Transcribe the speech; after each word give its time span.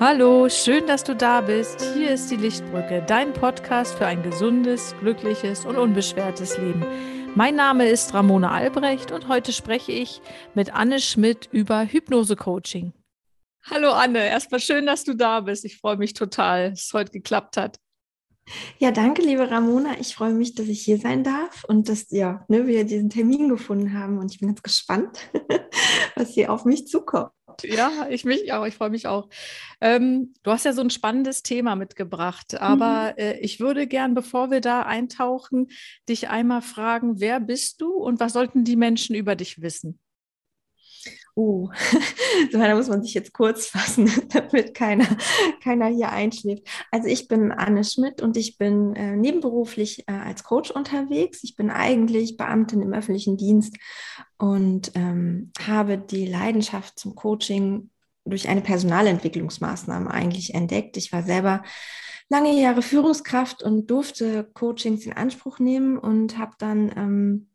Hallo, 0.00 0.48
schön, 0.48 0.86
dass 0.86 1.02
du 1.02 1.16
da 1.16 1.40
bist. 1.40 1.80
Hier 1.96 2.12
ist 2.12 2.30
die 2.30 2.36
Lichtbrücke, 2.36 3.02
dein 3.04 3.32
Podcast 3.32 3.96
für 3.96 4.06
ein 4.06 4.22
gesundes, 4.22 4.94
glückliches 5.00 5.64
und 5.64 5.76
unbeschwertes 5.76 6.56
Leben. 6.56 6.86
Mein 7.34 7.56
Name 7.56 7.88
ist 7.88 8.14
Ramona 8.14 8.52
Albrecht 8.52 9.10
und 9.10 9.26
heute 9.26 9.52
spreche 9.52 9.90
ich 9.90 10.20
mit 10.54 10.72
Anne 10.72 11.00
Schmidt 11.00 11.48
über 11.50 11.84
Hypnose-Coaching. 11.84 12.92
Hallo 13.68 13.90
Anne, 13.90 14.24
erstmal 14.24 14.60
schön, 14.60 14.86
dass 14.86 15.02
du 15.02 15.14
da 15.14 15.40
bist. 15.40 15.64
Ich 15.64 15.78
freue 15.78 15.96
mich 15.96 16.14
total, 16.14 16.70
dass 16.70 16.84
es 16.84 16.92
heute 16.92 17.10
geklappt 17.10 17.56
hat. 17.56 17.80
Ja, 18.78 18.92
danke, 18.92 19.22
liebe 19.22 19.50
Ramona. 19.50 19.98
Ich 19.98 20.14
freue 20.14 20.32
mich, 20.32 20.54
dass 20.54 20.68
ich 20.68 20.80
hier 20.80 20.98
sein 20.98 21.24
darf 21.24 21.64
und 21.64 21.88
dass 21.88 22.08
ja, 22.10 22.44
ne, 22.46 22.68
wir 22.68 22.84
diesen 22.84 23.10
Termin 23.10 23.48
gefunden 23.48 23.98
haben. 23.98 24.18
Und 24.18 24.30
ich 24.32 24.38
bin 24.38 24.50
ganz 24.50 24.62
gespannt, 24.62 25.28
was 26.14 26.30
hier 26.34 26.52
auf 26.52 26.64
mich 26.64 26.86
zukommt. 26.86 27.32
Ja, 27.64 28.06
ich 28.08 28.24
mich 28.24 28.52
auch. 28.52 28.66
Ich 28.66 28.74
freue 28.74 28.90
mich 28.90 29.06
auch. 29.06 29.28
Ähm, 29.80 30.34
du 30.42 30.50
hast 30.50 30.64
ja 30.64 30.72
so 30.72 30.82
ein 30.82 30.90
spannendes 30.90 31.42
Thema 31.42 31.76
mitgebracht, 31.76 32.60
aber 32.60 33.12
mhm. 33.12 33.22
äh, 33.22 33.38
ich 33.40 33.60
würde 33.60 33.86
gern, 33.86 34.14
bevor 34.14 34.50
wir 34.50 34.60
da 34.60 34.82
eintauchen, 34.82 35.68
dich 36.08 36.28
einmal 36.28 36.62
fragen, 36.62 37.20
wer 37.20 37.40
bist 37.40 37.80
du 37.80 37.92
und 37.92 38.20
was 38.20 38.32
sollten 38.32 38.64
die 38.64 38.76
Menschen 38.76 39.14
über 39.14 39.34
dich 39.36 39.60
wissen? 39.60 39.98
Oh, 41.40 41.70
so, 42.50 42.58
da 42.58 42.74
muss 42.74 42.88
man 42.88 43.00
sich 43.00 43.14
jetzt 43.14 43.32
kurz 43.32 43.68
fassen, 43.68 44.10
damit 44.30 44.74
keiner, 44.74 45.06
keiner 45.62 45.86
hier 45.86 46.10
einschläft. 46.10 46.66
Also 46.90 47.06
ich 47.06 47.28
bin 47.28 47.52
Anne 47.52 47.84
Schmidt 47.84 48.20
und 48.20 48.36
ich 48.36 48.58
bin 48.58 48.96
äh, 48.96 49.14
nebenberuflich 49.14 50.02
äh, 50.08 50.14
als 50.14 50.42
Coach 50.42 50.72
unterwegs. 50.72 51.44
Ich 51.44 51.54
bin 51.54 51.70
eigentlich 51.70 52.36
Beamtin 52.36 52.82
im 52.82 52.92
öffentlichen 52.92 53.36
Dienst 53.36 53.76
und 54.36 54.90
ähm, 54.96 55.52
habe 55.64 55.96
die 55.96 56.26
Leidenschaft 56.26 56.98
zum 56.98 57.14
Coaching 57.14 57.90
durch 58.24 58.48
eine 58.48 58.60
Personalentwicklungsmaßnahme 58.60 60.10
eigentlich 60.10 60.54
entdeckt. 60.54 60.96
Ich 60.96 61.12
war 61.12 61.22
selber 61.22 61.62
lange 62.28 62.60
Jahre 62.60 62.82
Führungskraft 62.82 63.62
und 63.62 63.86
durfte 63.92 64.42
Coachings 64.54 65.06
in 65.06 65.12
Anspruch 65.12 65.60
nehmen 65.60 65.98
und 65.98 66.36
habe 66.36 66.54
dann 66.58 66.90
ähm, 66.96 67.47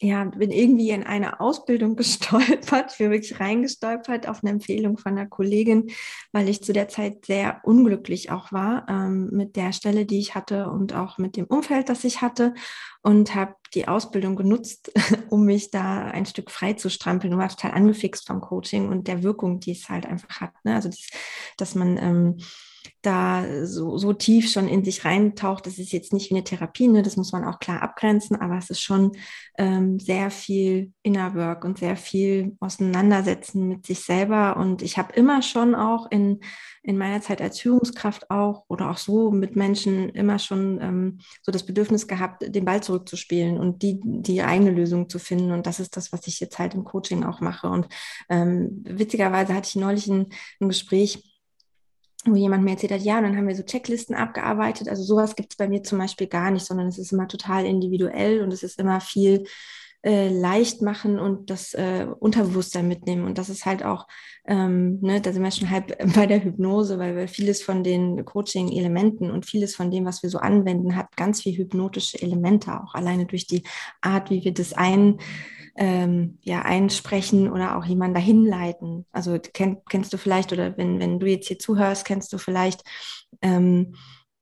ja, 0.00 0.24
bin 0.24 0.50
irgendwie 0.50 0.90
in 0.90 1.04
eine 1.04 1.40
Ausbildung 1.40 1.96
gestolpert, 1.96 2.96
bin 2.98 3.10
wirklich 3.10 3.40
reingestolpert 3.40 4.28
auf 4.28 4.42
eine 4.42 4.50
Empfehlung 4.50 4.98
von 4.98 5.12
einer 5.12 5.26
Kollegin, 5.26 5.90
weil 6.32 6.48
ich 6.48 6.62
zu 6.62 6.72
der 6.72 6.88
Zeit 6.88 7.26
sehr 7.26 7.60
unglücklich 7.64 8.30
auch 8.30 8.52
war 8.52 8.86
ähm, 8.88 9.30
mit 9.32 9.56
der 9.56 9.72
Stelle, 9.72 10.06
die 10.06 10.18
ich 10.18 10.34
hatte 10.34 10.68
und 10.68 10.94
auch 10.94 11.18
mit 11.18 11.36
dem 11.36 11.46
Umfeld, 11.46 11.88
das 11.88 12.04
ich 12.04 12.22
hatte 12.22 12.54
und 13.02 13.34
habe 13.34 13.54
die 13.74 13.88
Ausbildung 13.88 14.36
genutzt, 14.36 14.92
um 15.30 15.44
mich 15.44 15.70
da 15.70 16.06
ein 16.06 16.26
Stück 16.26 16.50
frei 16.50 16.72
zu 16.74 16.90
strampeln 16.90 17.32
und 17.32 17.38
war 17.38 17.48
total 17.48 17.72
angefixt 17.72 18.26
vom 18.26 18.40
Coaching 18.40 18.88
und 18.88 19.08
der 19.08 19.22
Wirkung, 19.22 19.60
die 19.60 19.72
es 19.72 19.88
halt 19.88 20.06
einfach 20.06 20.40
hat. 20.40 20.52
Ne? 20.64 20.74
Also, 20.74 20.88
das, 20.88 21.08
dass 21.56 21.74
man 21.74 21.98
ähm, 21.98 22.36
da 23.02 23.66
so, 23.66 23.98
so 23.98 24.12
tief 24.12 24.50
schon 24.50 24.68
in 24.68 24.84
sich 24.84 25.04
reintaucht. 25.04 25.66
Das 25.66 25.78
ist 25.78 25.92
jetzt 25.92 26.12
nicht 26.12 26.30
wie 26.30 26.34
eine 26.34 26.44
Therapie, 26.44 26.88
ne? 26.88 27.02
das 27.02 27.16
muss 27.16 27.32
man 27.32 27.44
auch 27.44 27.58
klar 27.58 27.82
abgrenzen, 27.82 28.36
aber 28.36 28.56
es 28.56 28.70
ist 28.70 28.80
schon 28.80 29.12
ähm, 29.58 29.98
sehr 29.98 30.30
viel 30.30 30.92
Inner 31.02 31.34
Work 31.34 31.64
und 31.64 31.78
sehr 31.78 31.96
viel 31.96 32.56
Auseinandersetzen 32.60 33.68
mit 33.68 33.86
sich 33.86 34.00
selber. 34.00 34.56
Und 34.56 34.82
ich 34.82 34.96
habe 34.96 35.12
immer 35.14 35.42
schon 35.42 35.74
auch 35.74 36.10
in, 36.10 36.40
in 36.82 36.96
meiner 36.96 37.20
Zeit 37.20 37.40
als 37.42 37.60
Führungskraft 37.60 38.30
auch 38.30 38.64
oder 38.68 38.90
auch 38.90 38.98
so 38.98 39.30
mit 39.30 39.54
Menschen 39.54 40.08
immer 40.10 40.38
schon 40.38 40.80
ähm, 40.80 41.18
so 41.42 41.52
das 41.52 41.64
Bedürfnis 41.64 42.08
gehabt, 42.08 42.42
den 42.54 42.64
Ball 42.64 42.82
zurückzuspielen 42.82 43.58
und 43.58 43.82
die, 43.82 44.00
die 44.02 44.42
eigene 44.42 44.70
Lösung 44.70 45.08
zu 45.08 45.18
finden. 45.18 45.52
Und 45.52 45.66
das 45.66 45.80
ist 45.80 45.96
das, 45.96 46.12
was 46.12 46.26
ich 46.26 46.40
jetzt 46.40 46.58
halt 46.58 46.74
im 46.74 46.84
Coaching 46.84 47.24
auch 47.24 47.40
mache. 47.40 47.68
Und 47.68 47.88
ähm, 48.28 48.82
witzigerweise 48.84 49.54
hatte 49.54 49.68
ich 49.68 49.76
neulich 49.76 50.08
ein, 50.08 50.26
ein 50.60 50.68
Gespräch, 50.68 51.33
wo 52.26 52.34
jemand 52.36 52.64
mir 52.64 52.72
erzählt 52.72 52.92
hat, 52.92 53.02
ja, 53.02 53.18
und 53.18 53.24
dann 53.24 53.36
haben 53.36 53.48
wir 53.48 53.54
so 53.54 53.62
Checklisten 53.62 54.14
abgearbeitet. 54.14 54.88
Also 54.88 55.02
sowas 55.02 55.36
gibt 55.36 55.52
es 55.52 55.56
bei 55.56 55.68
mir 55.68 55.82
zum 55.82 55.98
Beispiel 55.98 56.26
gar 56.26 56.50
nicht, 56.50 56.64
sondern 56.64 56.86
es 56.86 56.98
ist 56.98 57.12
immer 57.12 57.28
total 57.28 57.66
individuell 57.66 58.42
und 58.42 58.52
es 58.52 58.62
ist 58.62 58.78
immer 58.80 59.00
viel 59.00 59.44
äh, 60.04 60.28
leicht 60.28 60.82
machen 60.82 61.18
und 61.18 61.48
das 61.48 61.72
äh, 61.72 62.06
Unterbewusstsein 62.18 62.86
mitnehmen. 62.86 63.24
Und 63.24 63.38
das 63.38 63.48
ist 63.48 63.64
halt 63.64 63.82
auch, 63.84 64.06
ähm, 64.46 64.98
ne, 65.00 65.22
da 65.22 65.32
sind 65.32 65.42
wir 65.42 65.50
schon 65.50 65.70
halb 65.70 65.96
bei 66.14 66.26
der 66.26 66.44
Hypnose, 66.44 66.98
weil, 66.98 67.16
weil 67.16 67.28
vieles 67.28 67.62
von 67.62 67.82
den 67.82 68.24
Coaching-Elementen 68.24 69.30
und 69.30 69.46
vieles 69.46 69.74
von 69.74 69.90
dem, 69.90 70.04
was 70.04 70.22
wir 70.22 70.28
so 70.28 70.38
anwenden, 70.38 70.94
hat 70.94 71.16
ganz 71.16 71.40
viel 71.40 71.56
hypnotische 71.56 72.20
Elemente, 72.20 72.82
auch 72.82 72.94
alleine 72.94 73.24
durch 73.24 73.46
die 73.46 73.62
Art, 74.02 74.30
wie 74.30 74.44
wir 74.44 74.52
das 74.52 74.74
ein 74.74 75.18
ähm, 75.76 76.38
ja, 76.42 76.62
einsprechen 76.62 77.50
oder 77.50 77.78
auch 77.78 77.84
jemanden 77.86 78.14
dahin 78.14 78.44
leiten. 78.44 79.06
Also 79.10 79.38
kenn, 79.38 79.78
kennst 79.88 80.12
du 80.12 80.18
vielleicht, 80.18 80.52
oder 80.52 80.76
wenn, 80.76 81.00
wenn 81.00 81.18
du 81.18 81.26
jetzt 81.26 81.48
hier 81.48 81.58
zuhörst, 81.58 82.04
kennst 82.04 82.32
du 82.32 82.38
vielleicht, 82.38 82.82
ähm, 83.40 83.94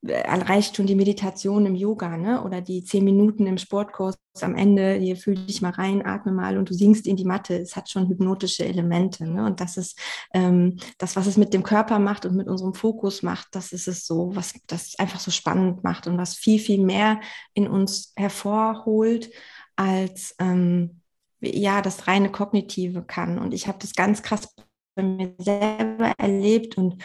reicht 0.04 0.76
schon 0.76 0.86
die 0.86 0.96
Meditation 0.96 1.64
im 1.64 1.76
Yoga, 1.76 2.16
ne? 2.16 2.42
Oder 2.42 2.60
die 2.60 2.82
zehn 2.84 3.04
Minuten 3.04 3.46
im 3.46 3.56
Sportkurs 3.56 4.16
am 4.40 4.56
Ende, 4.56 4.94
hier 4.94 5.16
fühl 5.16 5.36
dich 5.36 5.62
mal 5.62 5.70
rein, 5.70 6.04
atme 6.04 6.32
mal 6.32 6.58
und 6.58 6.68
du 6.68 6.74
singst 6.74 7.06
in 7.06 7.16
die 7.16 7.24
Matte. 7.24 7.56
Es 7.56 7.76
hat 7.76 7.88
schon 7.88 8.08
hypnotische 8.08 8.64
Elemente, 8.64 9.26
ne? 9.26 9.46
Und 9.46 9.60
das 9.60 9.76
ist 9.76 9.98
ähm, 10.34 10.78
das, 10.98 11.14
was 11.14 11.26
es 11.26 11.36
mit 11.36 11.54
dem 11.54 11.62
Körper 11.62 12.00
macht 12.00 12.26
und 12.26 12.34
mit 12.34 12.48
unserem 12.48 12.74
Fokus 12.74 13.22
macht, 13.22 13.48
das 13.52 13.72
ist 13.72 13.86
es 13.86 14.06
so, 14.06 14.34
was 14.34 14.54
das 14.66 14.98
einfach 14.98 15.20
so 15.20 15.30
spannend 15.30 15.84
macht 15.84 16.06
und 16.08 16.18
was 16.18 16.34
viel, 16.34 16.58
viel 16.58 16.82
mehr 16.82 17.20
in 17.54 17.68
uns 17.68 18.12
hervorholt 18.16 19.30
als 19.76 20.34
ähm, 20.40 21.00
ja 21.40 21.80
das 21.80 22.08
reine 22.08 22.30
Kognitive 22.32 23.02
kann. 23.04 23.38
Und 23.38 23.54
ich 23.54 23.68
habe 23.68 23.78
das 23.80 23.94
ganz 23.94 24.22
krass 24.22 24.52
bei 24.94 25.02
mir 25.02 25.34
selber 25.38 26.12
erlebt 26.18 26.76
und 26.76 27.02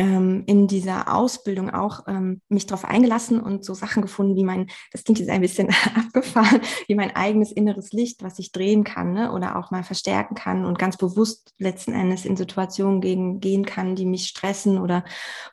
ähm, 0.00 0.44
in 0.46 0.68
dieser 0.68 1.12
Ausbildung 1.12 1.70
auch 1.70 2.06
ähm, 2.06 2.40
mich 2.48 2.66
darauf 2.66 2.84
eingelassen 2.84 3.40
und 3.40 3.64
so 3.64 3.74
Sachen 3.74 4.00
gefunden, 4.00 4.36
wie 4.36 4.44
mein, 4.44 4.68
das 4.92 5.02
klingt 5.02 5.18
jetzt 5.18 5.28
ein 5.28 5.40
bisschen 5.40 5.70
abgefahren, 5.94 6.60
wie 6.86 6.94
mein 6.94 7.14
eigenes 7.16 7.50
inneres 7.50 7.92
Licht, 7.92 8.22
was 8.22 8.38
ich 8.38 8.52
drehen 8.52 8.84
kann 8.84 9.12
ne? 9.12 9.32
oder 9.32 9.58
auch 9.58 9.72
mal 9.72 9.82
verstärken 9.82 10.36
kann 10.36 10.64
und 10.64 10.78
ganz 10.78 10.96
bewusst 10.96 11.52
letzten 11.58 11.92
Endes 11.94 12.24
in 12.24 12.36
Situationen 12.36 13.00
gegen, 13.00 13.40
gehen 13.40 13.66
kann, 13.66 13.96
die 13.96 14.06
mich 14.06 14.28
stressen 14.28 14.78
oder 14.78 15.04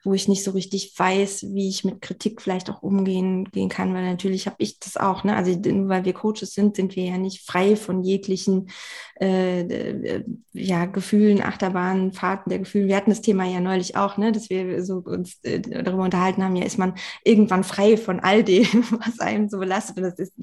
wo 0.04 0.14
ich 0.14 0.28
nicht 0.28 0.44
so 0.44 0.52
richtig 0.52 0.94
weiß, 0.96 1.48
wie 1.54 1.68
ich 1.68 1.84
mit 1.84 2.02
Kritik 2.02 2.40
vielleicht 2.40 2.70
auch 2.70 2.84
umgehen 2.84 3.46
gehen 3.46 3.70
kann, 3.70 3.96
weil 3.96 4.06
natürlich 4.06 4.46
habe 4.46 4.58
ich 4.60 4.80
das 4.80 4.96
auch. 4.96 5.24
Ne? 5.24 5.36
Also 5.36 5.58
nur 5.60 5.90
weil 5.90 6.06
wir 6.06 6.14
Coaches 6.14 6.54
sind, 6.54 6.76
sind 6.76 6.96
wir 6.96 7.06
ja 7.06 7.18
nicht 7.18 7.44
frei 7.48 7.76
von 7.76 8.04
jeglichen 8.04 8.70
äh, 9.20 9.62
äh 9.62 10.24
ja, 10.54 10.86
Gefühlen, 10.86 11.44
Achterbahnen, 11.44 12.14
Fahrten 12.14 12.50
der 12.50 12.60
Gefühle. 12.60 12.88
Wir 12.88 12.96
hatten 12.96 13.10
das 13.10 13.22
Thema 13.22 13.46
ja 13.46 13.60
neulich 13.60 13.98
auch, 13.98 14.15
ne? 14.18 14.32
dass 14.32 14.50
wir 14.50 14.84
so 14.84 14.98
uns 14.98 15.44
äh, 15.44 15.60
darüber 15.60 16.04
unterhalten 16.04 16.44
haben, 16.44 16.56
ja, 16.56 16.66
ist 16.66 16.78
man 16.78 16.96
irgendwann 17.24 17.64
frei 17.64 17.98
von 17.98 18.20
all 18.20 18.44
dem, 18.44 18.66
was 19.06 19.20
einem 19.20 19.50
so 19.50 19.60
belastet. 19.60 19.98
Und 19.98 20.04
das 20.04 20.20
ist, 20.20 20.34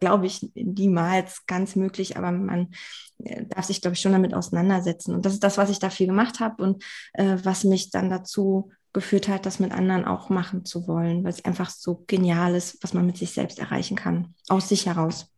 glaube 0.00 0.26
ich, 0.26 0.50
niemals 0.54 1.46
ganz 1.46 1.76
möglich, 1.76 2.16
aber 2.16 2.32
man 2.32 2.72
äh, 3.24 3.44
darf 3.46 3.66
sich, 3.66 3.80
glaube 3.80 3.94
ich, 3.94 4.00
schon 4.00 4.12
damit 4.12 4.34
auseinandersetzen. 4.34 5.14
Und 5.14 5.26
das 5.26 5.34
ist 5.34 5.44
das, 5.44 5.58
was 5.58 5.70
ich 5.70 5.78
dafür 5.78 6.06
gemacht 6.06 6.40
habe 6.40 6.62
und 6.62 6.84
äh, 7.14 7.36
was 7.42 7.64
mich 7.64 7.90
dann 7.90 8.10
dazu 8.10 8.70
geführt 8.92 9.28
hat, 9.28 9.46
das 9.46 9.58
mit 9.58 9.72
anderen 9.72 10.04
auch 10.04 10.28
machen 10.28 10.64
zu 10.64 10.86
wollen, 10.86 11.24
weil 11.24 11.30
es 11.30 11.44
einfach 11.44 11.70
so 11.70 12.04
genial 12.06 12.54
ist, 12.54 12.82
was 12.82 12.92
man 12.92 13.06
mit 13.06 13.16
sich 13.16 13.30
selbst 13.30 13.58
erreichen 13.58 13.96
kann, 13.96 14.34
aus 14.48 14.68
sich 14.68 14.86
heraus. 14.86 15.28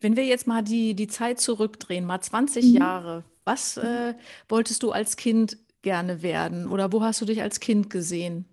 Wenn 0.00 0.16
wir 0.16 0.24
jetzt 0.24 0.46
mal 0.46 0.62
die, 0.62 0.94
die 0.94 1.08
Zeit 1.08 1.40
zurückdrehen, 1.40 2.04
mal 2.04 2.20
20 2.20 2.66
mhm. 2.66 2.76
Jahre, 2.76 3.24
was 3.44 3.76
äh, 3.78 4.14
wolltest 4.48 4.82
du 4.82 4.92
als 4.92 5.16
Kind 5.16 5.56
gerne 5.82 6.22
werden? 6.22 6.68
Oder 6.68 6.92
wo 6.92 7.02
hast 7.02 7.20
du 7.20 7.24
dich 7.24 7.42
als 7.42 7.60
Kind 7.60 7.90
gesehen? 7.90 8.46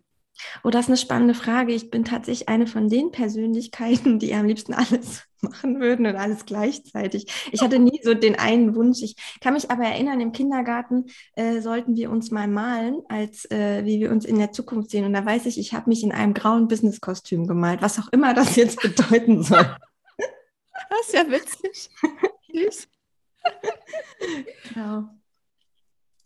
Oh, 0.63 0.69
das 0.69 0.85
ist 0.85 0.89
eine 0.89 0.97
spannende 0.97 1.33
Frage. 1.33 1.73
Ich 1.73 1.89
bin 1.89 2.05
tatsächlich 2.05 2.47
eine 2.47 2.67
von 2.67 2.89
den 2.89 3.11
Persönlichkeiten, 3.11 4.19
die 4.19 4.33
am 4.33 4.45
liebsten 4.45 4.73
alles 4.73 5.23
machen 5.41 5.79
würden 5.79 6.05
und 6.05 6.15
alles 6.15 6.45
gleichzeitig. 6.45 7.49
Ich 7.51 7.61
hatte 7.61 7.79
nie 7.79 7.99
so 8.03 8.13
den 8.13 8.37
einen 8.37 8.75
Wunsch. 8.75 9.01
Ich 9.01 9.15
kann 9.41 9.53
mich 9.53 9.71
aber 9.71 9.83
erinnern, 9.83 10.21
im 10.21 10.31
Kindergarten 10.31 11.05
äh, 11.35 11.61
sollten 11.61 11.95
wir 11.95 12.11
uns 12.11 12.31
mal 12.31 12.47
malen, 12.47 13.01
als 13.09 13.49
äh, 13.51 13.83
wie 13.85 13.99
wir 13.99 14.11
uns 14.11 14.25
in 14.25 14.37
der 14.37 14.51
Zukunft 14.51 14.91
sehen. 14.91 15.05
Und 15.05 15.13
da 15.13 15.25
weiß 15.25 15.45
ich, 15.47 15.59
ich 15.59 15.73
habe 15.73 15.89
mich 15.89 16.03
in 16.03 16.11
einem 16.11 16.33
grauen 16.33 16.67
Businesskostüm 16.67 17.47
gemalt, 17.47 17.81
was 17.81 17.99
auch 17.99 18.09
immer 18.11 18.33
das 18.33 18.55
jetzt 18.55 18.81
bedeuten 18.81 19.43
soll. 19.43 19.75
Das 20.89 21.07
ist 21.07 21.13
ja 21.13 21.29
witzig. 21.29 21.89
genau. 24.73 25.09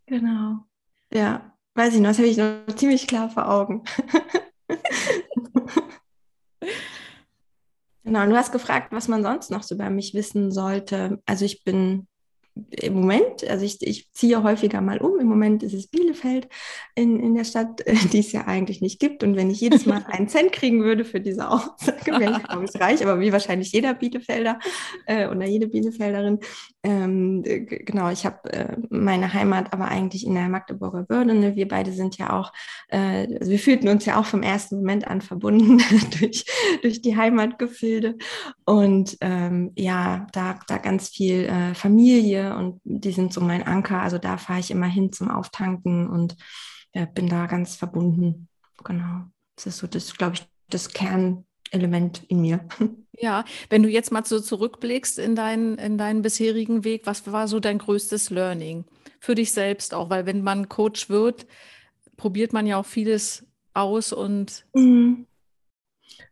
Genau. 0.05 0.65
Ja, 1.13 1.53
weiß 1.75 1.95
ich 1.95 1.99
noch, 1.99 2.09
das 2.09 2.17
habe 2.17 2.27
ich 2.27 2.37
noch 2.37 2.65
ziemlich 2.75 3.07
klar 3.07 3.29
vor 3.29 3.49
Augen. 3.49 3.83
genau, 8.03 8.23
und 8.23 8.29
du 8.29 8.37
hast 8.37 8.51
gefragt, 8.51 8.91
was 8.91 9.07
man 9.07 9.23
sonst 9.23 9.51
noch 9.51 9.63
so 9.63 9.75
über 9.75 9.89
mich 9.89 10.13
wissen 10.13 10.51
sollte. 10.51 11.21
Also 11.25 11.45
ich 11.45 11.63
bin 11.63 12.07
im 12.71 12.93
Moment, 12.93 13.47
also 13.49 13.65
ich, 13.65 13.81
ich 13.81 14.11
ziehe 14.11 14.43
häufiger 14.43 14.81
mal 14.81 14.99
um. 14.99 15.19
Im 15.19 15.27
Moment 15.27 15.63
ist 15.63 15.73
es 15.73 15.87
Bielefeld 15.87 16.49
in, 16.95 17.19
in 17.19 17.35
der 17.35 17.45
Stadt, 17.45 17.83
die 18.11 18.19
es 18.19 18.31
ja 18.31 18.45
eigentlich 18.47 18.81
nicht 18.81 18.99
gibt. 18.99 19.23
Und 19.23 19.35
wenn 19.35 19.49
ich 19.49 19.61
jedes 19.61 19.85
Mal 19.85 20.03
einen 20.07 20.27
Cent 20.27 20.51
kriegen 20.51 20.83
würde 20.83 21.05
für 21.05 21.21
diese 21.21 21.49
Aussage, 21.49 22.19
wäre 22.19 22.37
ich, 22.37 22.43
glaube 22.47 22.65
ich, 22.65 22.81
reich. 22.81 23.01
Aber 23.05 23.19
wie 23.19 23.31
wahrscheinlich 23.31 23.71
jeder 23.71 23.93
Bielefelder 23.93 24.59
äh, 25.05 25.27
oder 25.27 25.45
jede 25.45 25.67
Bielefelderin. 25.67 26.39
Ähm, 26.83 27.43
genau, 27.43 28.09
ich 28.09 28.25
habe 28.25 28.51
äh, 28.51 28.77
meine 28.89 29.33
Heimat 29.33 29.71
aber 29.71 29.85
eigentlich 29.85 30.25
in 30.25 30.33
der 30.33 30.49
Magdeburger 30.49 31.03
Börde. 31.03 31.33
Ne? 31.33 31.55
Wir 31.55 31.67
beide 31.67 31.91
sind 31.91 32.17
ja 32.17 32.37
auch, 32.37 32.51
äh, 32.89 33.27
also 33.39 33.51
wir 33.51 33.59
fühlten 33.59 33.87
uns 33.87 34.05
ja 34.05 34.19
auch 34.19 34.25
vom 34.25 34.43
ersten 34.43 34.77
Moment 34.77 35.07
an 35.07 35.21
verbunden 35.21 35.81
durch, 36.19 36.45
durch 36.81 37.01
die 37.01 37.15
Heimatgefilde. 37.15 38.17
Und 38.65 39.17
ähm, 39.21 39.71
ja, 39.75 40.27
da, 40.33 40.59
da 40.67 40.77
ganz 40.77 41.09
viel 41.09 41.45
äh, 41.45 41.75
Familie 42.41 42.55
und 42.55 42.81
die 42.83 43.11
sind 43.11 43.33
so 43.33 43.41
mein 43.41 43.63
Anker. 43.63 44.01
Also 44.01 44.17
da 44.17 44.37
fahre 44.37 44.59
ich 44.59 44.71
immer 44.71 44.87
hin 44.87 45.11
zum 45.11 45.29
Auftanken 45.29 46.09
und 46.09 46.35
äh, 46.93 47.07
bin 47.07 47.27
da 47.27 47.45
ganz 47.45 47.75
verbunden. 47.75 48.47
Genau. 48.83 49.25
Das 49.55 49.67
ist 49.67 49.77
so 49.77 49.87
das, 49.87 50.17
glaube 50.17 50.35
ich, 50.35 50.45
das 50.69 50.89
Kernelement 50.89 52.23
in 52.27 52.41
mir. 52.41 52.67
Ja, 53.19 53.45
wenn 53.69 53.83
du 53.83 53.89
jetzt 53.89 54.11
mal 54.11 54.25
so 54.25 54.39
zurückblickst 54.39 55.19
in 55.19 55.35
deinen, 55.35 55.77
in 55.77 55.99
deinen 55.99 56.23
bisherigen 56.23 56.83
Weg, 56.83 57.05
was 57.05 57.31
war 57.31 57.47
so 57.47 57.59
dein 57.59 57.77
größtes 57.77 58.31
Learning 58.31 58.83
für 59.19 59.35
dich 59.35 59.51
selbst 59.51 59.93
auch? 59.93 60.09
Weil 60.09 60.25
wenn 60.25 60.41
man 60.41 60.69
Coach 60.69 61.07
wird, 61.07 61.45
probiert 62.17 62.51
man 62.51 62.65
ja 62.65 62.79
auch 62.79 62.85
vieles 62.85 63.45
aus 63.75 64.11
und 64.11 64.65
mhm 64.73 65.27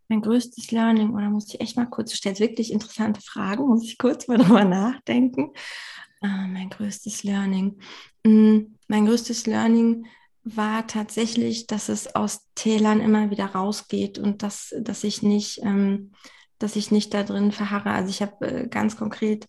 mein 0.09 0.21
größtes 0.21 0.71
Learning, 0.71 1.13
oder 1.13 1.29
muss 1.29 1.53
ich 1.53 1.61
echt 1.61 1.77
mal 1.77 1.85
kurz, 1.85 2.11
du 2.11 2.17
stellst 2.17 2.41
wirklich 2.41 2.73
interessante 2.73 3.21
Fragen, 3.21 3.67
muss 3.67 3.83
ich 3.83 3.97
kurz 3.97 4.27
mal 4.27 4.37
drüber 4.39 4.65
nachdenken. 4.65 5.51
Ah, 6.21 6.47
mein 6.47 6.69
größtes 6.69 7.23
Learning. 7.23 7.79
Mm, 8.25 8.75
mein 8.87 9.05
größtes 9.05 9.45
Learning 9.45 10.05
war 10.43 10.87
tatsächlich, 10.87 11.67
dass 11.67 11.89
es 11.89 12.15
aus 12.15 12.47
Tälern 12.55 12.99
immer 12.99 13.29
wieder 13.29 13.45
rausgeht 13.45 14.19
und 14.19 14.43
dass, 14.43 14.73
dass 14.79 15.03
ich 15.03 15.21
nicht, 15.21 15.61
ähm, 15.63 16.11
dass 16.57 16.75
ich 16.75 16.91
nicht 16.91 17.13
da 17.13 17.23
drin 17.23 17.51
verharre. 17.51 17.91
Also 17.91 18.09
ich 18.09 18.21
habe 18.21 18.47
äh, 18.47 18.67
ganz 18.67 18.97
konkret 18.97 19.47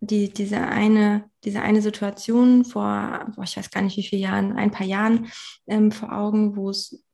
die, 0.00 0.32
diese 0.32 0.60
eine, 0.60 1.30
diese 1.44 1.60
eine 1.62 1.82
Situation 1.82 2.64
vor, 2.64 3.26
boah, 3.34 3.44
ich 3.44 3.56
weiß 3.56 3.70
gar 3.70 3.82
nicht 3.82 3.96
wie 3.96 4.06
viele 4.06 4.22
Jahren, 4.22 4.56
ein 4.56 4.70
paar 4.70 4.86
Jahren 4.86 5.28
ähm, 5.66 5.92
vor 5.92 6.12
Augen, 6.12 6.56
wo 6.56 6.70
es 6.70 7.04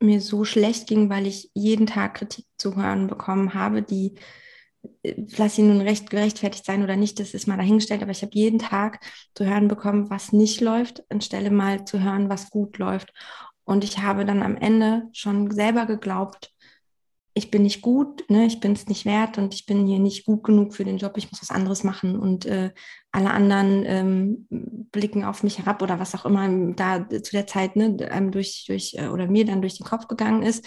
mir 0.00 0.20
so 0.20 0.44
schlecht 0.44 0.86
ging, 0.88 1.10
weil 1.10 1.26
ich 1.26 1.50
jeden 1.54 1.86
Tag 1.86 2.14
Kritik 2.14 2.46
zu 2.56 2.76
hören 2.76 3.06
bekommen 3.06 3.54
habe, 3.54 3.82
die, 3.82 4.14
äh, 5.02 5.14
lass 5.36 5.56
sie 5.56 5.62
nun 5.62 5.80
recht 5.80 6.10
gerechtfertigt 6.10 6.64
sein 6.64 6.82
oder 6.82 6.96
nicht, 6.96 7.20
das 7.20 7.34
ist 7.34 7.46
mal 7.46 7.56
dahingestellt, 7.56 8.02
aber 8.02 8.10
ich 8.12 8.22
habe 8.22 8.34
jeden 8.34 8.58
Tag 8.58 9.00
zu 9.34 9.46
hören 9.46 9.68
bekommen, 9.68 10.10
was 10.10 10.32
nicht 10.32 10.60
läuft, 10.60 11.04
anstelle 11.10 11.50
mal 11.50 11.84
zu 11.84 12.02
hören, 12.02 12.28
was 12.28 12.50
gut 12.50 12.78
läuft. 12.78 13.12
Und 13.64 13.82
ich 13.84 13.98
habe 13.98 14.24
dann 14.24 14.42
am 14.42 14.56
Ende 14.56 15.08
schon 15.12 15.50
selber 15.50 15.86
geglaubt, 15.86 16.52
ich 17.36 17.50
bin 17.50 17.64
nicht 17.64 17.82
gut, 17.82 18.24
ne, 18.30 18.46
ich 18.46 18.60
bin 18.60 18.72
es 18.72 18.86
nicht 18.86 19.04
wert 19.04 19.36
und 19.36 19.52
ich 19.52 19.66
bin 19.66 19.86
hier 19.86 19.98
nicht 19.98 20.24
gut 20.24 20.42
genug 20.42 20.72
für 20.72 20.86
den 20.86 20.96
Job, 20.96 21.18
ich 21.18 21.30
muss 21.30 21.42
was 21.42 21.50
anderes 21.50 21.84
machen 21.84 22.18
und 22.18 22.46
äh, 22.46 22.72
alle 23.12 23.30
anderen 23.30 23.84
ähm, 23.84 24.46
blicken 24.90 25.22
auf 25.22 25.42
mich 25.42 25.58
herab 25.58 25.82
oder 25.82 26.00
was 26.00 26.14
auch 26.14 26.24
immer 26.24 26.48
da 26.72 27.06
zu 27.10 27.32
der 27.32 27.46
Zeit 27.46 27.76
ne, 27.76 27.94
durch, 28.30 28.64
durch 28.66 28.94
äh, 28.94 29.08
oder 29.08 29.26
mir 29.26 29.44
dann 29.44 29.60
durch 29.60 29.76
den 29.76 29.84
Kopf 29.84 30.08
gegangen 30.08 30.42
ist. 30.42 30.64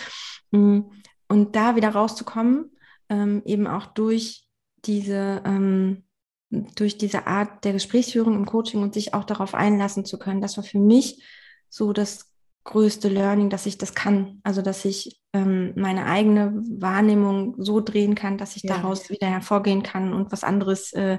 Mm, 0.51 0.81
und 1.27 1.56
da 1.56 1.75
wieder 1.75 1.89
rauszukommen, 1.89 2.69
ähm, 3.10 3.42
eben 3.45 3.65
auch 3.65 3.88
durch 3.88 4.45
diese, 4.86 5.42
ähm, 5.45 6.04
durch 6.51 7.00
diese 7.00 7.25
Art 7.25 7.65
der 7.65 7.74
Gesprächsführung 7.74 8.36
im 8.36 8.45
Coaching 8.45 8.83
und 8.83 8.94
sich 8.94 9.15
auch 9.15 9.24
darauf 9.24 9.56
einlassen 9.56 10.06
zu 10.06 10.19
können, 10.19 10.39
das 10.39 10.56
war 10.56 10.63
für 10.63 10.80
mich 10.80 11.24
so 11.68 11.94
das 11.94 12.28
größte 12.69 13.10
Learning, 13.10 13.50
dass 13.50 13.66
ich 13.66 13.80
das 13.80 13.95
kann. 13.95 14.39
Also, 14.44 14.62
dass 14.62 14.86
ich 14.86 15.19
ähm, 15.33 15.74
meine 15.75 16.06
eigene 16.06 16.54
Wahrnehmung 16.54 17.56
so 17.57 17.81
drehen 17.81 18.13
kann, 18.13 18.38
dass 18.38 18.56
ich 18.56 18.63
ja. 18.63 18.75
daraus 18.75 19.10
wieder 19.10 19.27
hervorgehen 19.27 19.81
kann 19.81 20.13
und 20.13 20.31
was 20.31 20.44
anderes 20.44 20.94
äh, 20.94 21.18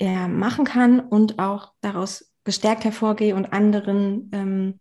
ja, 0.00 0.26
machen 0.26 0.64
kann 0.64 0.98
und 0.98 1.38
auch 1.38 1.72
daraus 1.80 2.32
gestärkt 2.42 2.84
hervorgehe 2.84 3.36
und 3.36 3.52
anderen 3.52 4.30
ähm, 4.32 4.80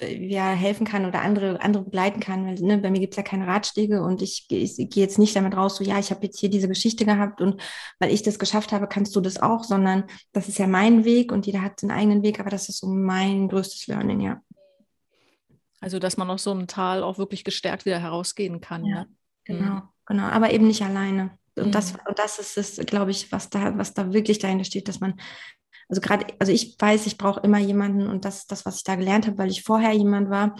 ja, 0.00 0.50
helfen 0.50 0.86
kann 0.86 1.04
oder 1.04 1.22
andere, 1.22 1.60
andere 1.60 1.84
begleiten 1.84 2.20
kann. 2.20 2.46
Weil, 2.46 2.54
ne, 2.54 2.78
bei 2.78 2.90
mir 2.90 3.00
gibt 3.00 3.14
es 3.14 3.16
ja 3.16 3.22
keine 3.22 3.46
Ratschläge 3.46 4.02
und 4.02 4.22
ich, 4.22 4.46
ich, 4.50 4.78
ich 4.78 4.90
gehe 4.90 5.02
jetzt 5.02 5.18
nicht 5.18 5.36
damit 5.36 5.56
raus, 5.56 5.76
so 5.76 5.84
ja, 5.84 5.98
ich 5.98 6.10
habe 6.10 6.24
jetzt 6.24 6.38
hier 6.38 6.50
diese 6.50 6.68
Geschichte 6.68 7.04
gehabt 7.04 7.40
und 7.40 7.60
weil 7.98 8.12
ich 8.12 8.22
das 8.22 8.38
geschafft 8.38 8.72
habe, 8.72 8.88
kannst 8.88 9.14
du 9.14 9.20
das 9.20 9.40
auch, 9.40 9.64
sondern 9.64 10.04
das 10.32 10.48
ist 10.48 10.58
ja 10.58 10.66
mein 10.66 11.04
Weg 11.04 11.32
und 11.32 11.46
jeder 11.46 11.62
hat 11.62 11.80
seinen 11.80 11.92
eigenen 11.92 12.22
Weg, 12.22 12.40
aber 12.40 12.50
das 12.50 12.68
ist 12.68 12.78
so 12.78 12.86
mein 12.86 13.48
größtes 13.48 13.86
Learning, 13.86 14.20
ja. 14.20 14.40
Also, 15.80 15.98
dass 15.98 16.16
man 16.16 16.30
aus 16.30 16.44
so 16.44 16.52
einem 16.52 16.68
Tal 16.68 17.02
auch 17.02 17.18
wirklich 17.18 17.42
gestärkt 17.42 17.84
wieder 17.84 17.98
herausgehen 17.98 18.60
kann. 18.60 18.84
Ja, 18.84 19.00
ne? 19.00 19.08
Genau, 19.44 19.74
mhm. 19.74 19.82
genau, 20.06 20.22
aber 20.24 20.52
eben 20.52 20.68
nicht 20.68 20.82
alleine. 20.82 21.36
Und 21.56 21.66
mhm. 21.66 21.72
das, 21.72 21.94
und 22.08 22.18
das 22.18 22.38
ist 22.38 22.56
es, 22.56 22.86
glaube 22.86 23.10
ich, 23.10 23.30
was 23.32 23.50
da, 23.50 23.76
was 23.76 23.92
da 23.92 24.12
wirklich 24.12 24.38
dahinter 24.38 24.64
steht, 24.64 24.88
dass 24.88 25.00
man 25.00 25.20
also 25.92 26.00
gerade, 26.00 26.24
also 26.38 26.50
ich 26.50 26.74
weiß, 26.78 27.04
ich 27.04 27.18
brauche 27.18 27.40
immer 27.40 27.58
jemanden 27.58 28.06
und 28.06 28.24
das 28.24 28.46
das, 28.46 28.64
was 28.64 28.76
ich 28.76 28.84
da 28.84 28.94
gelernt 28.94 29.26
habe, 29.26 29.36
weil 29.36 29.50
ich 29.50 29.62
vorher 29.62 29.92
jemand 29.92 30.30
war, 30.30 30.56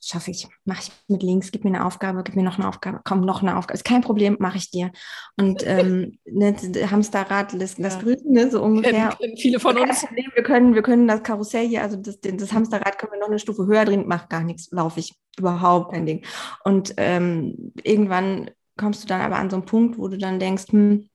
schaffe 0.00 0.30
ich, 0.30 0.46
mache 0.64 0.82
ich 0.84 0.92
mit 1.08 1.24
links, 1.24 1.50
gib 1.50 1.64
mir 1.64 1.70
eine 1.70 1.84
Aufgabe, 1.84 2.22
gib 2.22 2.36
mir 2.36 2.44
noch 2.44 2.56
eine 2.56 2.68
Aufgabe, 2.68 3.00
komm, 3.02 3.22
noch 3.22 3.42
eine 3.42 3.56
Aufgabe, 3.56 3.74
ist 3.74 3.84
kein 3.84 4.02
Problem, 4.02 4.36
mache 4.38 4.58
ich 4.58 4.70
dir. 4.70 4.92
Und 5.36 5.62
ähm, 5.66 6.18
ne, 6.24 6.54
Hamsterrad 6.88 7.52
lässt, 7.52 7.78
lässt 7.78 7.96
ja. 7.98 8.02
grüßen, 8.04 8.30
ne, 8.30 8.48
so 8.48 8.62
ungefähr. 8.62 9.08
Kennen, 9.08 9.18
kennen 9.18 9.36
viele 9.38 9.58
von 9.58 9.76
uns. 9.76 10.06
Problem, 10.06 10.30
wir 10.32 10.42
können, 10.44 10.74
wir 10.76 10.82
können 10.82 11.08
das 11.08 11.24
Karussell 11.24 11.66
hier, 11.66 11.82
also 11.82 11.96
das, 11.96 12.20
das 12.20 12.52
Hamsterrad 12.52 12.96
können 12.96 13.10
wir 13.10 13.18
noch 13.18 13.28
eine 13.28 13.40
Stufe 13.40 13.66
höher 13.66 13.84
drehen, 13.84 14.06
macht 14.06 14.30
gar 14.30 14.44
nichts, 14.44 14.70
laufe 14.70 15.00
ich, 15.00 15.14
überhaupt 15.36 15.92
kein 15.92 16.06
Ding. 16.06 16.24
Und 16.62 16.94
ähm, 16.96 17.72
irgendwann 17.82 18.52
kommst 18.76 19.02
du 19.02 19.08
dann 19.08 19.20
aber 19.20 19.36
an 19.36 19.50
so 19.50 19.56
einen 19.56 19.64
Punkt, 19.64 19.98
wo 19.98 20.06
du 20.06 20.16
dann 20.16 20.38
denkst, 20.38 20.66
hm, 20.70 21.08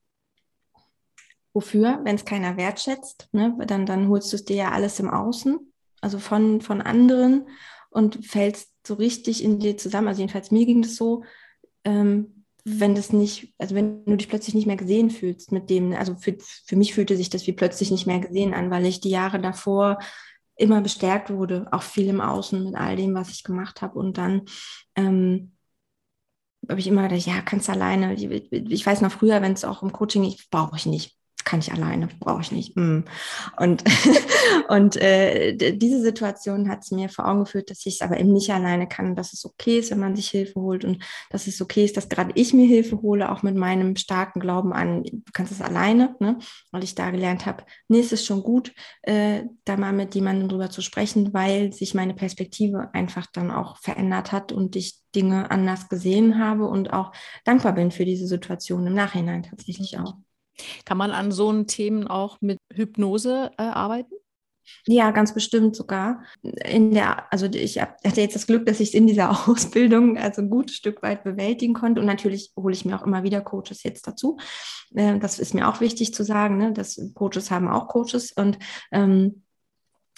Wofür? 1.52 2.00
Wenn 2.04 2.16
es 2.16 2.24
keiner 2.24 2.56
wertschätzt, 2.56 3.28
ne? 3.32 3.56
dann, 3.66 3.86
dann 3.86 4.08
holst 4.08 4.32
du 4.32 4.36
es 4.36 4.44
dir 4.44 4.56
ja 4.56 4.70
alles 4.70 5.00
im 5.00 5.10
Außen, 5.10 5.58
also 6.00 6.18
von, 6.18 6.60
von 6.60 6.80
anderen 6.80 7.48
und 7.90 8.24
fällst 8.24 8.70
so 8.86 8.94
richtig 8.94 9.42
in 9.42 9.58
dir 9.58 9.76
zusammen. 9.76 10.08
Also 10.08 10.20
jedenfalls 10.20 10.50
mir 10.50 10.64
ging 10.64 10.82
das 10.82 10.94
so, 10.94 11.24
ähm, 11.84 12.44
wenn 12.64 12.94
das 12.94 13.12
nicht, 13.12 13.54
also 13.58 13.74
wenn 13.74 14.04
du 14.04 14.16
dich 14.16 14.28
plötzlich 14.28 14.54
nicht 14.54 14.66
mehr 14.66 14.76
gesehen 14.76 15.10
fühlst 15.10 15.50
mit 15.50 15.70
dem, 15.70 15.92
also 15.92 16.14
für, 16.14 16.36
für 16.66 16.76
mich 16.76 16.94
fühlte 16.94 17.16
sich 17.16 17.30
das 17.30 17.46
wie 17.46 17.52
plötzlich 17.52 17.90
nicht 17.90 18.06
mehr 18.06 18.20
gesehen 18.20 18.54
an, 18.54 18.70
weil 18.70 18.86
ich 18.86 19.00
die 19.00 19.10
Jahre 19.10 19.40
davor 19.40 19.98
immer 20.56 20.80
bestärkt 20.82 21.30
wurde, 21.30 21.66
auch 21.72 21.82
viel 21.82 22.08
im 22.08 22.20
Außen 22.20 22.62
mit 22.62 22.74
all 22.74 22.94
dem, 22.94 23.14
was 23.14 23.30
ich 23.30 23.44
gemacht 23.44 23.82
habe. 23.82 23.98
Und 23.98 24.18
dann 24.18 24.42
ähm, 24.94 25.52
habe 26.68 26.80
ich 26.80 26.86
immer 26.86 27.08
gedacht, 27.08 27.26
ja, 27.26 27.40
kannst 27.40 27.70
alleine. 27.70 28.14
Ich, 28.14 28.24
ich 28.52 28.86
weiß 28.86 29.00
noch 29.00 29.10
früher, 29.10 29.40
wenn 29.40 29.54
es 29.54 29.64
auch 29.64 29.82
im 29.82 29.92
Coaching, 29.92 30.22
ich 30.24 30.50
brauche 30.50 30.76
ich 30.76 30.84
nicht 30.84 31.19
kann 31.44 31.60
ich 31.60 31.72
alleine, 31.72 32.08
brauche 32.18 32.40
ich 32.42 32.52
nicht. 32.52 32.76
Hm. 32.76 33.04
Und, 33.56 33.84
und 34.68 34.96
äh, 34.96 35.54
diese 35.76 36.00
Situation 36.00 36.68
hat 36.68 36.82
es 36.82 36.90
mir 36.90 37.08
vor 37.08 37.28
Augen 37.28 37.44
geführt, 37.44 37.70
dass 37.70 37.84
ich 37.86 37.94
es 37.94 38.00
aber 38.02 38.18
eben 38.18 38.32
nicht 38.32 38.50
alleine 38.50 38.86
kann, 38.88 39.16
dass 39.16 39.32
es 39.32 39.44
okay 39.44 39.78
ist, 39.78 39.90
wenn 39.90 40.00
man 40.00 40.16
sich 40.16 40.28
Hilfe 40.28 40.60
holt 40.60 40.84
und 40.84 41.02
dass 41.30 41.46
es 41.46 41.60
okay 41.60 41.84
ist, 41.84 41.96
dass 41.96 42.08
gerade 42.08 42.32
ich 42.34 42.52
mir 42.52 42.66
Hilfe 42.66 43.00
hole, 43.02 43.30
auch 43.30 43.42
mit 43.42 43.56
meinem 43.56 43.96
starken 43.96 44.40
Glauben 44.40 44.72
an, 44.72 45.02
du 45.04 45.22
kannst 45.32 45.52
es 45.52 45.60
alleine, 45.60 46.16
ne? 46.20 46.38
weil 46.70 46.84
ich 46.84 46.94
da 46.94 47.10
gelernt 47.10 47.46
habe, 47.46 47.64
nee, 47.88 48.00
es 48.00 48.12
ist 48.12 48.26
schon 48.26 48.42
gut, 48.42 48.72
äh, 49.02 49.42
da 49.64 49.76
mal 49.76 49.92
mit 49.92 50.14
jemandem 50.14 50.48
drüber 50.48 50.70
zu 50.70 50.82
sprechen, 50.82 51.32
weil 51.32 51.72
sich 51.72 51.94
meine 51.94 52.14
Perspektive 52.14 52.90
einfach 52.92 53.26
dann 53.32 53.50
auch 53.50 53.76
verändert 53.78 54.32
hat 54.32 54.52
und 54.52 54.76
ich 54.76 55.00
Dinge 55.14 55.50
anders 55.50 55.88
gesehen 55.88 56.38
habe 56.38 56.66
und 56.66 56.92
auch 56.92 57.12
dankbar 57.44 57.74
bin 57.74 57.90
für 57.90 58.04
diese 58.04 58.26
Situation 58.26 58.86
im 58.86 58.94
Nachhinein 58.94 59.42
tatsächlich 59.42 59.98
auch. 59.98 60.14
Kann 60.84 60.98
man 60.98 61.10
an 61.10 61.32
so 61.32 61.50
Themen 61.64 62.06
auch 62.06 62.38
mit 62.40 62.58
Hypnose 62.72 63.50
äh, 63.58 63.62
arbeiten? 63.62 64.14
Ja, 64.86 65.10
ganz 65.10 65.34
bestimmt 65.34 65.76
sogar. 65.76 66.22
In 66.42 66.92
der, 66.92 67.32
also 67.32 67.46
ich 67.46 67.80
hatte 67.80 68.20
jetzt 68.20 68.34
das 68.34 68.46
Glück, 68.46 68.66
dass 68.66 68.80
ich 68.80 68.88
es 68.90 68.94
in 68.94 69.06
dieser 69.06 69.30
Ausbildung 69.48 70.16
also 70.16 70.42
ein 70.42 70.50
gutes 70.50 70.76
Stück 70.76 71.02
weit 71.02 71.24
bewältigen 71.24 71.74
konnte. 71.74 72.00
Und 72.00 72.06
natürlich 72.06 72.52
hole 72.56 72.74
ich 72.74 72.84
mir 72.84 72.98
auch 72.98 73.06
immer 73.06 73.22
wieder 73.22 73.40
Coaches 73.40 73.82
jetzt 73.82 74.06
dazu. 74.06 74.38
Äh, 74.94 75.18
das 75.18 75.38
ist 75.38 75.54
mir 75.54 75.68
auch 75.68 75.80
wichtig 75.80 76.14
zu 76.14 76.24
sagen, 76.24 76.58
ne? 76.58 76.72
dass 76.72 77.00
Coaches 77.14 77.50
haben 77.50 77.68
auch 77.68 77.88
Coaches. 77.88 78.32
Und 78.32 78.58
ähm, 78.92 79.42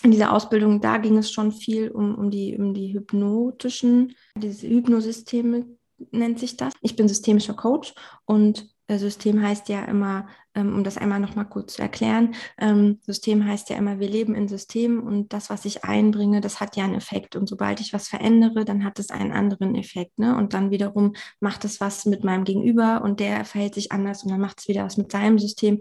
in 0.02 0.10
dieser 0.10 0.32
Ausbildung, 0.32 0.80
da 0.80 0.98
ging 0.98 1.16
es 1.18 1.30
schon 1.30 1.52
viel 1.52 1.90
um, 1.90 2.14
um, 2.16 2.30
die, 2.30 2.56
um 2.56 2.74
die 2.74 2.92
hypnotischen, 2.92 4.14
diese 4.36 4.68
Hypnosysteme 4.68 5.66
nennt 6.10 6.40
sich 6.40 6.56
das. 6.56 6.74
Ich 6.80 6.96
bin 6.96 7.06
systemischer 7.06 7.54
Coach 7.54 7.94
und 8.24 8.71
System 8.88 9.42
heißt 9.42 9.68
ja 9.68 9.84
immer, 9.84 10.28
um 10.60 10.84
das 10.84 10.98
einmal 10.98 11.20
nochmal 11.20 11.46
kurz 11.46 11.74
zu 11.74 11.82
erklären, 11.82 12.34
ähm, 12.58 12.98
System 13.02 13.44
heißt 13.46 13.70
ja 13.70 13.76
immer, 13.76 13.98
wir 13.98 14.08
leben 14.08 14.34
in 14.34 14.48
Systemen 14.48 15.00
und 15.00 15.32
das, 15.32 15.50
was 15.50 15.64
ich 15.64 15.84
einbringe, 15.84 16.40
das 16.40 16.60
hat 16.60 16.76
ja 16.76 16.84
einen 16.84 16.94
Effekt. 16.94 17.36
Und 17.36 17.48
sobald 17.48 17.80
ich 17.80 17.92
was 17.92 18.08
verändere, 18.08 18.64
dann 18.64 18.84
hat 18.84 18.98
es 18.98 19.10
einen 19.10 19.32
anderen 19.32 19.74
Effekt. 19.74 20.18
Ne? 20.18 20.36
Und 20.36 20.54
dann 20.54 20.70
wiederum 20.70 21.14
macht 21.40 21.64
es 21.64 21.80
was 21.80 22.06
mit 22.06 22.24
meinem 22.24 22.44
Gegenüber 22.44 23.02
und 23.02 23.20
der 23.20 23.44
verhält 23.44 23.74
sich 23.74 23.92
anders 23.92 24.22
und 24.22 24.30
dann 24.30 24.40
macht 24.40 24.60
es 24.60 24.68
wieder 24.68 24.84
was 24.84 24.96
mit 24.96 25.10
seinem 25.12 25.38
System. 25.38 25.80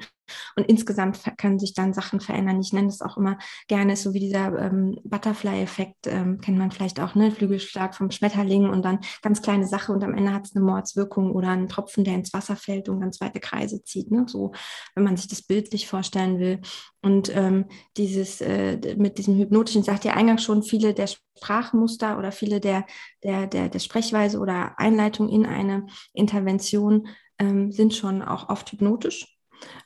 Und 0.56 0.68
insgesamt 0.68 1.20
können 1.38 1.60
sich 1.60 1.74
dann 1.74 1.94
Sachen 1.94 2.20
verändern. 2.20 2.60
Ich 2.62 2.74
nenne 2.74 2.88
es 2.88 3.02
auch 3.02 3.18
immer 3.18 3.38
gerne, 3.68 3.96
so 3.96 4.14
wie 4.14 4.20
dieser 4.20 4.58
ähm, 4.60 4.98
Butterfly-Effekt, 5.04 6.08
ähm, 6.08 6.40
kennt 6.40 6.58
man 6.58 6.72
vielleicht 6.72 7.00
auch, 7.00 7.16
ne? 7.16 7.32
Flügelschlag 7.32 7.96
vom 7.96 8.12
Schmetterling 8.12 8.70
und 8.70 8.84
dann 8.84 9.00
ganz 9.22 9.42
kleine 9.42 9.68
Sache 9.68 9.92
und 9.92 10.04
am 10.04 10.14
Ende 10.14 10.34
hat 10.34 10.46
es 10.46 10.56
eine 10.56 10.64
Mordswirkung 10.64 11.32
oder 11.32 11.50
einen 11.50 11.68
Tropfen, 11.68 12.04
der 12.04 12.16
ins 12.16 12.34
Wasser 12.34 12.56
fällt 12.56 12.90
und 12.90 13.02
ganz 13.02 13.22
weite 13.22 13.40
Kreise 13.40 13.84
zieht. 13.84 14.12
Ne? 14.12 14.26
So, 14.28 14.52
wenn 14.96 15.04
man 15.04 15.18
sich 15.18 15.28
das 15.28 15.42
bildlich 15.42 15.88
vorstellen 15.88 16.40
will. 16.40 16.62
Und 17.02 17.36
ähm, 17.36 17.66
dieses 17.98 18.42
äh, 18.42 18.96
mit 18.98 19.18
diesem 19.18 19.38
hypnotischen, 19.38 19.84
sagt 19.84 20.06
ja 20.06 20.14
eingangs 20.14 20.44
schon, 20.44 20.64
viele 20.64 20.94
der 20.94 21.08
Sprachmuster 21.08 22.18
oder 22.18 22.32
viele 22.32 22.60
der, 22.60 22.86
der, 23.24 23.48
der, 23.48 23.70
der 23.70 23.80
Sprechweise 23.80 24.40
oder 24.40 24.78
Einleitung 24.78 25.30
in 25.30 25.46
eine 25.46 25.88
Intervention 26.14 27.08
ähm, 27.40 27.72
sind 27.72 27.94
schon 27.94 28.22
auch 28.22 28.50
oft 28.50 28.72
hypnotisch. 28.72 29.38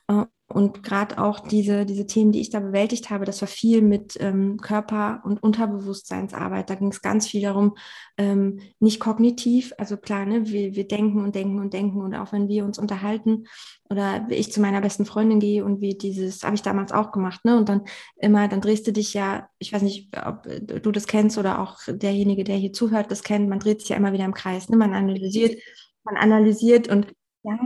Äh, 0.08 0.24
und 0.48 0.84
gerade 0.84 1.18
auch 1.18 1.40
diese, 1.40 1.84
diese 1.84 2.06
Themen, 2.06 2.30
die 2.30 2.40
ich 2.40 2.50
da 2.50 2.60
bewältigt 2.60 3.10
habe, 3.10 3.24
das 3.24 3.40
war 3.40 3.48
viel 3.48 3.82
mit 3.82 4.16
ähm, 4.20 4.58
Körper- 4.58 5.20
und 5.24 5.42
Unterbewusstseinsarbeit. 5.42 6.70
Da 6.70 6.76
ging 6.76 6.88
es 6.88 7.02
ganz 7.02 7.26
viel 7.26 7.42
darum, 7.42 7.76
ähm, 8.16 8.60
nicht 8.78 9.00
kognitiv, 9.00 9.72
also 9.76 9.96
klar, 9.96 10.24
ne, 10.24 10.46
wir, 10.46 10.76
wir 10.76 10.86
denken 10.86 11.24
und 11.24 11.34
denken 11.34 11.58
und 11.58 11.72
denken 11.72 12.00
und 12.00 12.14
auch 12.14 12.32
wenn 12.32 12.48
wir 12.48 12.64
uns 12.64 12.78
unterhalten 12.78 13.46
oder 13.90 14.26
ich 14.30 14.52
zu 14.52 14.60
meiner 14.60 14.80
besten 14.80 15.04
Freundin 15.04 15.40
gehe 15.40 15.64
und 15.64 15.80
wie 15.80 15.94
dieses, 15.94 16.44
habe 16.44 16.54
ich 16.54 16.62
damals 16.62 16.92
auch 16.92 17.10
gemacht, 17.10 17.44
ne? 17.44 17.56
Und 17.56 17.68
dann 17.68 17.82
immer, 18.16 18.46
dann 18.46 18.60
drehst 18.60 18.86
du 18.86 18.92
dich 18.92 19.14
ja, 19.14 19.48
ich 19.58 19.72
weiß 19.72 19.82
nicht, 19.82 20.16
ob 20.24 20.44
du 20.44 20.92
das 20.92 21.08
kennst 21.08 21.38
oder 21.38 21.60
auch 21.60 21.78
derjenige, 21.88 22.44
der 22.44 22.56
hier 22.56 22.72
zuhört, 22.72 23.10
das 23.10 23.24
kennt, 23.24 23.48
man 23.48 23.58
dreht 23.58 23.80
sich 23.80 23.90
ja 23.90 23.96
immer 23.96 24.12
wieder 24.12 24.24
im 24.24 24.34
Kreis, 24.34 24.68
ne? 24.68 24.76
Man 24.76 24.94
analysiert, 24.94 25.60
man 26.04 26.16
analysiert 26.16 26.88
und 26.88 27.12
ja, 27.42 27.58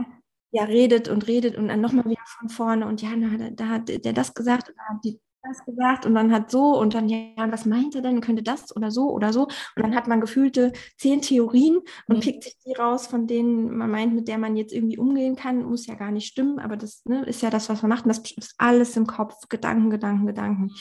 ja, 0.53 0.65
redet 0.65 1.09
und 1.09 1.27
redet 1.27 1.57
und 1.57 1.69
dann 1.69 1.81
nochmal 1.81 2.05
wieder 2.05 2.23
von 2.27 2.49
vorne 2.49 2.87
und 2.87 3.03
ja, 3.03 3.11
da, 3.17 3.51
da 3.51 3.69
hat 3.69 3.89
der 3.89 4.13
das 4.13 4.35
gesagt 4.35 4.69
und 4.69 4.77
da 4.77 4.95
hat 4.95 5.05
die 5.05 5.21
das 5.43 5.65
gesagt 5.65 6.07
und 6.07 6.15
dann 6.15 6.33
hat 6.33 6.51
so 6.51 6.79
und 6.79 6.95
dann, 6.95 7.09
ja, 7.09 7.51
was 7.51 7.65
meint 7.65 7.95
er 7.95 8.03
denn? 8.03 8.21
Könnte 8.21 8.43
das 8.43 8.75
oder 8.77 8.91
so 8.91 9.11
oder 9.11 9.33
so? 9.33 9.45
Und 9.45 9.83
dann 9.83 9.95
hat 9.95 10.07
man 10.07 10.21
gefühlte 10.21 10.73
zehn 10.97 11.23
Theorien 11.23 11.81
und 12.07 12.17
mhm. 12.17 12.21
pickt 12.21 12.45
sich 12.45 12.57
die 12.65 12.75
raus, 12.75 13.07
von 13.07 13.27
denen 13.27 13.77
man 13.77 13.91
meint, 13.91 14.15
mit 14.15 14.29
der 14.29 14.39
man 14.39 14.57
jetzt 14.57 14.73
irgendwie 14.73 14.99
umgehen 14.99 15.37
kann. 15.37 15.65
Muss 15.65 15.87
ja 15.87 15.95
gar 15.95 16.11
nicht 16.11 16.27
stimmen, 16.27 16.59
aber 16.59 16.77
das 16.77 17.05
ne, 17.07 17.25
ist 17.25 17.43
ja 17.43 17.51
das, 17.51 17.69
was 17.69 17.83
man 17.83 17.89
macht. 17.89 18.05
Und 18.05 18.11
das 18.11 18.19
ist 18.19 18.55
alles 18.59 18.97
im 18.97 19.07
Kopf, 19.07 19.49
Gedanken, 19.49 19.91
Gedanken, 19.91 20.27
Gedanken. 20.27 20.73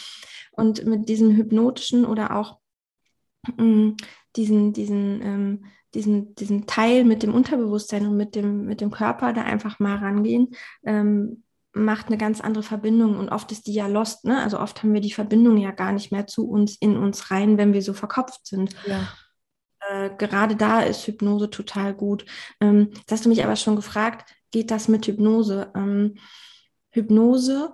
Und 0.51 0.85
mit 0.85 1.07
diesem 1.07 1.35
hypnotischen 1.35 2.05
oder 2.05 2.35
auch 2.35 2.59
mh, 3.57 3.63
mm, 3.63 3.97
diesen, 4.35 4.73
diesen 4.73 5.21
ähm, 5.21 5.65
diesen, 5.93 6.35
diesen 6.35 6.67
Teil 6.67 7.03
mit 7.03 7.23
dem 7.23 7.33
Unterbewusstsein 7.33 8.05
und 8.05 8.17
mit 8.17 8.35
dem, 8.35 8.65
mit 8.65 8.81
dem 8.81 8.91
Körper 8.91 9.33
da 9.33 9.43
einfach 9.43 9.79
mal 9.79 9.97
rangehen, 9.97 10.49
ähm, 10.85 11.43
macht 11.73 12.07
eine 12.07 12.17
ganz 12.17 12.41
andere 12.41 12.63
Verbindung 12.63 13.17
und 13.17 13.29
oft 13.29 13.51
ist 13.51 13.67
die 13.67 13.73
ja 13.73 13.87
lost, 13.87 14.25
ne? 14.25 14.41
Also 14.41 14.59
oft 14.59 14.81
haben 14.81 14.93
wir 14.93 15.01
die 15.01 15.13
Verbindung 15.13 15.57
ja 15.57 15.71
gar 15.71 15.91
nicht 15.91 16.11
mehr 16.11 16.25
zu 16.27 16.49
uns, 16.49 16.75
in 16.77 16.97
uns 16.97 17.31
rein, 17.31 17.57
wenn 17.57 17.73
wir 17.73 17.81
so 17.81 17.93
verkopft 17.93 18.47
sind. 18.47 18.75
Ja. 18.87 19.07
Äh, 19.87 20.09
gerade 20.17 20.55
da 20.55 20.81
ist 20.81 21.05
Hypnose 21.07 21.49
total 21.49 21.93
gut. 21.93 22.25
Ähm, 22.59 22.89
jetzt 22.93 23.11
hast 23.11 23.25
du 23.25 23.29
mich 23.29 23.43
aber 23.43 23.55
schon 23.55 23.75
gefragt, 23.75 24.33
geht 24.51 24.71
das 24.71 24.87
mit 24.87 25.05
Hypnose? 25.05 25.71
Ähm, 25.75 26.15
Hypnose 26.91 27.73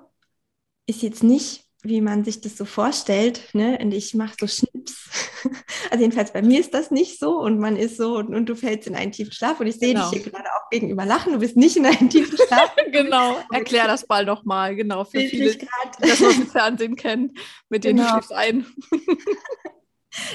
ist 0.87 1.01
jetzt 1.01 1.23
nicht 1.23 1.64
wie 1.87 2.01
man 2.01 2.23
sich 2.23 2.41
das 2.41 2.57
so 2.57 2.65
vorstellt. 2.65 3.53
Ne? 3.53 3.77
Und 3.81 3.93
ich 3.93 4.13
mache 4.13 4.35
so 4.39 4.47
Schnips. 4.47 5.09
Also 5.91 6.01
jedenfalls 6.01 6.33
bei 6.33 6.41
mir 6.41 6.59
ist 6.59 6.73
das 6.73 6.89
nicht 6.89 7.19
so 7.19 7.39
und 7.39 7.59
man 7.59 7.77
ist 7.77 7.97
so 7.97 8.17
und, 8.17 8.33
und 8.33 8.47
du 8.47 8.55
fällst 8.55 8.87
in 8.87 8.95
einen 8.95 9.11
tiefen 9.11 9.31
Schlaf 9.31 9.59
und 9.59 9.67
ich 9.67 9.75
sehe 9.75 9.93
genau. 9.93 10.09
dich 10.09 10.23
hier 10.23 10.31
gerade 10.31 10.49
auch 10.49 10.69
gegenüber 10.71 11.05
lachen. 11.05 11.33
Du 11.33 11.39
bist 11.39 11.55
nicht 11.55 11.77
in 11.77 11.85
einen 11.85 12.09
tiefen 12.09 12.35
Schlaf. 12.35 12.75
genau, 12.91 13.37
erklär 13.53 13.85
das 13.85 14.05
bald 14.07 14.25
nochmal, 14.25 14.75
genau, 14.75 15.05
für 15.05 15.19
viele, 15.19 15.55
die 15.55 15.67
das 16.01 16.23
aus 16.23 16.35
dem 16.35 16.47
Fernsehen 16.47 16.95
kennen, 16.95 17.33
mit 17.69 17.83
denen 17.83 17.99
genau. 17.99 18.19
du 18.19 18.35
ein. 18.35 18.65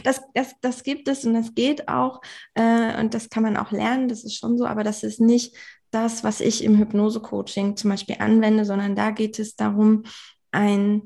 Das, 0.05 0.21
das, 0.35 0.55
das 0.61 0.83
gibt 0.85 1.09
es 1.09 1.25
und 1.25 1.35
das 1.35 1.55
geht 1.55 1.89
auch 1.89 2.21
äh, 2.55 3.01
und 3.01 3.13
das 3.13 3.29
kann 3.29 3.43
man 3.43 3.57
auch 3.57 3.73
lernen, 3.73 4.09
das 4.09 4.25
ist 4.25 4.37
schon 4.37 4.57
so, 4.57 4.67
aber 4.67 4.85
das 4.85 5.03
ist 5.03 5.21
nicht 5.21 5.57
das, 5.91 6.23
was 6.23 6.41
ich 6.41 6.63
im 6.63 6.79
Hypnose-Coaching 6.79 7.77
zum 7.77 7.91
Beispiel 7.91 8.17
anwende, 8.21 8.65
sondern 8.65 8.95
da 8.95 9.11
geht 9.11 9.39
es 9.39 9.57
darum, 9.57 10.05
ein 10.53 11.03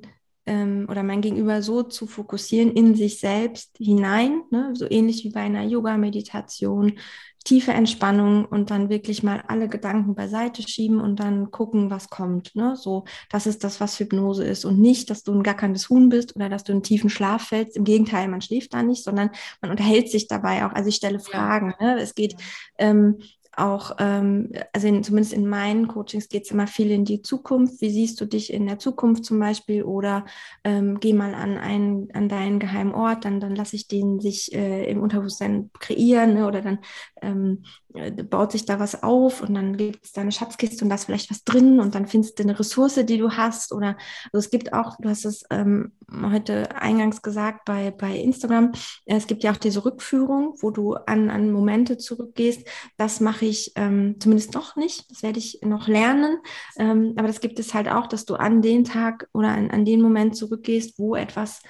ähm, 0.47 0.87
oder 0.91 1.03
mein 1.03 1.21
Gegenüber 1.21 1.63
so 1.63 1.83
zu 1.83 2.07
fokussieren 2.07 2.73
in 2.73 2.95
sich 2.95 3.21
selbst 3.21 3.77
hinein, 3.79 4.43
ne? 4.51 4.71
so 4.75 4.87
ähnlich 4.91 5.25
wie 5.25 5.31
bei 5.31 5.41
einer 5.41 5.65
Yoga-Meditation, 5.65 6.99
tiefe 7.45 7.73
Entspannung 7.73 8.47
und 8.47 8.71
dann 8.71 8.89
wirklich 8.89 9.23
mal 9.23 9.45
alle 9.47 9.69
Gedanken 9.69 10.15
beiseite 10.15 10.63
schieben 10.63 11.01
und 11.01 11.21
dann 11.21 11.51
gucken, 11.51 11.91
was 11.91 12.09
kommt. 12.09 12.57
Ne? 12.57 12.75
So, 12.75 13.05
das 13.31 13.47
ist 13.47 13.65
das, 13.65 13.81
was 13.81 14.01
Hypnose 14.01 14.45
ist 14.45 14.65
und 14.65 14.81
nicht, 14.81 15.11
dass 15.11 15.23
du 15.23 15.33
ein 15.33 15.43
gackerndes 15.43 15.91
Huhn 15.91 16.09
bist 16.09 16.35
oder 16.37 16.49
dass 16.49 16.65
du 16.65 16.73
in 16.73 16.83
tiefen 16.83 17.11
Schlaf 17.11 17.49
fällst. 17.49 17.77
Im 17.77 17.85
Gegenteil, 17.85 18.29
man 18.29 18.41
schläft 18.41 18.73
da 18.73 18.83
nicht, 18.83 19.05
sondern 19.05 19.31
man 19.61 19.71
unterhält 19.71 20.11
sich 20.11 20.27
dabei 20.27 20.65
auch. 20.65 20.73
Also 20.73 20.89
ich 20.89 20.97
stelle 20.97 21.21
Fragen. 21.21 21.75
Ne? 21.81 22.01
Es 22.01 22.15
geht 22.15 22.35
ähm, 22.79 23.19
auch, 23.57 23.97
ähm, 23.99 24.51
also 24.73 24.89
in, 24.89 25.03
zumindest 25.03 25.33
in 25.33 25.47
meinen 25.47 25.89
Coachings 25.89 26.29
geht 26.29 26.45
es 26.45 26.51
immer 26.51 26.67
viel 26.67 26.91
in 26.91 27.05
die 27.05 27.23
Zukunft. 27.23 27.81
Wie 27.81 27.91
siehst 27.91 28.21
du 28.21 28.27
dich 28.27 28.53
in 28.53 28.67
der 28.67 28.79
Zukunft 28.79 29.25
zum 29.25 29.39
Beispiel? 29.39 29.83
Oder 29.83 30.25
ähm, 30.65 30.99
geh 31.01 31.13
mal 31.13 31.35
an, 31.35 31.59
einen, 31.59 32.11
an 32.15 32.29
deinen 32.29 32.59
geheimen 32.59 32.95
Ort, 32.95 33.25
dann, 33.25 33.41
dann 33.41 33.55
lasse 33.55 33.77
ich 33.77 33.89
den 33.89 34.21
sich 34.21 34.53
äh, 34.55 34.91
im 34.91 35.01
Unterbewusstsein 35.01 35.71
kreieren 35.79 36.35
ne? 36.35 36.47
oder 36.47 36.63
dann 36.63 36.79
ähm, 37.23 37.65
äh, 37.84 37.84
baut 38.29 38.51
sich 38.51 38.65
da 38.65 38.81
was 38.81 39.05
auf 39.05 39.41
und 39.41 39.55
dann 39.55 39.77
gibt 39.77 40.05
es 40.05 40.13
da 40.13 40.21
eine 40.21 40.33
Schatzkiste 40.33 40.85
und 40.85 40.89
da 40.89 40.97
ist 40.97 41.05
vielleicht 41.05 41.31
was 41.31 41.45
drin 41.45 41.79
und 41.79 41.95
dann 41.95 42.09
findest 42.09 42.39
du 42.39 42.43
eine 42.43 42.59
Ressource, 42.59 42.99
die 43.05 43.19
du 43.19 43.31
hast. 43.31 43.73
Oder 43.73 43.97
also 44.33 44.39
es 44.39 44.51
gibt 44.51 44.73
auch, 44.73 44.97
du 45.01 45.09
hast 45.09 45.25
es 45.25 45.45
ähm, 45.51 45.93
heute 46.11 46.75
eingangs 46.75 47.23
gesagt 47.23 47.65
bei, 47.65 47.93
bei 47.93 48.17
Instagram, 48.17 48.73
äh, 49.05 49.17
es 49.17 49.29
gibt 49.29 49.45
ja 49.45 49.53
auch 49.53 49.59
diese 49.59 49.85
Rückführung, 49.85 50.55
wo 50.61 50.73
du 50.73 50.95
an, 50.95 51.31
an 51.31 51.53
Momente 51.53 51.97
zurückgehst. 51.97 52.67
Das 52.97 53.21
mache 53.21 53.47
ich 53.47 53.73
ähm, 53.77 54.17
zumindest 54.19 54.55
noch 54.55 54.75
nicht, 54.75 55.09
das 55.11 55.23
werde 55.23 55.39
ich 55.39 55.61
noch 55.63 55.87
lernen. 55.87 56.39
Ähm, 56.77 57.15
aber 57.17 57.29
das 57.29 57.41
gibt 57.41 57.61
es 57.61 57.75
halt 57.75 57.89
auch, 57.89 58.09
dass 58.09 58.25
du 58.25 58.35
an 58.35 58.61
den 58.61 58.83
Tag 58.85 59.29
oder 59.33 59.49
an, 59.49 59.71
an 59.71 59.85
den 59.85 60.03
Moment 60.03 60.37
zurückgehst, 60.37 60.99
wo 60.99 61.15
etwas 61.15 61.63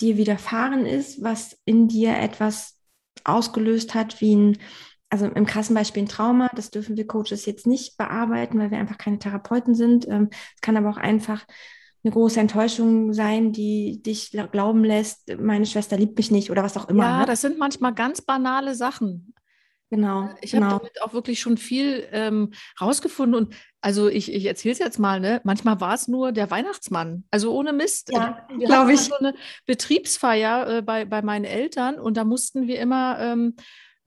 dir 0.00 0.16
widerfahren 0.16 0.84
ist, 0.84 1.22
was 1.22 1.56
in 1.64 1.86
dir 1.86 2.16
etwas 2.16 2.80
ausgelöst 3.24 3.94
hat, 3.94 4.20
wie 4.20 4.34
ein 4.34 4.58
also 5.10 5.26
im 5.26 5.44
krassen 5.44 5.74
Beispiel 5.74 6.04
ein 6.04 6.08
Trauma, 6.08 6.48
das 6.54 6.70
dürfen 6.70 6.96
wir 6.96 7.06
Coaches 7.06 7.44
jetzt 7.44 7.66
nicht 7.66 7.96
bearbeiten, 7.96 8.58
weil 8.58 8.70
wir 8.70 8.78
einfach 8.78 8.98
keine 8.98 9.18
Therapeuten 9.18 9.74
sind. 9.74 10.06
Ähm, 10.08 10.28
es 10.54 10.60
kann 10.60 10.76
aber 10.76 10.88
auch 10.88 10.96
einfach 10.96 11.44
eine 12.02 12.12
große 12.12 12.40
Enttäuschung 12.40 13.12
sein, 13.12 13.52
die 13.52 14.00
dich 14.02 14.30
glauben 14.52 14.84
lässt, 14.84 15.36
meine 15.38 15.66
Schwester 15.66 15.98
liebt 15.98 16.16
mich 16.16 16.30
nicht 16.30 16.50
oder 16.50 16.62
was 16.62 16.76
auch 16.76 16.88
immer. 16.88 17.04
Ja, 17.04 17.20
ne? 17.20 17.26
das 17.26 17.42
sind 17.42 17.58
manchmal 17.58 17.92
ganz 17.92 18.22
banale 18.22 18.74
Sachen. 18.74 19.34
Genau. 19.90 20.28
Äh, 20.28 20.34
ich 20.40 20.52
genau. 20.52 20.66
habe 20.66 20.78
damit 20.78 21.02
auch 21.02 21.12
wirklich 21.12 21.40
schon 21.40 21.56
viel 21.56 22.06
ähm, 22.12 22.52
rausgefunden 22.80 23.34
und 23.34 23.54
also 23.82 24.08
ich, 24.08 24.32
ich 24.32 24.44
erzähle 24.46 24.72
es 24.72 24.78
jetzt 24.78 24.98
mal, 24.98 25.20
ne? 25.20 25.40
Manchmal 25.44 25.80
war 25.80 25.94
es 25.94 26.06
nur 26.06 26.32
der 26.32 26.50
Weihnachtsmann. 26.50 27.24
Also 27.30 27.52
ohne 27.52 27.72
Mist. 27.72 28.10
Ja, 28.12 28.46
glaube 28.58 28.92
ich. 28.92 29.00
so 29.00 29.16
eine 29.16 29.34
Betriebsfeier 29.66 30.78
äh, 30.78 30.82
bei, 30.82 31.04
bei 31.04 31.22
meinen 31.22 31.44
Eltern 31.44 31.98
und 31.98 32.16
da 32.16 32.24
mussten 32.24 32.66
wir 32.66 32.78
immer 32.78 33.18
ähm, 33.18 33.56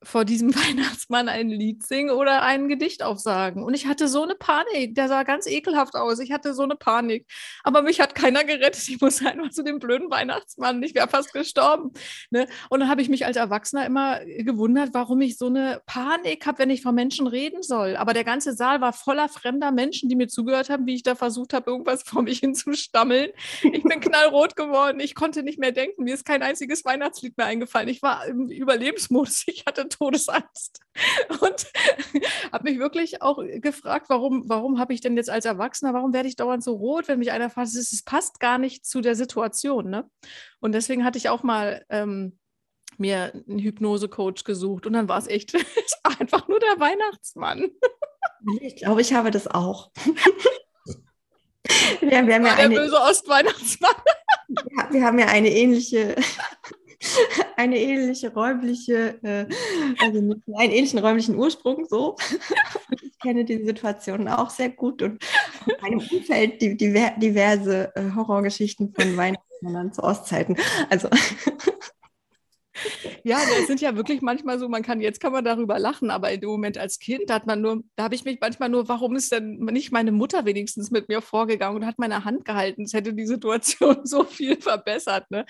vor 0.03 0.25
diesem 0.25 0.53
Weihnachtsmann 0.55 1.29
ein 1.29 1.49
Lied 1.49 1.85
singen 1.85 2.11
oder 2.11 2.43
ein 2.43 2.67
Gedicht 2.67 3.03
aufsagen. 3.03 3.63
Und 3.63 3.73
ich 3.73 3.87
hatte 3.87 4.07
so 4.07 4.23
eine 4.23 4.35
Panik. 4.35 4.95
Der 4.95 5.07
sah 5.07 5.23
ganz 5.23 5.47
ekelhaft 5.47 5.95
aus. 5.95 6.19
Ich 6.19 6.31
hatte 6.31 6.53
so 6.53 6.63
eine 6.63 6.75
Panik. 6.75 7.25
Aber 7.63 7.81
mich 7.81 7.99
hat 7.99 8.15
keiner 8.15 8.43
gerettet. 8.43 8.87
Ich 8.87 9.01
musste 9.01 9.29
einfach 9.29 9.49
zu 9.51 9.63
dem 9.63 9.79
blöden 9.79 10.09
Weihnachtsmann. 10.09 10.81
Ich 10.83 10.95
wäre 10.95 11.07
fast 11.07 11.33
gestorben. 11.33 11.91
Ne? 12.29 12.47
Und 12.69 12.79
dann 12.79 12.89
habe 12.89 13.01
ich 13.01 13.09
mich 13.09 13.25
als 13.25 13.37
Erwachsener 13.37 13.85
immer 13.85 14.19
gewundert, 14.25 14.89
warum 14.93 15.21
ich 15.21 15.37
so 15.37 15.47
eine 15.47 15.81
Panik 15.85 16.45
habe, 16.45 16.59
wenn 16.59 16.69
ich 16.69 16.81
von 16.81 16.95
Menschen 16.95 17.27
reden 17.27 17.63
soll. 17.63 17.95
Aber 17.95 18.13
der 18.13 18.23
ganze 18.23 18.53
Saal 18.53 18.81
war 18.81 18.93
voller 18.93 19.29
fremder 19.29 19.71
Menschen, 19.71 20.09
die 20.09 20.15
mir 20.15 20.27
zugehört 20.27 20.69
haben, 20.69 20.85
wie 20.85 20.95
ich 20.95 21.03
da 21.03 21.15
versucht 21.15 21.53
habe, 21.53 21.71
irgendwas 21.71 22.03
vor 22.03 22.21
mich 22.21 22.39
hinzustammeln. 22.43 23.31
Ich 23.61 23.83
bin 23.83 23.99
knallrot 23.99 24.55
geworden. 24.55 24.99
Ich 24.99 25.15
konnte 25.15 25.43
nicht 25.43 25.59
mehr 25.59 25.71
denken. 25.71 26.03
Mir 26.03 26.13
ist 26.13 26.25
kein 26.25 26.43
einziges 26.43 26.85
Weihnachtslied 26.85 27.37
mehr 27.37 27.47
eingefallen. 27.47 27.89
Ich 27.89 28.01
war 28.01 28.25
im 28.25 28.49
Überlebensmodus. 28.49 29.43
Ich 29.53 29.65
hatte 29.67 29.87
Todesangst. 29.97 30.79
Und 31.39 31.71
habe 32.51 32.69
mich 32.69 32.79
wirklich 32.79 33.21
auch 33.21 33.39
gefragt, 33.59 34.09
warum, 34.09 34.43
warum 34.47 34.79
habe 34.79 34.93
ich 34.93 35.01
denn 35.01 35.15
jetzt 35.15 35.29
als 35.29 35.45
Erwachsener, 35.45 35.93
warum 35.93 36.13
werde 36.13 36.27
ich 36.27 36.35
dauernd 36.35 36.63
so 36.63 36.73
rot, 36.73 37.07
wenn 37.07 37.19
mich 37.19 37.31
einer 37.31 37.49
fasst? 37.49 37.75
Es 37.75 38.03
passt 38.03 38.39
gar 38.39 38.57
nicht 38.57 38.85
zu 38.85 39.01
der 39.01 39.15
Situation. 39.15 39.89
Ne? 39.89 40.09
Und 40.59 40.73
deswegen 40.73 41.05
hatte 41.05 41.17
ich 41.17 41.29
auch 41.29 41.43
mal 41.43 41.85
ähm, 41.89 42.37
mir 42.97 43.33
einen 43.33 43.59
Hypnose-Coach 43.59 44.43
gesucht 44.43 44.85
und 44.85 44.93
dann 44.93 45.07
war 45.09 45.17
es 45.17 45.27
echt, 45.27 45.55
einfach 46.03 46.47
nur 46.47 46.59
der 46.59 46.79
Weihnachtsmann. 46.79 47.71
Ich 48.61 48.77
glaube, 48.77 49.01
ich 49.01 49.13
habe 49.13 49.31
das 49.31 49.47
auch. 49.47 49.91
wir, 52.01 52.11
wir 52.11 52.17
haben 52.17 52.27
ja 52.27 52.55
der 52.55 52.65
eine, 52.65 52.75
böse 52.75 52.99
Ostweihnachtsmann. 52.99 53.95
Ja, 54.77 54.91
wir 54.91 55.05
haben 55.05 55.17
ja 55.17 55.27
eine 55.27 55.49
ähnliche 55.49 56.15
eine 57.57 57.79
ähnliche 57.79 58.33
räumliche, 58.33 59.19
äh, 59.23 59.45
also 59.99 60.19
einen 60.19 60.71
ähnlichen 60.71 60.99
räumlichen 60.99 61.35
Ursprung 61.35 61.85
so. 61.85 62.15
ich 63.01 63.17
kenne 63.19 63.45
die 63.45 63.63
Situation 63.63 64.27
auch 64.27 64.49
sehr 64.49 64.69
gut 64.69 65.01
und 65.01 65.23
in 65.65 65.73
meinem 65.81 65.99
Umfeld 65.99 66.61
die, 66.61 66.77
die, 66.77 66.93
diverse 67.17 67.95
äh, 67.95 68.11
Horrorgeschichten 68.15 68.93
von 68.93 69.17
Weihnachten 69.17 69.93
zu 69.93 70.03
Ostzeiten. 70.03 70.57
Also 70.89 71.09
ja, 73.23 73.37
das 73.37 73.67
sind 73.67 73.81
ja 73.81 73.95
wirklich 73.95 74.21
manchmal 74.21 74.59
so, 74.59 74.67
man 74.67 74.81
kann, 74.81 74.99
jetzt 74.99 75.19
kann 75.19 75.31
man 75.31 75.45
darüber 75.45 75.79
lachen, 75.79 76.11
aber 76.11 76.31
in 76.31 76.41
dem 76.41 76.49
Moment 76.49 76.77
als 76.77 76.99
Kind 76.99 77.31
hat 77.31 77.45
man 77.45 77.61
nur, 77.61 77.83
da 77.95 78.03
habe 78.03 78.15
ich 78.15 78.25
mich 78.25 78.39
manchmal 78.41 78.69
nur, 78.69 78.87
warum 78.89 79.15
ist 79.15 79.31
denn 79.31 79.59
nicht 79.59 79.91
meine 79.91 80.11
Mutter 80.11 80.45
wenigstens 80.45 80.91
mit 80.91 81.07
mir 81.07 81.21
vorgegangen 81.21 81.77
und 81.77 81.85
hat 81.85 81.99
meine 81.99 82.25
Hand 82.25 82.45
gehalten? 82.45 82.83
Es 82.83 82.93
hätte 82.93 83.13
die 83.13 83.25
Situation 83.25 84.01
so 84.03 84.23
viel 84.23 84.59
verbessert, 84.59 85.29
ne? 85.31 85.45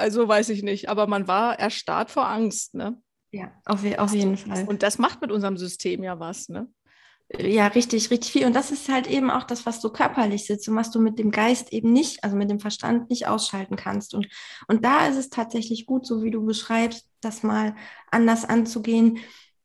Also 0.00 0.26
weiß 0.26 0.48
ich 0.48 0.62
nicht, 0.62 0.88
aber 0.88 1.06
man 1.06 1.28
war 1.28 1.58
erstarrt 1.58 2.10
vor 2.10 2.28
Angst, 2.28 2.74
ne? 2.74 3.00
Ja, 3.32 3.52
auf, 3.64 3.84
auf 3.98 4.14
jeden 4.14 4.36
Fall. 4.36 4.66
Und 4.66 4.82
das 4.82 4.98
macht 4.98 5.20
mit 5.20 5.30
unserem 5.30 5.56
System 5.56 6.02
ja 6.02 6.18
was, 6.18 6.48
ne? 6.48 6.68
Ja, 7.38 7.68
richtig, 7.68 8.10
richtig 8.10 8.32
viel. 8.32 8.46
Und 8.46 8.56
das 8.56 8.72
ist 8.72 8.88
halt 8.88 9.06
eben 9.06 9.30
auch 9.30 9.44
das, 9.44 9.64
was 9.64 9.80
du 9.80 9.90
körperlich 9.90 10.46
sitzt 10.46 10.68
und 10.68 10.74
was 10.74 10.90
du 10.90 10.98
mit 10.98 11.18
dem 11.18 11.30
Geist 11.30 11.72
eben 11.72 11.92
nicht, 11.92 12.24
also 12.24 12.34
mit 12.34 12.50
dem 12.50 12.58
Verstand 12.58 13.08
nicht 13.08 13.28
ausschalten 13.28 13.76
kannst. 13.76 14.14
Und, 14.14 14.26
und 14.66 14.84
da 14.84 15.06
ist 15.06 15.16
es 15.16 15.30
tatsächlich 15.30 15.86
gut, 15.86 16.06
so 16.06 16.24
wie 16.24 16.32
du 16.32 16.44
beschreibst, 16.44 17.08
das 17.20 17.44
mal 17.44 17.76
anders 18.10 18.44
anzugehen. 18.44 19.18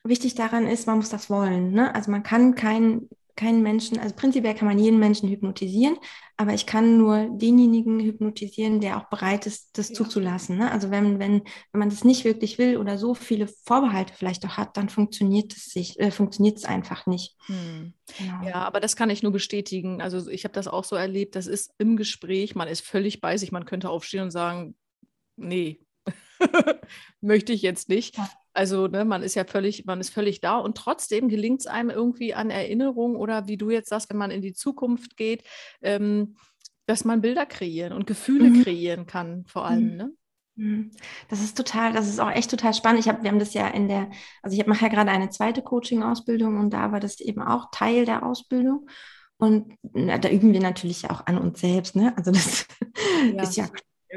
Wichtig 0.03 0.35
daran 0.35 0.67
ist, 0.67 0.85
man 0.85 0.97
muss 0.97 1.09
das 1.09 1.31
wollen. 1.31 1.71
Ne? 1.71 1.95
Also 1.95 2.11
man 2.11 2.21
kann 2.21 2.53
kein 2.53 3.09
keinen 3.35 3.61
Menschen, 3.61 3.99
also 3.99 4.15
prinzipiell 4.15 4.55
kann 4.55 4.67
man 4.67 4.79
jeden 4.79 4.99
Menschen 4.99 5.29
hypnotisieren, 5.29 5.97
aber 6.37 6.53
ich 6.53 6.65
kann 6.65 6.97
nur 6.97 7.29
denjenigen 7.31 7.99
hypnotisieren, 7.99 8.79
der 8.79 8.97
auch 8.97 9.09
bereit 9.09 9.45
ist, 9.45 9.77
das 9.77 9.89
ja. 9.89 9.95
zuzulassen. 9.95 10.57
Ne? 10.57 10.71
Also 10.71 10.91
wenn, 10.91 11.19
wenn, 11.19 11.43
wenn 11.71 11.79
man 11.79 11.89
das 11.89 12.03
nicht 12.03 12.25
wirklich 12.25 12.57
will 12.57 12.77
oder 12.77 12.97
so 12.97 13.13
viele 13.13 13.47
Vorbehalte 13.65 14.13
vielleicht 14.13 14.45
auch 14.45 14.57
hat, 14.57 14.77
dann 14.77 14.89
funktioniert 14.89 15.55
es 15.55 15.65
sich, 15.65 15.99
äh, 15.99 16.11
funktioniert 16.11 16.57
es 16.57 16.65
einfach 16.65 17.05
nicht. 17.05 17.35
Hm. 17.47 17.93
Genau. 18.17 18.45
Ja, 18.45 18.55
aber 18.55 18.79
das 18.79 18.95
kann 18.95 19.09
ich 19.09 19.23
nur 19.23 19.31
bestätigen. 19.31 20.01
Also 20.01 20.29
ich 20.29 20.43
habe 20.43 20.53
das 20.53 20.67
auch 20.67 20.83
so 20.83 20.95
erlebt, 20.95 21.35
das 21.35 21.47
ist 21.47 21.71
im 21.77 21.97
Gespräch, 21.97 22.55
man 22.55 22.67
ist 22.67 22.85
völlig 22.85 23.21
bei 23.21 23.37
sich, 23.37 23.51
man 23.51 23.65
könnte 23.65 23.89
aufstehen 23.89 24.23
und 24.23 24.31
sagen, 24.31 24.75
nee, 25.35 25.81
möchte 27.21 27.53
ich 27.53 27.61
jetzt 27.61 27.89
nicht. 27.89 28.17
Ja. 28.17 28.29
Also 28.55 28.87
ne, 28.87 29.05
man 29.05 29.21
ist 29.21 29.35
ja 29.35 29.43
völlig, 29.43 29.85
man 29.85 29.99
ist 29.99 30.11
völlig 30.11 30.39
da 30.41 30.57
und 30.57 30.77
trotzdem 30.77 31.27
gelingt 31.27 31.61
es 31.61 31.67
einem 31.67 31.89
irgendwie 31.89 32.33
an 32.33 32.49
Erinnerungen 32.49 33.17
oder 33.17 33.47
wie 33.47 33.57
du 33.57 33.69
jetzt 33.69 33.89
sagst, 33.89 34.09
wenn 34.09 34.17
man 34.17 34.31
in 34.31 34.41
die 34.41 34.53
Zukunft 34.53 35.17
geht, 35.17 35.43
ähm, 35.81 36.35
dass 36.85 37.03
man 37.03 37.21
Bilder 37.21 37.45
kreieren 37.45 37.93
und 37.93 38.07
Gefühle 38.07 38.49
mhm. 38.49 38.63
kreieren 38.63 39.05
kann, 39.07 39.45
vor 39.47 39.65
allem. 39.65 39.91
Mhm. 39.91 39.97
Ne? 39.97 40.11
Mhm. 40.55 40.91
Das 41.29 41.41
ist 41.41 41.57
total, 41.57 41.93
das 41.93 42.07
ist 42.07 42.19
auch 42.19 42.31
echt 42.31 42.49
total 42.49 42.73
spannend. 42.73 43.01
Ich 43.01 43.09
habe, 43.09 43.23
wir 43.23 43.29
haben 43.29 43.39
das 43.39 43.53
ja 43.53 43.67
in 43.67 43.87
der, 43.87 44.09
also 44.41 44.57
ich 44.57 44.65
mache 44.65 44.83
ja 44.83 44.87
gerade 44.87 45.11
eine 45.11 45.29
zweite 45.29 45.61
Coaching-Ausbildung 45.61 46.57
und 46.57 46.71
da 46.71 46.91
war 46.91 46.99
das 46.99 47.19
eben 47.19 47.41
auch 47.41 47.71
Teil 47.71 48.05
der 48.05 48.25
Ausbildung. 48.25 48.87
Und 49.37 49.73
na, 49.91 50.17
da 50.17 50.29
üben 50.29 50.53
wir 50.53 50.61
natürlich 50.61 51.09
auch 51.09 51.25
an 51.25 51.37
uns 51.37 51.59
selbst, 51.59 51.95
ne? 51.95 52.13
Also 52.15 52.31
das 52.31 52.67
ja. 53.33 53.43
ist 53.43 53.57
ja 53.57 53.67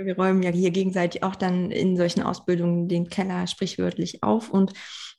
wir 0.05 0.17
räumen 0.17 0.43
ja 0.43 0.51
hier 0.51 0.71
gegenseitig 0.71 1.23
auch 1.23 1.37
dann 1.37 1.71
in 1.71 1.97
solchen 1.97 2.23
Ausbildungen 2.23 2.89
den 2.89 3.09
Keller 3.09 3.47
sprichwörtlich 3.47 4.23
auf 4.23 4.51
und 4.51 4.73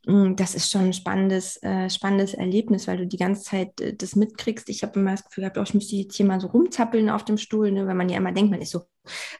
mm, 0.07 0.35
das 0.35 0.55
ist 0.55 0.71
schon 0.71 0.85
ein 0.85 0.93
spannendes, 0.93 1.61
äh, 1.63 1.89
spannendes 1.89 2.33
Erlebnis, 2.33 2.87
weil 2.87 2.97
du 2.97 3.07
die 3.07 3.17
ganze 3.17 3.43
Zeit 3.43 3.79
äh, 3.81 3.95
das 3.95 4.15
mitkriegst. 4.15 4.69
Ich 4.69 4.83
habe 4.83 4.99
immer 4.99 5.11
das 5.11 5.25
Gefühl 5.25 5.43
gehabt, 5.43 5.57
oh, 5.57 5.63
ich 5.63 5.73
müsste 5.73 5.95
jetzt 5.95 6.15
hier 6.15 6.25
mal 6.25 6.39
so 6.39 6.47
rumzappeln 6.47 7.09
auf 7.09 7.25
dem 7.25 7.37
Stuhl, 7.37 7.71
ne, 7.71 7.87
weil 7.87 7.95
man 7.95 8.09
ja 8.09 8.17
immer 8.17 8.31
denkt, 8.31 8.51
man 8.51 8.61
ist 8.61 8.71
so 8.71 8.81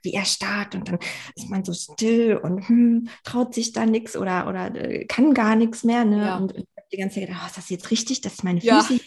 wie 0.04 0.14
erstarrt 0.14 0.76
und 0.76 0.88
dann 0.88 1.00
ist 1.36 1.50
man 1.50 1.64
so 1.64 1.74
still 1.74 2.38
und 2.38 2.68
hm, 2.68 3.10
traut 3.24 3.54
sich 3.54 3.72
da 3.72 3.86
nichts 3.86 4.18
oder, 4.18 4.48
oder 4.48 4.74
äh, 4.76 5.06
kann 5.06 5.34
gar 5.34 5.56
nichts 5.56 5.84
mehr. 5.84 6.06
Ne? 6.06 6.18
Ja. 6.18 6.38
Und, 6.38 6.54
und 6.54 6.62
ich 6.64 6.78
habe 6.78 6.88
die 6.92 6.98
ganze 6.98 7.16
Zeit 7.16 7.28
gedacht, 7.28 7.42
oh, 7.44 7.48
ist 7.48 7.58
das 7.58 7.70
jetzt 7.70 7.92
richtig? 7.92 8.22
Das 8.22 8.34
ist 8.34 8.44
meine 8.44 8.62
Füße. 8.62 8.94
Ja. 8.94 9.00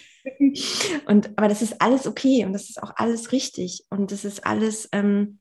Und 1.06 1.36
aber 1.36 1.48
das 1.48 1.62
ist 1.62 1.80
alles 1.80 2.06
okay 2.06 2.44
und 2.44 2.52
das 2.52 2.70
ist 2.70 2.80
auch 2.80 2.92
alles 2.96 3.32
richtig 3.32 3.84
und 3.90 4.12
das 4.12 4.24
ist 4.24 4.46
alles 4.46 4.88
ähm, 4.92 5.40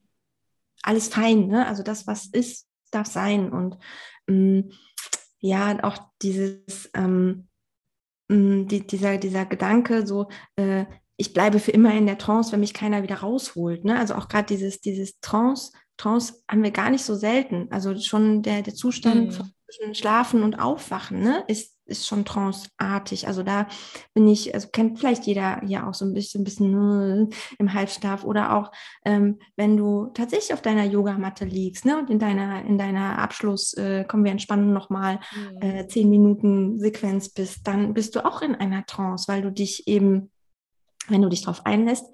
alles 0.82 1.08
fein. 1.08 1.48
Ne? 1.48 1.66
Also 1.66 1.82
das, 1.82 2.06
was 2.06 2.26
ist, 2.26 2.66
darf 2.90 3.06
sein. 3.06 3.50
Und 3.50 3.78
ähm, 4.28 4.72
ja, 5.38 5.82
auch 5.82 5.98
dieses, 6.20 6.90
ähm, 6.94 7.48
mm, 8.28 8.66
die, 8.66 8.86
dieser, 8.86 9.18
dieser 9.18 9.46
Gedanke, 9.46 10.06
so, 10.06 10.28
äh, 10.56 10.86
ich 11.16 11.32
bleibe 11.32 11.58
für 11.60 11.70
immer 11.70 11.94
in 11.94 12.06
der 12.06 12.18
Trance, 12.18 12.52
wenn 12.52 12.60
mich 12.60 12.74
keiner 12.74 13.02
wieder 13.02 13.16
rausholt. 13.16 13.84
Ne? 13.84 13.98
Also 13.98 14.14
auch 14.14 14.28
gerade 14.28 14.46
dieses, 14.46 14.80
dieses 14.80 15.20
Trance, 15.20 15.72
Trance 15.96 16.42
haben 16.50 16.62
wir 16.62 16.70
gar 16.70 16.90
nicht 16.90 17.04
so 17.04 17.14
selten. 17.14 17.68
Also 17.70 17.96
schon 17.98 18.42
der, 18.42 18.62
der 18.62 18.74
Zustand 18.74 19.38
mhm. 19.38 19.52
zwischen 19.66 19.94
Schlafen 19.94 20.42
und 20.42 20.58
Aufwachen 20.58 21.20
ne, 21.20 21.44
ist 21.48 21.72
ist 21.92 22.06
schon 22.06 22.24
tranceartig. 22.24 23.26
Also 23.26 23.42
da 23.42 23.66
bin 24.14 24.26
ich, 24.28 24.54
also 24.54 24.68
kennt 24.68 24.98
vielleicht 24.98 25.24
jeder 25.24 25.60
hier 25.60 25.86
auch 25.86 25.94
so 25.94 26.04
ein 26.04 26.14
bisschen, 26.14 26.40
ein 26.40 26.44
bisschen 26.44 27.30
äh, 27.30 27.34
im 27.58 27.72
Halbschlaf 27.72 28.24
oder 28.24 28.56
auch 28.56 28.72
ähm, 29.04 29.38
wenn 29.56 29.76
du 29.76 30.06
tatsächlich 30.14 30.52
auf 30.54 30.62
deiner 30.62 30.84
Yogamatte 30.84 31.44
liegst 31.44 31.84
ne, 31.84 31.98
und 31.98 32.10
in 32.10 32.18
deiner, 32.18 32.64
in 32.64 32.78
deiner 32.78 33.18
Abschluss, 33.18 33.74
äh, 33.74 34.04
kommen 34.04 34.24
wir 34.24 34.32
entspannen 34.32 34.72
nochmal, 34.72 35.20
mhm. 35.34 35.62
äh, 35.62 35.86
zehn 35.86 36.08
Minuten 36.08 36.78
Sequenz 36.78 37.28
bist, 37.28 37.66
dann 37.66 37.94
bist 37.94 38.16
du 38.16 38.24
auch 38.24 38.42
in 38.42 38.54
einer 38.54 38.86
Trance, 38.86 39.26
weil 39.28 39.42
du 39.42 39.50
dich 39.50 39.86
eben, 39.86 40.30
wenn 41.08 41.22
du 41.22 41.28
dich 41.28 41.42
darauf 41.42 41.66
einlässt, 41.66 42.06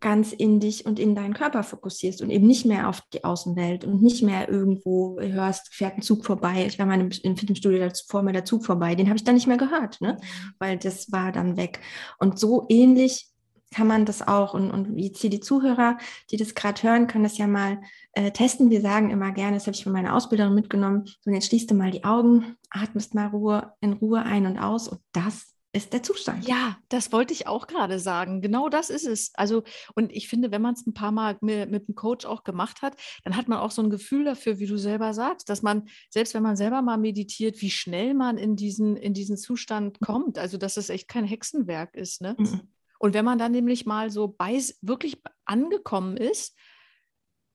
ganz 0.00 0.32
in 0.32 0.60
dich 0.60 0.86
und 0.86 0.98
in 0.98 1.14
deinen 1.14 1.34
Körper 1.34 1.62
fokussierst 1.62 2.22
und 2.22 2.30
eben 2.30 2.46
nicht 2.46 2.64
mehr 2.64 2.88
auf 2.88 3.02
die 3.12 3.24
Außenwelt 3.24 3.84
und 3.84 4.02
nicht 4.02 4.22
mehr 4.22 4.48
irgendwo 4.48 5.20
hörst, 5.20 5.74
fährt 5.74 5.98
ein 5.98 6.02
Zug 6.02 6.24
vorbei. 6.24 6.64
Ich 6.66 6.78
war 6.78 6.86
mal 6.86 7.00
im, 7.00 7.36
Fitnessstudio 7.36 7.86
vor 8.08 8.22
mir 8.22 8.32
der 8.32 8.44
Zug 8.44 8.64
vorbei, 8.64 8.94
den 8.94 9.08
habe 9.08 9.16
ich 9.16 9.24
dann 9.24 9.34
nicht 9.34 9.46
mehr 9.46 9.58
gehört, 9.58 10.00
ne? 10.00 10.14
Mhm. 10.14 10.52
weil 10.58 10.78
das 10.78 11.12
war 11.12 11.32
dann 11.32 11.56
weg. 11.56 11.80
Und 12.18 12.38
so 12.38 12.66
ähnlich 12.68 13.26
kann 13.72 13.86
man 13.86 14.04
das 14.04 14.26
auch 14.26 14.54
und, 14.54 14.70
und 14.70 14.98
jetzt 14.98 15.20
hier 15.20 15.30
die 15.30 15.40
Zuhörer, 15.40 15.98
die 16.30 16.36
das 16.36 16.54
gerade 16.54 16.82
hören, 16.82 17.06
können 17.06 17.24
das 17.24 17.38
ja 17.38 17.46
mal 17.46 17.80
äh, 18.14 18.32
testen. 18.32 18.70
Wir 18.70 18.80
sagen 18.80 19.10
immer 19.10 19.30
gerne, 19.32 19.56
das 19.56 19.66
habe 19.66 19.76
ich 19.76 19.84
von 19.84 19.92
meiner 19.92 20.16
Ausbilderin 20.16 20.54
mitgenommen, 20.54 21.04
so 21.20 21.30
jetzt 21.30 21.46
schließt 21.46 21.70
du 21.70 21.74
mal 21.74 21.90
die 21.90 22.04
Augen, 22.04 22.56
atmest 22.70 23.14
mal 23.14 23.28
Ruhe 23.28 23.72
in 23.80 23.92
Ruhe 23.92 24.22
ein 24.22 24.46
und 24.46 24.58
aus 24.58 24.88
und 24.88 25.00
das 25.12 25.54
ist 25.72 25.92
der 25.92 26.02
Zustand. 26.02 26.48
Ja, 26.48 26.78
das 26.88 27.12
wollte 27.12 27.32
ich 27.32 27.46
auch 27.46 27.68
gerade 27.68 28.00
sagen. 28.00 28.40
Genau 28.40 28.68
das 28.68 28.90
ist 28.90 29.06
es. 29.06 29.30
Also, 29.34 29.62
und 29.94 30.12
ich 30.12 30.28
finde, 30.28 30.50
wenn 30.50 30.62
man 30.62 30.74
es 30.74 30.84
ein 30.84 30.94
paar 30.94 31.12
Mal 31.12 31.38
mit, 31.40 31.70
mit 31.70 31.86
dem 31.86 31.94
Coach 31.94 32.26
auch 32.26 32.42
gemacht 32.42 32.82
hat, 32.82 32.96
dann 33.22 33.36
hat 33.36 33.46
man 33.46 33.58
auch 33.58 33.70
so 33.70 33.80
ein 33.80 33.90
Gefühl 33.90 34.24
dafür, 34.24 34.58
wie 34.58 34.66
du 34.66 34.76
selber 34.76 35.14
sagst, 35.14 35.48
dass 35.48 35.62
man, 35.62 35.88
selbst 36.08 36.34
wenn 36.34 36.42
man 36.42 36.56
selber 36.56 36.82
mal 36.82 36.98
meditiert, 36.98 37.60
wie 37.60 37.70
schnell 37.70 38.14
man 38.14 38.36
in 38.36 38.56
diesen, 38.56 38.96
in 38.96 39.14
diesen 39.14 39.36
Zustand 39.36 40.00
kommt. 40.00 40.38
Also, 40.38 40.58
dass 40.58 40.76
es 40.76 40.90
echt 40.90 41.06
kein 41.06 41.24
Hexenwerk 41.24 41.94
ist. 41.94 42.20
Ne? 42.20 42.34
Mhm. 42.36 42.62
Und 42.98 43.14
wenn 43.14 43.24
man 43.24 43.38
dann 43.38 43.52
nämlich 43.52 43.86
mal 43.86 44.10
so 44.10 44.26
bei, 44.26 44.60
wirklich 44.82 45.22
angekommen 45.44 46.16
ist, 46.16 46.56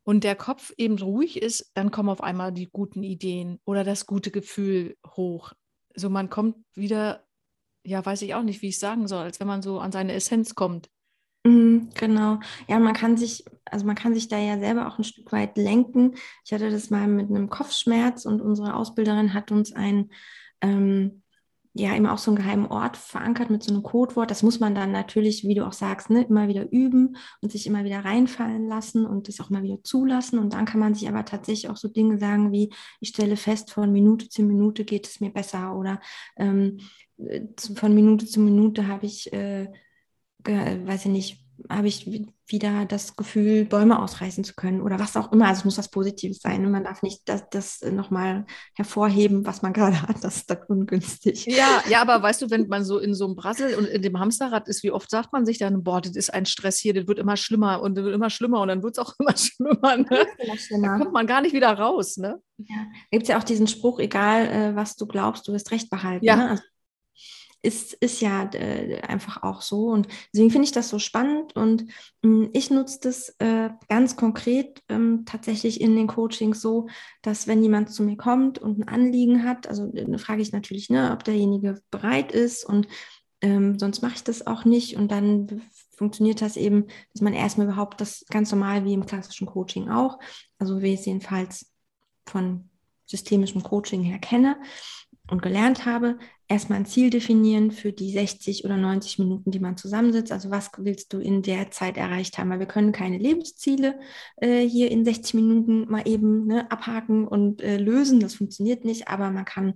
und 0.07 0.23
der 0.23 0.35
Kopf 0.35 0.71
eben 0.77 0.99
ruhig 0.99 1.41
ist, 1.41 1.71
dann 1.73 1.89
kommen 1.89 2.09
auf 2.09 2.21
einmal 2.21 2.53
die 2.53 2.69
guten 2.71 3.01
Ideen 3.01 3.59
oder 3.65 3.83
das 3.83 4.05
gute 4.05 4.29
Gefühl 4.29 4.97
hoch. 5.15 5.53
So 5.95 6.11
man 6.11 6.29
kommt 6.29 6.57
wieder 6.75 7.24
ja, 7.85 8.05
weiß 8.05 8.21
ich 8.23 8.35
auch 8.35 8.43
nicht, 8.43 8.61
wie 8.61 8.69
ich 8.69 8.79
sagen 8.79 9.07
soll, 9.07 9.23
als 9.23 9.39
wenn 9.39 9.47
man 9.47 9.61
so 9.61 9.79
an 9.79 9.91
seine 9.91 10.13
Essenz 10.13 10.55
kommt. 10.55 10.89
Mhm, 11.45 11.89
genau. 11.93 12.39
Ja, 12.67 12.79
man 12.79 12.93
kann 12.93 13.17
sich, 13.17 13.45
also 13.65 13.85
man 13.85 13.95
kann 13.95 14.13
sich 14.15 14.27
da 14.27 14.39
ja 14.39 14.57
selber 14.57 14.87
auch 14.87 14.97
ein 14.97 15.03
Stück 15.03 15.31
weit 15.31 15.57
lenken. 15.57 16.15
Ich 16.43 16.51
hatte 16.51 16.71
das 16.71 16.89
mal 16.89 17.07
mit 17.07 17.29
einem 17.29 17.49
Kopfschmerz 17.49 18.25
und 18.25 18.41
unsere 18.41 18.73
Ausbilderin 18.75 19.33
hat 19.33 19.51
uns 19.51 19.71
ein 19.71 20.09
ähm, 20.61 21.21
ja 21.77 21.93
immer 21.93 22.13
auch 22.13 22.17
so 22.17 22.31
einen 22.31 22.37
geheimen 22.37 22.67
Ort 22.67 22.95
verankert 22.95 23.49
mit 23.49 23.61
so 23.61 23.73
einem 23.73 23.83
Codewort. 23.83 24.31
Das 24.31 24.43
muss 24.43 24.61
man 24.61 24.73
dann 24.75 24.93
natürlich, 24.93 25.43
wie 25.43 25.55
du 25.55 25.67
auch 25.67 25.73
sagst, 25.73 26.09
ne, 26.09 26.23
immer 26.23 26.47
wieder 26.47 26.71
üben 26.71 27.17
und 27.41 27.51
sich 27.51 27.67
immer 27.67 27.83
wieder 27.83 28.05
reinfallen 28.05 28.67
lassen 28.69 29.05
und 29.05 29.27
das 29.27 29.41
auch 29.41 29.49
mal 29.49 29.61
wieder 29.61 29.83
zulassen. 29.83 30.39
Und 30.39 30.53
dann 30.53 30.63
kann 30.63 30.79
man 30.79 30.95
sich 30.95 31.07
aber 31.09 31.25
tatsächlich 31.25 31.69
auch 31.69 31.75
so 31.75 31.89
Dinge 31.89 32.17
sagen 32.17 32.53
wie, 32.53 32.73
ich 33.01 33.09
stelle 33.09 33.35
fest, 33.35 33.71
von 33.71 33.91
Minute 33.91 34.29
zu 34.29 34.41
Minute 34.43 34.85
geht 34.85 35.05
es 35.05 35.19
mir 35.19 35.31
besser 35.31 35.75
oder 35.75 35.99
ähm, 36.37 36.77
äh, 36.79 36.81
von 37.75 37.93
Minute 37.93 38.25
zu 38.25 38.39
Minute 38.39 38.87
habe 38.87 39.05
ich, 39.05 39.31
äh, 39.33 39.67
weiß 40.43 41.05
ich 41.05 41.11
nicht, 41.11 41.45
habe 41.69 41.87
ich 41.87 42.05
wieder 42.47 42.85
das 42.85 43.15
Gefühl, 43.15 43.65
Bäume 43.65 43.99
ausreißen 43.99 44.43
zu 44.43 44.53
können 44.53 44.81
oder 44.81 44.99
was 44.99 45.17
auch 45.17 45.31
immer. 45.31 45.47
Also 45.47 45.59
es 45.59 45.65
muss 45.65 45.77
was 45.77 45.89
Positives 45.89 46.41
sein. 46.41 46.63
Und 46.65 46.71
man 46.71 46.83
darf 46.83 47.01
nicht 47.01 47.21
das, 47.25 47.49
das 47.49 47.81
nochmal 47.81 48.45
hervorheben, 48.75 49.45
was 49.45 49.61
man 49.61 49.73
gerade 49.73 50.01
hat. 50.01 50.23
Das 50.23 50.37
ist 50.37 50.49
dann 50.49 50.59
ungünstig. 50.67 51.45
Ja, 51.45 51.81
ja, 51.89 52.01
aber 52.01 52.21
weißt 52.21 52.43
du, 52.43 52.51
wenn 52.51 52.67
man 52.67 52.85
so 52.85 52.99
in 52.99 53.15
so 53.15 53.25
einem 53.25 53.35
Brassel 53.35 53.75
und 53.75 53.87
in 53.87 54.01
dem 54.01 54.19
Hamsterrad 54.19 54.67
ist, 54.67 54.83
wie 54.83 54.91
oft 54.91 55.09
sagt 55.09 55.33
man 55.33 55.45
sich 55.45 55.57
dann, 55.57 55.83
boah, 55.83 56.01
das 56.01 56.15
ist 56.15 56.33
ein 56.33 56.45
Stress 56.45 56.77
hier, 56.77 56.93
das 56.93 57.07
wird 57.07 57.19
immer 57.19 57.37
schlimmer 57.37 57.81
und 57.81 57.95
das 57.95 58.05
wird 58.05 58.13
immer 58.13 58.29
schlimmer 58.29 58.61
und 58.61 58.67
dann 58.67 58.83
wird 58.83 58.97
es 58.97 58.99
auch 58.99 59.13
immer 59.19 59.35
schlimmer. 59.35 59.97
Ne? 59.97 60.27
Immer 60.37 60.57
schlimmer. 60.57 60.87
Da 60.87 60.97
kommt 60.99 61.13
man 61.13 61.27
gar 61.27 61.41
nicht 61.41 61.53
wieder 61.53 61.73
raus. 61.73 62.17
Ne? 62.17 62.39
Ja. 62.57 62.75
Da 62.75 63.17
gibt 63.17 63.23
es 63.23 63.29
ja 63.29 63.39
auch 63.39 63.43
diesen 63.43 63.67
Spruch, 63.67 63.99
egal 63.99 64.47
äh, 64.47 64.75
was 64.75 64.95
du 64.95 65.07
glaubst, 65.07 65.47
du 65.47 65.53
wirst 65.53 65.71
recht 65.71 65.89
behalten. 65.89 66.25
Ja. 66.25 66.35
Ne? 66.35 66.49
Also 66.51 66.63
ist, 67.65 67.93
ist 67.93 68.21
ja 68.21 68.49
äh, 68.53 69.01
einfach 69.01 69.43
auch 69.43 69.61
so. 69.61 69.87
Und 69.87 70.07
deswegen 70.31 70.51
finde 70.51 70.65
ich 70.65 70.71
das 70.71 70.89
so 70.89 70.99
spannend 70.99 71.55
und 71.55 71.85
mh, 72.21 72.45
hm, 72.45 72.49
ich 72.53 72.69
nutze 72.69 72.99
das 73.01 73.35
äh, 73.39 73.69
ganz 73.89 74.15
konkret 74.15 74.83
ähm, 74.89 75.23
tatsächlich 75.25 75.81
in 75.81 75.95
den 75.95 76.07
Coachings 76.07 76.61
so, 76.61 76.87
dass 77.21 77.47
wenn 77.47 77.63
jemand 77.63 77.89
zu 77.89 78.03
mir 78.03 78.17
kommt 78.17 78.59
und 78.59 78.79
ein 78.79 78.87
Anliegen 78.87 79.43
hat, 79.43 79.67
also 79.67 79.91
äh, 79.93 80.17
frage 80.17 80.41
ich 80.41 80.51
natürlich, 80.51 80.89
ne, 80.89 81.11
ob 81.11 81.23
derjenige 81.23 81.81
bereit 81.91 82.31
ist 82.31 82.65
und 82.65 82.87
Ähm, 83.41 83.77
sonst 83.77 84.01
mache 84.01 84.15
ich 84.15 84.23
das 84.23 84.47
auch 84.47 84.65
nicht. 84.65 84.95
Und 84.95 85.11
dann 85.11 85.61
funktioniert 85.97 86.41
das 86.41 86.57
eben, 86.57 86.87
dass 87.13 87.21
man 87.21 87.33
erstmal 87.33 87.67
überhaupt 87.67 88.01
das 88.01 88.25
ganz 88.29 88.51
normal 88.51 88.85
wie 88.85 88.93
im 88.93 89.05
klassischen 89.05 89.47
Coaching 89.47 89.89
auch, 89.89 90.19
also 90.57 90.81
wie 90.81 90.93
es 90.93 91.05
jedenfalls 91.05 91.71
von 92.25 92.69
systemischem 93.05 93.61
Coaching 93.61 94.03
her 94.03 94.19
kenne 94.19 94.57
und 95.29 95.41
gelernt 95.41 95.85
habe, 95.85 96.17
erstmal 96.47 96.79
ein 96.79 96.85
Ziel 96.85 97.09
definieren 97.09 97.71
für 97.71 97.91
die 97.91 98.11
60 98.11 98.65
oder 98.65 98.77
90 98.77 99.19
Minuten, 99.19 99.51
die 99.51 99.59
man 99.59 99.77
zusammensitzt. 99.77 100.31
Also 100.31 100.51
was 100.51 100.71
willst 100.77 101.11
du 101.13 101.19
in 101.19 101.41
der 101.41 101.71
Zeit 101.71 101.97
erreicht 101.97 102.37
haben? 102.37 102.49
Weil 102.49 102.59
wir 102.59 102.67
können 102.67 102.91
keine 102.91 103.17
Lebensziele 103.17 103.99
äh, 104.37 104.61
hier 104.61 104.91
in 104.91 105.05
60 105.05 105.33
Minuten 105.35 105.89
mal 105.89 106.07
eben 106.07 106.45
ne, 106.45 106.69
abhaken 106.71 107.27
und 107.27 107.61
äh, 107.61 107.77
lösen. 107.77 108.19
Das 108.19 108.35
funktioniert 108.35 108.85
nicht, 108.85 109.07
aber 109.07 109.31
man 109.31 109.45
kann 109.45 109.75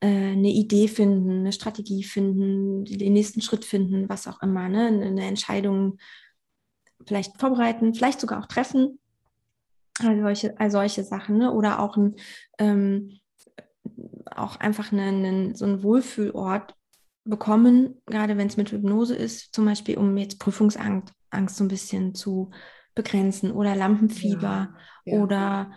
äh, 0.00 0.06
eine 0.06 0.50
Idee 0.50 0.88
finden, 0.88 1.40
eine 1.40 1.52
Strategie 1.52 2.04
finden, 2.04 2.84
den 2.84 3.12
nächsten 3.12 3.40
Schritt 3.40 3.64
finden, 3.64 4.08
was 4.08 4.28
auch 4.28 4.40
immer, 4.42 4.68
ne? 4.68 4.86
eine 4.86 5.24
Entscheidung 5.26 5.98
vielleicht 7.06 7.38
vorbereiten, 7.40 7.94
vielleicht 7.94 8.20
sogar 8.20 8.40
auch 8.40 8.46
treffen. 8.46 8.98
All 10.00 10.20
solche, 10.20 10.58
all 10.58 10.70
solche 10.70 11.04
Sachen. 11.04 11.38
Ne? 11.38 11.52
Oder 11.52 11.80
auch 11.80 11.96
ein 11.96 12.16
ähm, 12.58 13.20
auch 14.34 14.56
einfach 14.56 14.92
einen, 14.92 15.54
so 15.54 15.64
einen 15.64 15.82
Wohlfühlort 15.82 16.74
bekommen, 17.24 18.02
gerade 18.06 18.36
wenn 18.36 18.48
es 18.48 18.56
mit 18.56 18.70
Hypnose 18.70 19.14
ist, 19.14 19.54
zum 19.54 19.64
Beispiel 19.64 19.96
um 19.96 20.16
jetzt 20.16 20.38
Prüfungsangst 20.38 21.14
Angst 21.30 21.56
so 21.56 21.64
ein 21.64 21.68
bisschen 21.68 22.14
zu 22.14 22.50
begrenzen 22.94 23.50
oder 23.50 23.74
Lampenfieber 23.74 24.74
ja, 25.04 25.14
ja. 25.16 25.20
oder, 25.20 25.72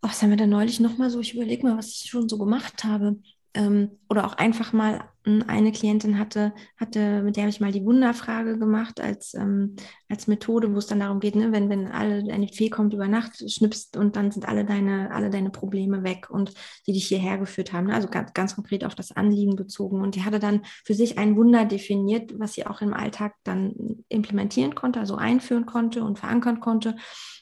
was 0.00 0.22
haben 0.22 0.30
wir 0.30 0.36
da 0.36 0.46
neulich 0.46 0.80
nochmal 0.80 1.10
so, 1.10 1.20
ich 1.20 1.34
überlege 1.34 1.66
mal, 1.66 1.78
was 1.78 1.88
ich 1.88 2.10
schon 2.10 2.28
so 2.28 2.38
gemacht 2.38 2.84
habe. 2.84 3.16
Ähm, 3.54 3.98
oder 4.08 4.26
auch 4.26 4.34
einfach 4.34 4.72
mal 4.72 5.08
eine 5.48 5.72
Klientin 5.72 6.18
hatte, 6.18 6.52
hatte, 6.76 7.22
mit 7.22 7.36
der 7.36 7.44
habe 7.44 7.50
ich 7.50 7.60
mal 7.60 7.72
die 7.72 7.84
Wunderfrage 7.84 8.58
gemacht 8.58 9.00
als, 9.00 9.34
ähm, 9.34 9.76
als 10.08 10.26
Methode, 10.26 10.72
wo 10.74 10.78
es 10.78 10.86
dann 10.86 11.00
darum 11.00 11.20
geht, 11.20 11.36
ne, 11.36 11.52
wenn, 11.52 11.68
wenn 11.68 11.88
alle 11.88 12.32
eine 12.32 12.48
Fee 12.48 12.70
kommt 12.70 12.94
über 12.94 13.08
Nacht, 13.08 13.38
schnippst 13.50 13.96
und 13.96 14.16
dann 14.16 14.30
sind 14.30 14.48
alle 14.48 14.64
deine, 14.64 15.10
alle 15.10 15.30
deine 15.30 15.50
Probleme 15.50 16.02
weg 16.02 16.30
und 16.30 16.52
die 16.86 16.92
dich 16.92 17.06
hierher 17.06 17.38
geführt 17.38 17.72
haben. 17.72 17.86
Ne? 17.86 17.94
Also 17.94 18.08
ganz, 18.08 18.32
ganz 18.32 18.54
konkret 18.54 18.84
auf 18.84 18.94
das 18.94 19.12
Anliegen 19.12 19.56
bezogen. 19.56 20.00
Und 20.00 20.14
die 20.14 20.24
hatte 20.24 20.38
dann 20.38 20.62
für 20.84 20.94
sich 20.94 21.18
ein 21.18 21.36
Wunder 21.36 21.64
definiert, 21.64 22.38
was 22.38 22.54
sie 22.54 22.66
auch 22.66 22.80
im 22.80 22.94
Alltag 22.94 23.34
dann 23.44 24.04
implementieren 24.08 24.74
konnte, 24.74 25.00
also 25.00 25.16
einführen 25.16 25.66
konnte 25.66 26.04
und 26.04 26.18
verankern 26.18 26.60
konnte. 26.60 26.96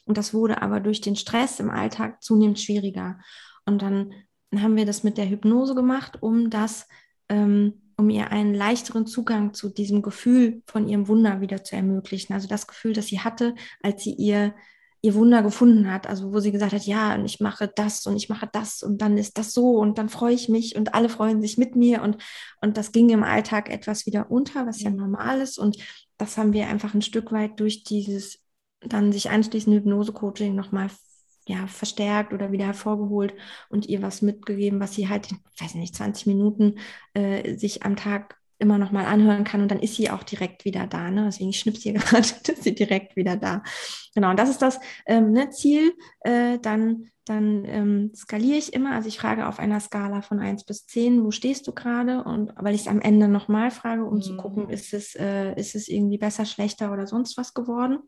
Und 0.05 0.19
das 0.19 0.33
wurde 0.33 0.63
aber 0.63 0.81
durch 0.81 1.01
den 1.01 1.17
Stress 1.17 1.61
im 1.61 1.71
Alltag 1.71 2.23
zunehmend 2.23 2.59
schwieriger. 2.59 3.19
Und 3.65 3.83
dann 3.83 4.13
haben 4.55 4.77
wir 4.77 4.87
das 4.87 5.03
mit 5.03 5.19
der 5.19 5.29
Hypnose 5.29 5.75
gemacht, 5.75 6.19
um 6.23 6.51
das, 6.51 6.89
ähm, 7.29 7.75
um 7.97 8.11
ihr 8.11 8.31
einen 8.31 8.55
leichteren 8.55 9.07
Zugang 9.07 9.55
zu 9.55 9.69
diesem 9.71 10.03
Gefühl 10.03 10.63
von 10.67 10.87
ihrem 10.87 11.09
Wunder 11.09 11.41
wieder 11.41 11.65
zu 11.65 11.77
ermöglichen. 11.77 12.35
Also 12.35 12.47
das 12.47 12.67
Gefühl, 12.67 12.93
das 12.93 13.07
sie 13.07 13.21
hatte, 13.21 13.55
als 13.83 14.03
sie 14.03 14.13
ihr 14.13 14.55
ihr 15.03 15.15
Wunder 15.15 15.43
gefunden 15.43 15.91
hat, 15.91 16.07
also 16.07 16.33
wo 16.33 16.41
sie 16.41 16.53
gesagt 16.53 16.73
hat, 16.73 16.85
ja, 16.85 17.23
ich 17.25 17.39
mache 17.39 17.71
das 17.75 18.07
und 18.07 18.17
ich 18.17 18.29
mache 18.29 18.49
das 18.51 18.83
und 18.83 19.01
dann 19.01 19.17
ist 19.17 19.39
das 19.39 19.53
so 19.53 19.77
und 19.79 19.99
dann 19.99 20.09
freue 20.09 20.35
ich 20.35 20.49
mich 20.49 20.75
und 20.75 20.95
alle 20.95 21.09
freuen 21.09 21.41
sich 21.41 21.59
mit 21.59 21.77
mir 21.77 22.03
und, 22.03 22.17
und 22.61 22.77
das 22.77 22.93
ging 22.93 23.09
im 23.11 23.23
Alltag 23.23 23.71
etwas 23.71 24.07
wieder 24.07 24.31
unter, 24.31 24.67
was 24.67 24.83
ja 24.83 24.91
mhm. 24.91 24.97
normal 24.97 25.41
ist 25.41 25.59
und 25.59 25.77
das 26.19 26.37
haben 26.37 26.53
wir 26.53 26.67
einfach 26.67 26.93
ein 26.95 27.03
Stück 27.03 27.31
weit 27.31 27.61
durch 27.61 27.85
dieses 27.85 28.41
dann 28.81 29.13
sich 29.13 29.31
anschließende 29.31 29.79
Hypnose-Coaching 29.79 30.55
nochmal 30.55 30.91
ja, 31.47 31.67
verstärkt 31.69 32.33
oder 32.33 32.51
wieder 32.53 32.67
hervorgeholt 32.67 33.35
und 33.69 33.87
ihr 33.87 34.03
was 34.03 34.21
mitgegeben, 34.21 34.81
was 34.81 34.95
sie 34.95 35.09
halt, 35.09 35.29
weiß 35.61 35.77
nicht, 35.77 35.95
20 35.95 36.27
Minuten 36.27 36.79
äh, 37.15 37.57
sich 37.57 37.85
am 37.85 37.97
Tag 37.97 38.37
immer 38.59 38.79
noch 38.79 38.91
mal 38.91 39.05
anhören 39.05 39.45
kann 39.45 39.61
und 39.61 39.71
dann 39.71 39.81
ist 39.81 39.97
sie 39.97 40.11
auch 40.11 40.23
direkt 40.23 40.65
wieder 40.65 40.87
da. 40.87 41.11
Ne? 41.11 41.25
Deswegen 41.27 41.51
ich 41.51 41.61
schnips 41.61 41.83
hier 41.83 41.93
gerade, 41.93 42.27
ist 42.27 42.63
sie 42.63 42.75
direkt 42.75 43.15
wieder 43.17 43.37
da. 43.37 43.63
Genau, 44.15 44.31
und 44.31 44.39
das 44.39 44.51
ist 44.51 44.63
das 44.63 44.81
ähm, 45.07 45.33
ne, 45.33 45.51
Ziel. 45.51 45.95
Äh, 46.21 46.59
dann 46.59 47.11
dann 47.27 47.65
ähm, 47.65 48.13
skaliere 48.15 48.57
ich 48.57 48.73
immer. 48.73 48.93
Also 48.93 49.09
ich 49.09 49.19
frage 49.19 49.49
auf 49.49 49.59
einer 49.59 49.81
Skala 49.81 50.23
von 50.23 50.39
1 50.39 50.63
bis 50.63 50.87
10, 50.87 51.25
wo 51.25 51.33
stehst 51.33 51.67
du 51.67 51.73
gerade? 51.73 52.23
Und 52.23 52.53
weil 52.57 52.77
ich 52.77 52.83
es 52.83 52.89
am 52.89 53.01
Ende 53.01 53.27
nochmal 53.27 53.73
frage, 53.73 54.05
um 54.05 54.17
mhm. 54.17 54.23
zu 54.23 54.37
gucken, 54.37 54.71
ist 54.71 54.95
es, 54.95 55.17
äh, 55.17 55.53
ist 55.59 55.75
es 55.75 55.89
irgendwie 55.89 56.19
besser, 56.19 56.45
schlechter 56.45 56.93
oder 56.93 57.09
sonst 57.09 57.37
was 57.37 57.53
geworden 57.53 57.99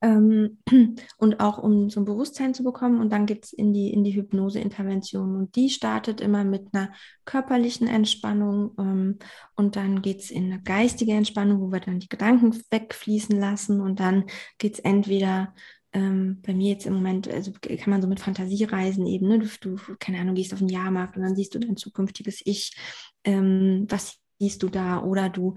ähm, 0.00 0.58
und 1.18 1.40
auch 1.40 1.58
um 1.58 1.90
so 1.90 2.00
ein 2.00 2.04
Bewusstsein 2.04 2.54
zu 2.54 2.62
bekommen. 2.62 3.00
Und 3.00 3.10
dann 3.10 3.26
geht 3.26 3.44
es 3.44 3.52
in 3.52 3.72
die, 3.72 3.92
in 3.92 4.04
die 4.04 4.14
Hypnose-Intervention. 4.14 5.36
Und 5.36 5.56
die 5.56 5.70
startet 5.70 6.20
immer 6.20 6.44
mit 6.44 6.68
einer 6.72 6.92
körperlichen 7.24 7.88
Entspannung 7.88 8.72
ähm, 8.78 9.18
und 9.54 9.76
dann 9.76 10.02
geht 10.02 10.20
es 10.20 10.30
in 10.30 10.52
eine 10.52 10.62
geistige 10.62 11.12
Entspannung, 11.12 11.60
wo 11.60 11.72
wir 11.72 11.80
dann 11.80 12.00
die 12.00 12.08
Gedanken 12.08 12.56
wegfließen 12.70 13.38
lassen. 13.38 13.80
Und 13.80 14.00
dann 14.00 14.24
geht 14.58 14.74
es 14.74 14.80
entweder 14.80 15.54
ähm, 15.92 16.40
bei 16.46 16.54
mir 16.54 16.72
jetzt 16.72 16.86
im 16.86 16.94
Moment, 16.94 17.28
also 17.28 17.52
kann 17.52 17.90
man 17.90 18.02
so 18.02 18.08
mit 18.08 18.20
Fantasiereisen 18.20 19.06
eben, 19.06 19.28
ne? 19.28 19.38
du, 19.38 19.48
du, 19.60 19.96
keine 19.98 20.20
Ahnung, 20.20 20.34
gehst 20.34 20.52
auf 20.52 20.58
den 20.58 20.68
Jahrmarkt 20.68 21.16
und 21.16 21.22
dann 21.22 21.34
siehst 21.34 21.54
du 21.54 21.58
dein 21.58 21.76
zukünftiges 21.76 22.42
Ich, 22.44 22.76
ähm, 23.24 23.86
was 23.88 24.18
siehst 24.38 24.62
du 24.62 24.68
da 24.68 25.02
oder 25.02 25.28
du 25.28 25.54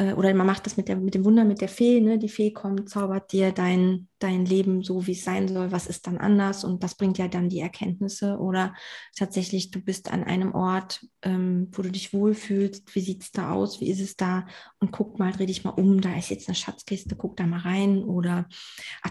äh, 0.00 0.14
oder 0.14 0.32
man 0.34 0.46
macht 0.46 0.64
das 0.64 0.76
mit, 0.76 0.88
der, 0.88 0.96
mit 0.96 1.14
dem 1.14 1.24
Wunder 1.24 1.44
mit 1.44 1.60
der 1.60 1.68
Fee, 1.68 2.00
ne? 2.00 2.18
die 2.18 2.28
Fee 2.28 2.52
kommt, 2.52 2.88
zaubert 2.88 3.32
dir 3.32 3.52
dein, 3.52 4.08
dein 4.18 4.46
Leben 4.46 4.82
so, 4.82 5.06
wie 5.06 5.12
es 5.12 5.24
sein 5.24 5.46
soll, 5.46 5.72
was 5.72 5.86
ist 5.86 6.06
dann 6.06 6.16
anders? 6.16 6.64
Und 6.64 6.82
das 6.82 6.94
bringt 6.94 7.18
ja 7.18 7.28
dann 7.28 7.50
die 7.50 7.60
Erkenntnisse. 7.60 8.38
Oder 8.38 8.74
tatsächlich, 9.14 9.70
du 9.70 9.80
bist 9.80 10.10
an 10.10 10.24
einem 10.24 10.54
Ort, 10.54 11.06
ähm, 11.22 11.68
wo 11.72 11.82
du 11.82 11.90
dich 11.90 12.14
wohlfühlst, 12.14 12.94
wie 12.94 13.00
sieht 13.00 13.22
es 13.22 13.32
da 13.32 13.52
aus, 13.52 13.80
wie 13.80 13.90
ist 13.90 14.00
es 14.00 14.16
da? 14.16 14.46
Und 14.78 14.90
guck 14.90 15.18
mal, 15.18 15.32
dreh 15.32 15.46
dich 15.46 15.64
mal 15.64 15.70
um, 15.70 16.00
da 16.00 16.16
ist 16.16 16.30
jetzt 16.30 16.48
eine 16.48 16.54
Schatzkiste, 16.54 17.16
guck 17.16 17.36
da 17.36 17.46
mal 17.46 17.60
rein. 17.60 18.02
Oder 18.02 18.48
ach, 19.02 19.10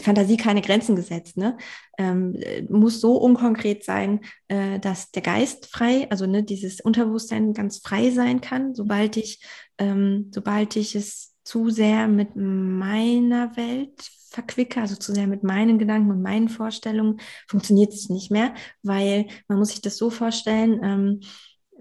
Fantasie 0.00 0.36
keine 0.36 0.62
Grenzen 0.62 0.96
gesetzt, 0.96 1.36
ne? 1.36 1.56
Ähm, 1.98 2.38
muss 2.68 3.00
so 3.00 3.16
unkonkret 3.16 3.84
sein, 3.84 4.20
äh, 4.48 4.78
dass 4.78 5.10
der 5.10 5.22
Geist 5.22 5.66
frei, 5.66 6.06
also 6.10 6.26
ne, 6.26 6.42
dieses 6.42 6.80
Unterbewusstsein 6.80 7.52
ganz 7.52 7.78
frei 7.78 8.10
sein 8.10 8.40
kann, 8.40 8.74
sobald 8.74 9.16
ich 9.16 9.40
ähm, 9.78 10.30
sobald 10.34 10.76
ich 10.76 10.94
es 10.94 11.34
zu 11.44 11.70
sehr 11.70 12.08
mit 12.08 12.36
meiner 12.36 13.56
Welt 13.56 14.10
verquicke, 14.30 14.80
also 14.80 14.96
zu 14.96 15.14
sehr 15.14 15.26
mit 15.26 15.42
meinen 15.42 15.78
Gedanken 15.78 16.10
und 16.10 16.22
meinen 16.22 16.48
Vorstellungen, 16.48 17.20
funktioniert 17.48 17.94
es 17.94 18.10
nicht 18.10 18.30
mehr, 18.30 18.54
weil 18.82 19.26
man 19.48 19.58
muss 19.58 19.70
sich 19.70 19.80
das 19.80 19.96
so 19.96 20.10
vorstellen, 20.10 21.20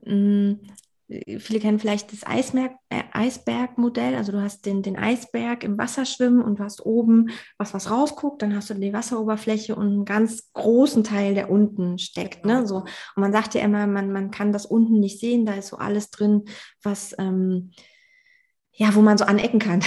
ähm, 0.05 0.60
viele 1.07 1.59
kennen 1.59 1.79
vielleicht 1.79 2.11
das 2.11 2.27
Eisberg, 2.27 2.73
äh, 2.89 3.03
Eisbergmodell. 3.13 4.15
Also 4.15 4.33
du 4.33 4.41
hast 4.41 4.65
den, 4.65 4.83
den 4.83 4.97
Eisberg 4.97 5.63
im 5.63 5.77
Wasser 5.77 6.05
schwimmen 6.05 6.41
und 6.41 6.59
du 6.59 6.63
hast 6.63 6.85
oben 6.85 7.29
was, 7.57 7.73
was 7.73 7.89
rausguckt, 7.89 8.41
dann 8.41 8.55
hast 8.55 8.69
du 8.69 8.73
die 8.73 8.93
Wasseroberfläche 8.93 9.75
und 9.75 9.87
einen 9.87 10.05
ganz 10.05 10.51
großen 10.53 11.03
Teil, 11.03 11.33
der 11.33 11.49
unten 11.49 11.97
steckt. 11.97 12.45
Ne? 12.45 12.67
So. 12.67 12.77
Und 12.79 12.87
man 13.15 13.31
sagt 13.31 13.53
ja 13.53 13.61
immer, 13.61 13.87
man, 13.87 14.11
man 14.11 14.31
kann 14.31 14.51
das 14.51 14.65
unten 14.65 14.99
nicht 14.99 15.19
sehen, 15.19 15.45
da 15.45 15.53
ist 15.53 15.69
so 15.69 15.77
alles 15.77 16.09
drin, 16.09 16.43
was 16.83 17.15
ähm, 17.17 17.71
ja, 18.79 18.93
wo 18.93 19.01
man 19.01 19.17
so 19.17 19.25
anecken 19.25 19.57
kann 19.57 19.83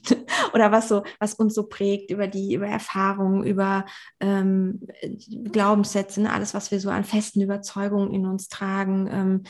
oder 0.52 0.70
was 0.70 0.88
so, 0.88 1.02
was 1.18 1.32
uns 1.32 1.54
so 1.54 1.66
prägt 1.66 2.10
über 2.10 2.26
die, 2.26 2.52
über 2.52 2.66
Erfahrungen, 2.66 3.42
über 3.42 3.86
ähm, 4.20 4.86
Glaubenssätze, 5.50 6.20
ne? 6.20 6.30
alles, 6.30 6.52
was 6.52 6.70
wir 6.70 6.78
so 6.78 6.90
an 6.90 7.04
festen 7.04 7.40
Überzeugungen 7.40 8.12
in 8.12 8.26
uns 8.26 8.48
tragen. 8.48 9.08
Ähm, 9.10 9.42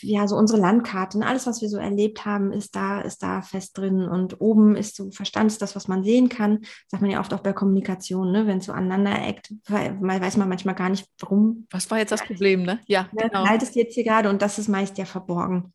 ja, 0.00 0.26
so 0.28 0.36
unsere 0.36 0.60
Landkarte, 0.60 1.18
alles, 1.22 1.46
was 1.46 1.60
wir 1.60 1.68
so 1.68 1.78
erlebt 1.78 2.24
haben, 2.24 2.52
ist 2.52 2.74
da, 2.74 3.00
ist 3.00 3.22
da 3.22 3.42
fest 3.42 3.76
drin. 3.76 4.02
Und 4.02 4.40
oben 4.40 4.76
ist 4.76 4.96
so 4.96 5.10
Verstand, 5.10 5.50
ist 5.50 5.62
das, 5.62 5.76
was 5.76 5.88
man 5.88 6.04
sehen 6.04 6.28
kann. 6.28 6.60
Sagt 6.88 7.02
man 7.02 7.10
ja 7.10 7.20
oft 7.20 7.32
auch 7.34 7.40
bei 7.40 7.52
Kommunikation, 7.52 8.32
ne? 8.32 8.46
wenn 8.46 8.58
es 8.58 8.66
so 8.66 8.72
aneinander 8.72 9.26
eckt, 9.26 9.52
weil, 9.66 10.00
weiß 10.00 10.36
man 10.36 10.48
manchmal 10.48 10.74
gar 10.74 10.88
nicht, 10.88 11.06
warum. 11.20 11.66
Was 11.70 11.90
war 11.90 11.98
jetzt 11.98 12.12
das 12.12 12.24
Problem, 12.24 12.62
ne? 12.62 12.80
Ja, 12.86 13.08
ne? 13.12 13.28
genau. 13.28 13.44
Leidest 13.44 13.74
jetzt 13.76 13.94
hier 13.94 14.04
gerade 14.04 14.28
und 14.28 14.42
das 14.42 14.58
ist 14.58 14.68
meist 14.68 14.98
ja 14.98 15.04
verborgen. 15.04 15.72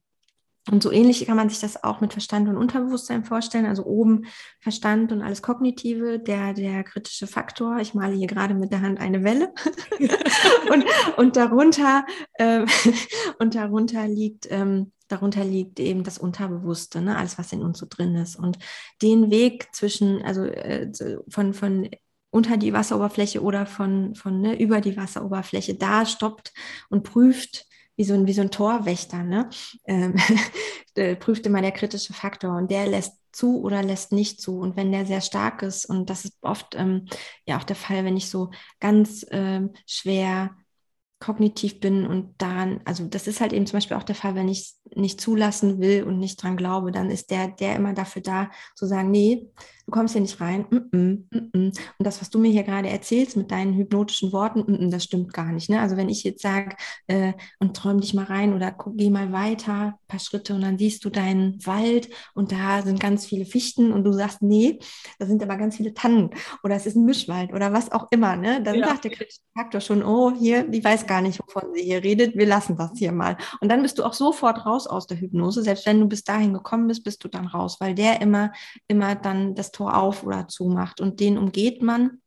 Und 0.71 0.83
so 0.83 0.91
ähnlich 0.91 1.25
kann 1.25 1.37
man 1.37 1.49
sich 1.49 1.59
das 1.59 1.83
auch 1.83 2.01
mit 2.01 2.13
Verstand 2.13 2.47
und 2.49 2.57
Unterbewusstsein 2.57 3.23
vorstellen. 3.23 3.65
Also 3.65 3.85
oben 3.85 4.25
Verstand 4.59 5.11
und 5.11 5.21
alles 5.21 5.41
Kognitive, 5.41 6.19
der, 6.19 6.53
der 6.53 6.83
kritische 6.83 7.27
Faktor. 7.27 7.77
Ich 7.79 7.93
male 7.93 8.15
hier 8.15 8.27
gerade 8.27 8.53
mit 8.53 8.71
der 8.71 8.81
Hand 8.81 8.99
eine 8.99 9.23
Welle. 9.23 9.53
und, 10.71 10.85
und 11.17 11.35
darunter, 11.35 12.05
äh, 12.33 12.65
und 13.39 13.55
darunter 13.55 14.07
liegt, 14.07 14.47
ähm, 14.51 14.91
darunter 15.07 15.43
liegt 15.43 15.79
eben 15.79 16.03
das 16.03 16.17
Unterbewusste, 16.17 17.01
ne? 17.01 17.17
alles, 17.17 17.37
was 17.37 17.53
in 17.53 17.61
uns 17.61 17.79
so 17.79 17.85
drin 17.89 18.15
ist. 18.15 18.35
Und 18.35 18.57
den 19.01 19.31
Weg 19.31 19.69
zwischen, 19.73 20.21
also 20.23 20.43
äh, 20.43 20.91
von, 21.29 21.53
von 21.53 21.89
unter 22.29 22.57
die 22.57 22.73
Wasseroberfläche 22.73 23.41
oder 23.41 23.65
von, 23.65 24.15
von 24.15 24.41
ne, 24.41 24.59
über 24.59 24.81
die 24.81 24.97
Wasseroberfläche, 24.97 25.75
da 25.75 26.05
stoppt 26.05 26.53
und 26.89 27.03
prüft 27.03 27.65
wie 27.97 28.03
so 28.03 28.13
ein, 28.13 28.27
wie 28.27 28.33
so 28.33 28.41
ein 28.41 28.51
Torwächter, 28.51 29.23
ne? 29.23 29.49
Ähm, 29.85 30.15
prüft 31.19 31.45
immer 31.45 31.61
der 31.61 31.71
kritische 31.71 32.13
Faktor 32.13 32.55
und 32.57 32.71
der 32.71 32.87
lässt 32.87 33.13
zu 33.31 33.61
oder 33.61 33.83
lässt 33.83 34.11
nicht 34.11 34.41
zu. 34.41 34.59
Und 34.59 34.75
wenn 34.75 34.91
der 34.91 35.05
sehr 35.05 35.21
stark 35.21 35.61
ist, 35.61 35.85
und 35.85 36.09
das 36.09 36.25
ist 36.25 36.37
oft 36.41 36.75
ähm, 36.75 37.07
ja 37.45 37.57
auch 37.57 37.63
der 37.63 37.75
Fall, 37.75 38.05
wenn 38.05 38.17
ich 38.17 38.29
so 38.29 38.51
ganz 38.79 39.25
ähm, 39.31 39.73
schwer 39.85 40.55
kognitiv 41.19 41.79
bin 41.79 42.05
und 42.05 42.35
daran, 42.39 42.81
also 42.85 43.05
das 43.05 43.27
ist 43.27 43.41
halt 43.41 43.53
eben 43.53 43.65
zum 43.65 43.77
Beispiel 43.77 43.97
auch 43.97 44.03
der 44.03 44.15
Fall, 44.15 44.35
wenn 44.35 44.49
ich 44.49 44.75
nicht 44.95 45.19
zulassen 45.19 45.79
will 45.79 46.03
und 46.03 46.19
nicht 46.19 46.41
dran 46.41 46.57
glaube, 46.57 46.91
dann 46.91 47.09
ist 47.09 47.31
der, 47.31 47.47
der 47.47 47.75
immer 47.75 47.93
dafür 47.93 48.21
da, 48.21 48.51
zu 48.75 48.85
sagen, 48.85 49.09
nee, 49.09 49.49
du 49.87 49.91
kommst 49.91 50.13
hier 50.13 50.21
nicht 50.21 50.39
rein. 50.41 50.65
Mm 50.69 50.75
-mm, 50.75 51.23
mm 51.31 51.71
und 51.97 52.05
das, 52.05 52.21
was 52.21 52.29
du 52.29 52.39
mir 52.39 52.51
hier 52.51 52.63
gerade 52.63 52.89
erzählst 52.89 53.37
mit 53.37 53.51
deinen 53.51 53.73
hypnotischen 53.73 54.33
Worten, 54.33 54.91
das 54.91 55.05
stimmt 55.05 55.33
gar 55.33 55.51
nicht. 55.51 55.69
Ne? 55.69 55.79
Also 55.79 55.97
wenn 55.97 56.09
ich 56.09 56.23
jetzt 56.23 56.41
sage, 56.41 56.75
äh, 57.07 57.33
und 57.59 57.75
träum 57.75 58.01
dich 58.01 58.13
mal 58.13 58.25
rein 58.25 58.53
oder 58.53 58.71
guck, 58.71 58.97
geh 58.97 59.09
mal 59.09 59.31
weiter, 59.31 59.73
ein 59.73 60.07
paar 60.07 60.19
Schritte 60.19 60.53
und 60.53 60.61
dann 60.61 60.77
siehst 60.77 61.05
du 61.05 61.09
deinen 61.09 61.65
Wald 61.65 62.09
und 62.33 62.51
da 62.51 62.81
sind 62.81 62.99
ganz 62.99 63.25
viele 63.25 63.45
Fichten 63.45 63.91
und 63.91 64.03
du 64.03 64.11
sagst, 64.11 64.41
nee, 64.41 64.79
da 65.19 65.25
sind 65.25 65.41
aber 65.41 65.55
ganz 65.55 65.77
viele 65.77 65.93
Tannen 65.93 66.31
oder 66.63 66.75
es 66.75 66.85
ist 66.85 66.95
ein 66.95 67.05
Mischwald 67.05 67.53
oder 67.53 67.71
was 67.71 67.91
auch 67.91 68.07
immer. 68.11 68.35
Ne? 68.35 68.61
Dann 68.61 68.75
ja. 68.75 68.87
sagt 68.87 69.05
der 69.05 69.11
kritische 69.11 69.39
Faktor 69.57 69.81
schon, 69.81 70.03
oh, 70.03 70.33
hier, 70.37 70.63
die 70.63 70.83
weiß 70.83 71.07
gar 71.07 71.21
nicht, 71.21 71.39
wovon 71.39 71.73
sie 71.73 71.83
hier 71.83 72.03
redet, 72.03 72.35
wir 72.35 72.45
lassen 72.45 72.75
das 72.77 72.91
hier 72.95 73.11
mal. 73.13 73.37
Und 73.61 73.69
dann 73.69 73.81
bist 73.81 73.97
du 73.97 74.03
auch 74.03 74.13
sofort 74.13 74.65
raus 74.65 74.85
aus 74.85 75.07
der 75.07 75.19
Hypnose. 75.19 75.63
Selbst 75.63 75.85
wenn 75.85 75.99
du 75.99 76.07
bis 76.07 76.23
dahin 76.23 76.53
gekommen 76.53 76.87
bist, 76.87 77.03
bist 77.03 77.23
du 77.23 77.27
dann 77.29 77.47
raus, 77.47 77.77
weil 77.79 77.95
der 77.95 78.21
immer, 78.21 78.51
immer 78.87 79.15
dann 79.15 79.55
das 79.55 79.71
Tor 79.77 79.95
auf 79.95 80.23
oder 80.23 80.47
zu 80.47 80.65
macht. 80.65 81.01
Und 81.01 81.19
den 81.19 81.37
umgeht 81.37 81.81
man 81.81 82.21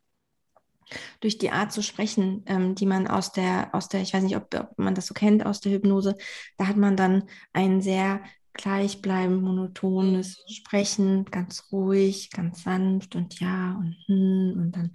durch 1.20 1.38
die 1.38 1.50
Art 1.50 1.72
zu 1.72 1.82
sprechen, 1.82 2.42
ähm, 2.46 2.74
die 2.74 2.86
man 2.86 3.06
aus 3.06 3.32
der, 3.32 3.74
aus 3.74 3.88
der, 3.88 4.02
ich 4.02 4.14
weiß 4.14 4.22
nicht, 4.22 4.36
ob, 4.36 4.54
ob, 4.54 4.78
man 4.78 4.94
das 4.94 5.06
so 5.06 5.14
kennt 5.14 5.44
aus 5.44 5.60
der 5.60 5.72
Hypnose, 5.72 6.16
da 6.58 6.66
hat 6.66 6.76
man 6.76 6.96
dann 6.96 7.24
ein 7.52 7.80
sehr 7.80 8.20
gleichbleibend, 8.52 9.42
monotones 9.42 10.42
Sprechen, 10.48 11.24
ganz 11.26 11.68
ruhig, 11.70 12.30
ganz 12.30 12.64
sanft 12.64 13.14
und 13.14 13.38
ja 13.38 13.76
und 13.78 13.96
hm 14.06 14.54
und 14.56 14.72
dann, 14.76 14.92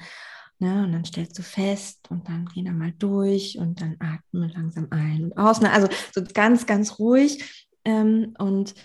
ne, 0.59 0.83
und 0.83 0.91
dann 0.91 1.05
stellst 1.05 1.37
du 1.39 1.43
fest 1.43 2.07
und 2.09 2.27
dann 2.27 2.49
geh 2.53 2.63
da 2.63 2.71
mal 2.71 2.91
durch 2.91 3.57
und 3.57 3.79
dann 3.79 3.95
atme 3.99 4.47
langsam 4.53 4.87
ein 4.91 5.23
und 5.23 5.37
aus. 5.37 5.61
Ne, 5.61 5.71
also 5.71 5.87
so 6.13 6.21
ganz, 6.33 6.65
ganz 6.65 6.99
ruhig 6.99 7.69
ähm, 7.85 8.33
und 8.37 8.75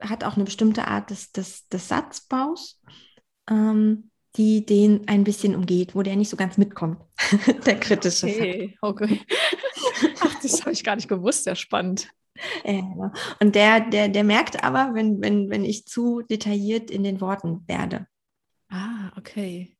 hat 0.00 0.24
auch 0.24 0.36
eine 0.36 0.44
bestimmte 0.44 0.86
Art 0.86 1.10
des, 1.10 1.32
des, 1.32 1.68
des 1.68 1.88
Satzbaus, 1.88 2.80
ähm, 3.48 4.10
die 4.36 4.64
den 4.64 5.08
ein 5.08 5.24
bisschen 5.24 5.56
umgeht, 5.56 5.94
wo 5.94 6.02
der 6.02 6.16
nicht 6.16 6.30
so 6.30 6.36
ganz 6.36 6.56
mitkommt, 6.56 7.00
der 7.66 7.78
kritische 7.78 8.26
okay, 8.26 8.78
okay. 8.80 9.20
Ach, 10.20 10.40
das 10.40 10.60
habe 10.60 10.72
ich 10.72 10.84
gar 10.84 10.96
nicht 10.96 11.08
gewusst, 11.08 11.44
sehr 11.44 11.56
spannend. 11.56 12.08
Ja, 12.64 12.80
genau. 12.80 13.10
und 13.40 13.54
der, 13.54 13.80
der, 13.80 14.08
der 14.08 14.24
merkt 14.24 14.62
aber, 14.64 14.94
wenn, 14.94 15.20
wenn, 15.20 15.50
wenn 15.50 15.64
ich 15.64 15.86
zu 15.86 16.22
detailliert 16.22 16.90
in 16.90 17.02
den 17.02 17.20
Worten 17.20 17.64
werde. 17.66 18.06
Ah, 18.70 19.12
okay. 19.18 19.76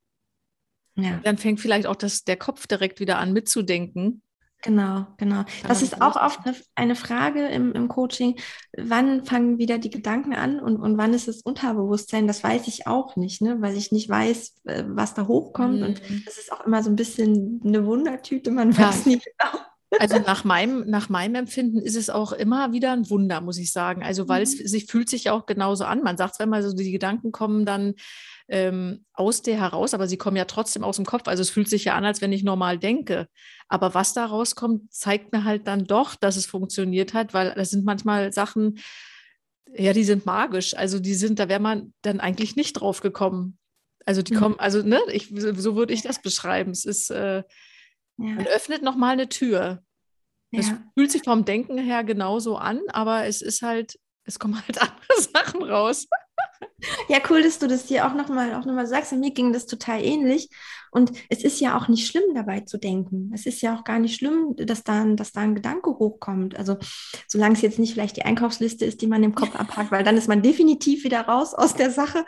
Ja. 0.96 1.20
Dann 1.22 1.38
fängt 1.38 1.60
vielleicht 1.60 1.86
auch 1.86 1.96
das, 1.96 2.24
der 2.24 2.36
Kopf 2.36 2.66
direkt 2.66 3.00
wieder 3.00 3.18
an 3.18 3.32
mitzudenken. 3.32 4.22
Genau, 4.62 5.06
genau. 5.16 5.44
Das 5.66 5.80
ist 5.80 6.02
auch 6.02 6.16
oft 6.16 6.40
eine 6.74 6.94
Frage 6.94 7.46
im, 7.48 7.72
im 7.72 7.88
Coaching, 7.88 8.38
wann 8.76 9.24
fangen 9.24 9.56
wieder 9.56 9.78
die 9.78 9.88
Gedanken 9.88 10.34
an 10.34 10.60
und, 10.60 10.76
und 10.76 10.98
wann 10.98 11.14
ist 11.14 11.28
das 11.28 11.40
Unterbewusstsein? 11.40 12.26
Das 12.26 12.44
weiß 12.44 12.66
ich 12.68 12.86
auch 12.86 13.16
nicht, 13.16 13.40
ne? 13.40 13.56
weil 13.60 13.76
ich 13.76 13.90
nicht 13.90 14.08
weiß, 14.08 14.56
äh, 14.64 14.84
was 14.86 15.14
da 15.14 15.26
hochkommt. 15.26 15.80
Mhm. 15.80 15.86
Und 15.86 16.26
das 16.26 16.36
ist 16.36 16.52
auch 16.52 16.66
immer 16.66 16.82
so 16.82 16.90
ein 16.90 16.96
bisschen 16.96 17.62
eine 17.64 17.86
Wundertüte, 17.86 18.50
man 18.50 18.72
ja. 18.72 18.88
weiß 18.88 19.06
nicht 19.06 19.24
genau. 19.24 19.64
Also 19.98 20.18
nach 20.18 20.44
meinem, 20.44 20.88
nach 20.88 21.08
meinem 21.08 21.34
Empfinden 21.34 21.80
ist 21.80 21.96
es 21.96 22.10
auch 22.10 22.32
immer 22.32 22.72
wieder 22.72 22.92
ein 22.92 23.10
Wunder, 23.10 23.40
muss 23.40 23.58
ich 23.58 23.72
sagen. 23.72 24.04
Also 24.04 24.28
weil 24.28 24.42
es 24.42 24.58
mhm. 24.58 24.66
sich 24.68 24.86
fühlt 24.86 25.10
sich 25.10 25.30
auch 25.30 25.46
genauso 25.46 25.84
an. 25.84 26.02
Man 26.02 26.16
sagt, 26.16 26.38
wenn 26.38 26.48
mal 26.48 26.62
so 26.62 26.74
die 26.74 26.92
Gedanken 26.92 27.32
kommen, 27.32 27.66
dann 27.66 27.94
ähm, 28.48 29.04
aus 29.12 29.42
dir 29.42 29.58
heraus, 29.58 29.92
aber 29.94 30.06
sie 30.06 30.16
kommen 30.16 30.36
ja 30.36 30.44
trotzdem 30.44 30.84
aus 30.84 30.96
dem 30.96 31.06
Kopf. 31.06 31.26
Also 31.26 31.42
es 31.42 31.50
fühlt 31.50 31.68
sich 31.68 31.84
ja 31.84 31.94
an, 31.94 32.04
als 32.04 32.20
wenn 32.20 32.32
ich 32.32 32.44
normal 32.44 32.78
denke. 32.78 33.26
Aber 33.68 33.94
was 33.94 34.12
da 34.12 34.26
rauskommt, 34.26 34.92
zeigt 34.92 35.32
mir 35.32 35.44
halt 35.44 35.66
dann 35.66 35.84
doch, 35.84 36.14
dass 36.14 36.36
es 36.36 36.46
funktioniert 36.46 37.12
hat, 37.12 37.34
weil 37.34 37.52
das 37.54 37.70
sind 37.70 37.84
manchmal 37.84 38.32
Sachen, 38.32 38.78
ja, 39.74 39.92
die 39.92 40.04
sind 40.04 40.24
magisch. 40.24 40.76
Also 40.76 41.00
die 41.00 41.14
sind, 41.14 41.38
da 41.38 41.48
wäre 41.48 41.60
man 41.60 41.94
dann 42.02 42.20
eigentlich 42.20 42.54
nicht 42.54 42.74
drauf 42.74 43.00
gekommen. 43.00 43.58
Also 44.06 44.22
die 44.22 44.34
mhm. 44.34 44.38
kommen, 44.38 44.54
also 44.58 44.82
ne, 44.82 45.00
ich, 45.12 45.28
so 45.32 45.76
würde 45.76 45.92
ich 45.92 46.02
das 46.02 46.22
beschreiben. 46.22 46.70
Es 46.70 46.84
ist, 46.84 47.10
äh, 47.10 47.42
ja. 48.20 48.34
man 48.34 48.46
öffnet 48.46 48.82
nochmal 48.82 49.12
eine 49.12 49.28
Tür. 49.28 49.82
Es 50.52 50.68
ja. 50.68 50.78
fühlt 50.94 51.12
sich 51.12 51.22
vom 51.22 51.44
Denken 51.44 51.78
her 51.78 52.02
genauso 52.02 52.56
an, 52.56 52.80
aber 52.88 53.26
es 53.26 53.40
ist 53.40 53.62
halt, 53.62 53.98
es 54.24 54.38
kommen 54.38 54.60
halt 54.60 54.78
andere 54.80 55.20
Sachen 55.20 55.62
raus. 55.62 56.06
Ja, 57.08 57.18
cool, 57.28 57.42
dass 57.42 57.58
du 57.58 57.66
das 57.66 57.88
hier 57.88 58.06
auch 58.06 58.14
nochmal 58.14 58.50
noch 58.50 58.64
mal 58.66 58.86
sagst. 58.86 59.12
Und 59.12 59.20
mir 59.20 59.32
ging 59.32 59.52
das 59.52 59.66
total 59.66 60.02
ähnlich. 60.02 60.48
Und 60.90 61.12
es 61.28 61.44
ist 61.44 61.60
ja 61.60 61.78
auch 61.78 61.88
nicht 61.88 62.06
schlimm, 62.06 62.34
dabei 62.34 62.60
zu 62.60 62.78
denken. 62.78 63.30
Es 63.34 63.46
ist 63.46 63.60
ja 63.60 63.76
auch 63.76 63.84
gar 63.84 63.98
nicht 63.98 64.16
schlimm, 64.16 64.54
dass 64.56 64.82
da, 64.82 65.02
ein, 65.02 65.16
dass 65.16 65.32
da 65.32 65.40
ein 65.40 65.54
Gedanke 65.54 65.90
hochkommt. 65.90 66.56
Also, 66.56 66.78
solange 67.28 67.54
es 67.54 67.62
jetzt 67.62 67.78
nicht 67.78 67.92
vielleicht 67.92 68.16
die 68.16 68.24
Einkaufsliste 68.24 68.84
ist, 68.84 69.00
die 69.02 69.06
man 69.06 69.22
im 69.22 69.34
Kopf 69.34 69.54
abhakt, 69.54 69.92
weil 69.92 70.04
dann 70.04 70.16
ist 70.16 70.28
man 70.28 70.42
definitiv 70.42 71.04
wieder 71.04 71.22
raus 71.22 71.54
aus 71.54 71.74
der 71.74 71.90
Sache. 71.90 72.24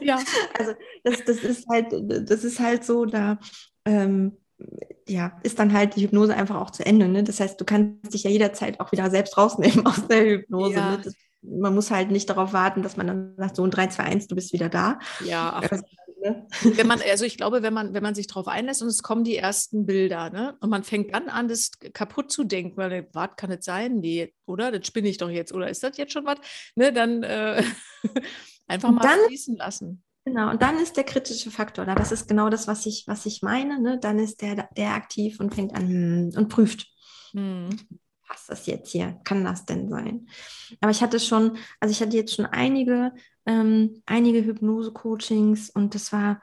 Ja. 0.00 0.18
Also, 0.58 0.72
das, 1.02 1.24
das, 1.24 1.38
ist, 1.38 1.66
halt, 1.68 1.86
das 1.92 2.44
ist 2.44 2.60
halt 2.60 2.84
so, 2.84 3.04
da. 3.04 3.38
Ähm, 3.86 4.36
ja, 5.08 5.38
ist 5.42 5.58
dann 5.58 5.72
halt 5.72 5.96
die 5.96 6.02
Hypnose 6.02 6.34
einfach 6.34 6.56
auch 6.56 6.70
zu 6.70 6.84
Ende. 6.84 7.08
Ne? 7.08 7.22
Das 7.22 7.40
heißt, 7.40 7.60
du 7.60 7.64
kannst 7.64 8.12
dich 8.12 8.24
ja 8.24 8.30
jederzeit 8.30 8.80
auch 8.80 8.92
wieder 8.92 9.10
selbst 9.10 9.36
rausnehmen 9.36 9.86
aus 9.86 10.06
der 10.08 10.24
Hypnose. 10.24 10.74
Ja. 10.74 10.90
Ne? 10.92 11.00
Das 11.04 11.14
man 11.48 11.74
muss 11.74 11.90
halt 11.90 12.10
nicht 12.10 12.28
darauf 12.28 12.52
warten, 12.52 12.82
dass 12.82 12.96
man 12.96 13.06
dann 13.06 13.34
sagt, 13.36 13.56
so 13.56 13.64
ein 13.64 13.70
3, 13.70 13.88
2, 13.88 14.02
1, 14.02 14.26
du 14.26 14.34
bist 14.34 14.52
wieder 14.52 14.68
da. 14.68 14.98
Ja, 15.24 15.52
ach, 15.62 15.70
also, 15.70 15.84
ne? 16.22 16.46
wenn 16.62 16.86
man, 16.86 17.00
also 17.00 17.24
ich 17.24 17.36
glaube, 17.36 17.62
wenn 17.62 17.74
man, 17.74 17.94
wenn 17.94 18.02
man 18.02 18.14
sich 18.14 18.26
darauf 18.26 18.48
einlässt 18.48 18.82
und 18.82 18.88
es 18.88 19.02
kommen 19.02 19.24
die 19.24 19.36
ersten 19.36 19.86
Bilder, 19.86 20.30
ne? 20.30 20.56
Und 20.60 20.70
man 20.70 20.82
fängt 20.82 21.14
dann 21.14 21.28
an, 21.28 21.48
das 21.48 21.70
kaputt 21.92 22.32
zu 22.32 22.44
denken, 22.44 22.76
weil, 22.76 23.08
was 23.12 23.30
kann 23.36 23.50
es 23.50 23.64
sein? 23.64 23.96
Nee, 23.96 24.34
oder? 24.46 24.72
Das 24.72 24.86
spinne 24.86 25.08
ich 25.08 25.18
doch 25.18 25.30
jetzt, 25.30 25.52
oder 25.52 25.68
ist 25.68 25.82
das 25.82 25.96
jetzt 25.96 26.12
schon 26.12 26.26
was? 26.26 26.38
Ne, 26.74 26.92
dann 26.92 27.22
äh, 27.22 27.62
einfach 28.66 28.90
mal 28.90 29.02
dann, 29.02 29.26
fließen 29.28 29.56
lassen. 29.56 30.02
Genau, 30.26 30.50
und 30.50 30.60
dann 30.60 30.78
ist 30.78 30.96
der 30.96 31.04
kritische 31.04 31.50
Faktor 31.50 31.86
da. 31.86 31.94
Das 31.94 32.12
ist 32.12 32.28
genau 32.28 32.50
das, 32.50 32.66
was 32.66 32.84
ich, 32.84 33.04
was 33.06 33.24
ich 33.24 33.42
meine. 33.42 33.80
Ne? 33.80 33.98
Dann 33.98 34.18
ist 34.18 34.42
der, 34.42 34.68
der 34.76 34.90
aktiv 34.90 35.40
und 35.40 35.54
fängt 35.54 35.74
an 35.74 35.88
hm, 35.88 36.32
und 36.36 36.48
prüft. 36.48 36.86
Hm 37.32 37.70
passt 38.26 38.50
das 38.50 38.66
jetzt 38.66 38.90
hier? 38.90 39.20
Kann 39.24 39.44
das 39.44 39.64
denn 39.64 39.88
sein? 39.88 40.28
Aber 40.80 40.90
ich 40.90 41.02
hatte 41.02 41.20
schon, 41.20 41.56
also 41.80 41.92
ich 41.92 42.00
hatte 42.00 42.16
jetzt 42.16 42.34
schon 42.34 42.46
einige, 42.46 43.12
ähm, 43.46 44.02
einige 44.06 44.44
Hypnose-Coachings 44.44 45.70
und 45.70 45.94
das 45.94 46.12
war 46.12 46.42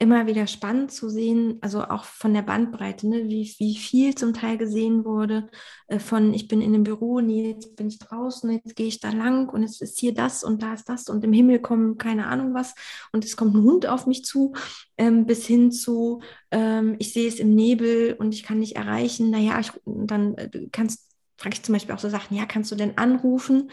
immer 0.00 0.26
wieder 0.26 0.46
spannend 0.46 0.90
zu 0.90 1.10
sehen, 1.10 1.58
also 1.60 1.84
auch 1.84 2.04
von 2.04 2.32
der 2.32 2.40
Bandbreite, 2.40 3.06
ne, 3.06 3.28
wie, 3.28 3.54
wie 3.58 3.76
viel 3.76 4.14
zum 4.14 4.32
Teil 4.32 4.56
gesehen 4.56 5.04
wurde, 5.04 5.50
äh, 5.88 5.98
von 5.98 6.32
ich 6.32 6.48
bin 6.48 6.62
in 6.62 6.74
einem 6.74 6.84
Büro, 6.84 7.20
nee, 7.20 7.50
jetzt 7.50 7.76
bin 7.76 7.88
ich 7.88 7.98
draußen, 7.98 8.50
jetzt 8.50 8.74
gehe 8.76 8.86
ich 8.86 9.00
da 9.00 9.10
lang 9.10 9.50
und 9.50 9.62
es 9.62 9.82
ist 9.82 10.00
hier 10.00 10.14
das 10.14 10.42
und 10.42 10.62
da 10.62 10.72
ist 10.72 10.88
das 10.88 11.10
und 11.10 11.22
im 11.22 11.34
Himmel 11.34 11.60
kommen 11.60 11.98
keine 11.98 12.28
Ahnung 12.28 12.54
was 12.54 12.74
und 13.12 13.26
es 13.26 13.36
kommt 13.36 13.54
ein 13.54 13.62
Hund 13.62 13.86
auf 13.86 14.06
mich 14.06 14.24
zu, 14.24 14.54
ähm, 14.96 15.26
bis 15.26 15.46
hin 15.46 15.70
zu, 15.70 16.22
ähm, 16.50 16.96
ich 16.98 17.12
sehe 17.12 17.28
es 17.28 17.38
im 17.38 17.54
Nebel 17.54 18.16
und 18.18 18.32
ich 18.32 18.42
kann 18.42 18.58
nicht 18.58 18.76
erreichen, 18.76 19.28
naja, 19.28 19.60
ich, 19.60 19.70
dann 19.84 20.34
äh, 20.36 20.48
kannst 20.72 21.10
frage 21.36 21.54
ich 21.54 21.62
zum 21.62 21.74
Beispiel 21.74 21.94
auch 21.94 21.98
so 22.00 22.08
Sachen, 22.08 22.36
ja, 22.36 22.46
kannst 22.46 22.70
du 22.70 22.76
denn 22.76 22.98
anrufen? 22.98 23.70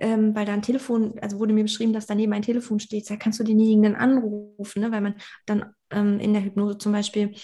Ähm, 0.00 0.34
weil 0.34 0.46
da 0.46 0.52
ein 0.52 0.62
Telefon, 0.62 1.14
also 1.20 1.38
wurde 1.38 1.52
mir 1.52 1.64
beschrieben, 1.64 1.92
dass 1.92 2.06
daneben 2.06 2.32
ein 2.32 2.42
Telefon 2.42 2.80
steht, 2.80 3.08
da 3.10 3.16
kannst 3.16 3.40
du 3.40 3.44
denjenigen 3.44 3.82
dann 3.82 3.96
anrufen, 3.96 4.80
ne? 4.80 4.92
weil 4.92 5.00
man 5.00 5.14
dann 5.46 5.66
ähm, 5.90 6.20
in 6.20 6.32
der 6.32 6.44
Hypnose 6.44 6.78
zum 6.78 6.92
Beispiel 6.92 7.34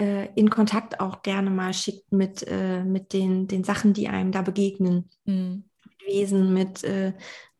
äh, 0.00 0.28
in 0.34 0.50
Kontakt 0.50 1.00
auch 1.00 1.22
gerne 1.22 1.50
mal 1.50 1.74
schickt 1.74 2.12
mit, 2.12 2.44
äh, 2.48 2.84
mit 2.84 3.12
den, 3.12 3.46
den 3.48 3.64
Sachen, 3.64 3.92
die 3.92 4.08
einem 4.08 4.32
da 4.32 4.42
begegnen. 4.42 5.10
Mhm. 5.24 5.64
Mit 5.84 6.06
Wesen, 6.06 6.54
mit, 6.54 6.84
äh, 6.84 7.12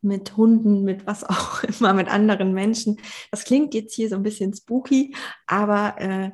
mit 0.02 0.36
Hunden, 0.36 0.82
mit 0.82 1.06
was 1.06 1.24
auch 1.28 1.62
immer, 1.64 1.92
mit 1.92 2.08
anderen 2.08 2.52
Menschen. 2.52 2.98
Das 3.30 3.44
klingt 3.44 3.74
jetzt 3.74 3.94
hier 3.94 4.08
so 4.08 4.16
ein 4.16 4.22
bisschen 4.22 4.54
spooky, 4.54 5.14
aber 5.46 5.94
äh, 5.98 6.30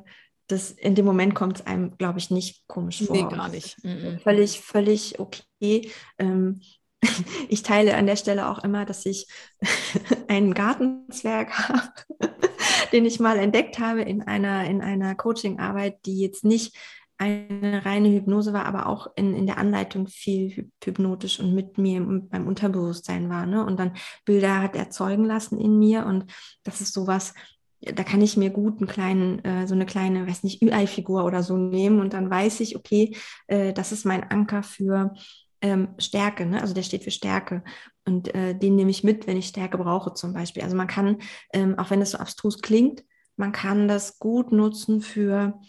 das 0.47 0.71
in 0.71 0.95
dem 0.95 1.05
Moment 1.05 1.35
kommt 1.35 1.59
es 1.59 1.67
einem, 1.67 1.97
glaube 1.97 2.19
ich, 2.19 2.31
nicht 2.31 2.65
komisch 2.67 3.03
vor. 3.03 3.15
Nee, 3.15 3.23
gar 3.23 3.49
nicht. 3.49 3.83
Mhm. 3.83 4.19
Völlig, 4.23 4.61
völlig 4.61 5.19
okay. 5.19 5.91
Ähm, 6.17 6.61
ich 7.49 7.63
teile 7.63 7.95
an 7.95 8.07
der 8.07 8.15
Stelle 8.15 8.49
auch 8.49 8.63
immer, 8.63 8.85
dass 8.85 9.05
ich 9.05 9.27
einen 10.27 10.53
Gartenzwerg 10.53 11.51
habe, 11.69 11.91
den 12.91 13.05
ich 13.05 13.19
mal 13.19 13.37
entdeckt 13.37 13.79
habe 13.79 14.01
in 14.01 14.21
einer, 14.21 14.65
in 14.65 14.81
einer 14.81 15.15
Coachingarbeit, 15.15 16.05
die 16.05 16.19
jetzt 16.19 16.43
nicht 16.43 16.75
eine 17.19 17.83
reine 17.83 18.09
Hypnose 18.09 18.53
war, 18.53 18.65
aber 18.65 18.87
auch 18.87 19.07
in, 19.15 19.35
in 19.35 19.47
der 19.47 19.57
Anleitung 19.57 20.07
viel 20.07 20.69
hypnotisch 20.83 21.39
und 21.39 21.55
mit 21.55 21.79
mir 21.79 21.99
beim 21.99 22.47
Unterbewusstsein 22.47 23.27
war. 23.29 23.47
Ne? 23.47 23.65
Und 23.65 23.79
dann 23.79 23.93
Bilder 24.23 24.61
hat 24.61 24.75
erzeugen 24.75 25.25
lassen 25.25 25.59
in 25.59 25.79
mir. 25.79 26.05
Und 26.05 26.31
das 26.63 26.79
ist 26.79 26.93
sowas, 26.93 27.33
da 27.81 28.03
kann 28.03 28.21
ich 28.21 28.37
mir 28.37 28.51
gut 28.51 28.77
einen 28.77 28.87
kleinen, 28.87 29.43
äh, 29.43 29.67
so 29.67 29.73
eine 29.73 29.87
kleine, 29.87 30.27
weiß 30.27 30.43
nicht, 30.43 30.61
Ü-Ei-Figur 30.61 31.25
oder 31.25 31.41
so 31.41 31.57
nehmen 31.57 31.99
und 31.99 32.13
dann 32.13 32.29
weiß 32.29 32.59
ich, 32.59 32.75
okay, 32.75 33.15
äh, 33.47 33.73
das 33.73 33.91
ist 33.91 34.05
mein 34.05 34.23
Anker 34.23 34.63
für 34.63 35.13
ähm, 35.61 35.89
Stärke, 35.97 36.45
ne? 36.45 36.61
also 36.61 36.73
der 36.73 36.83
steht 36.83 37.03
für 37.03 37.11
Stärke 37.11 37.63
und 38.05 38.33
äh, 38.33 38.57
den 38.57 38.75
nehme 38.75 38.91
ich 38.91 39.03
mit, 39.03 39.27
wenn 39.27 39.37
ich 39.37 39.47
Stärke 39.47 39.77
brauche 39.77 40.13
zum 40.13 40.33
Beispiel. 40.33 40.63
Also 40.63 40.75
man 40.75 40.87
kann, 40.87 41.17
ähm, 41.53 41.77
auch 41.79 41.89
wenn 41.89 42.01
es 42.01 42.11
so 42.11 42.17
abstrus 42.17 42.61
klingt, 42.61 43.03
man 43.35 43.51
kann 43.51 43.87
das 43.87 44.19
gut 44.19 44.51
nutzen 44.51 45.01
für 45.01 45.59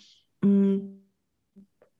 mh, 0.43 0.49
mm, 0.49 0.99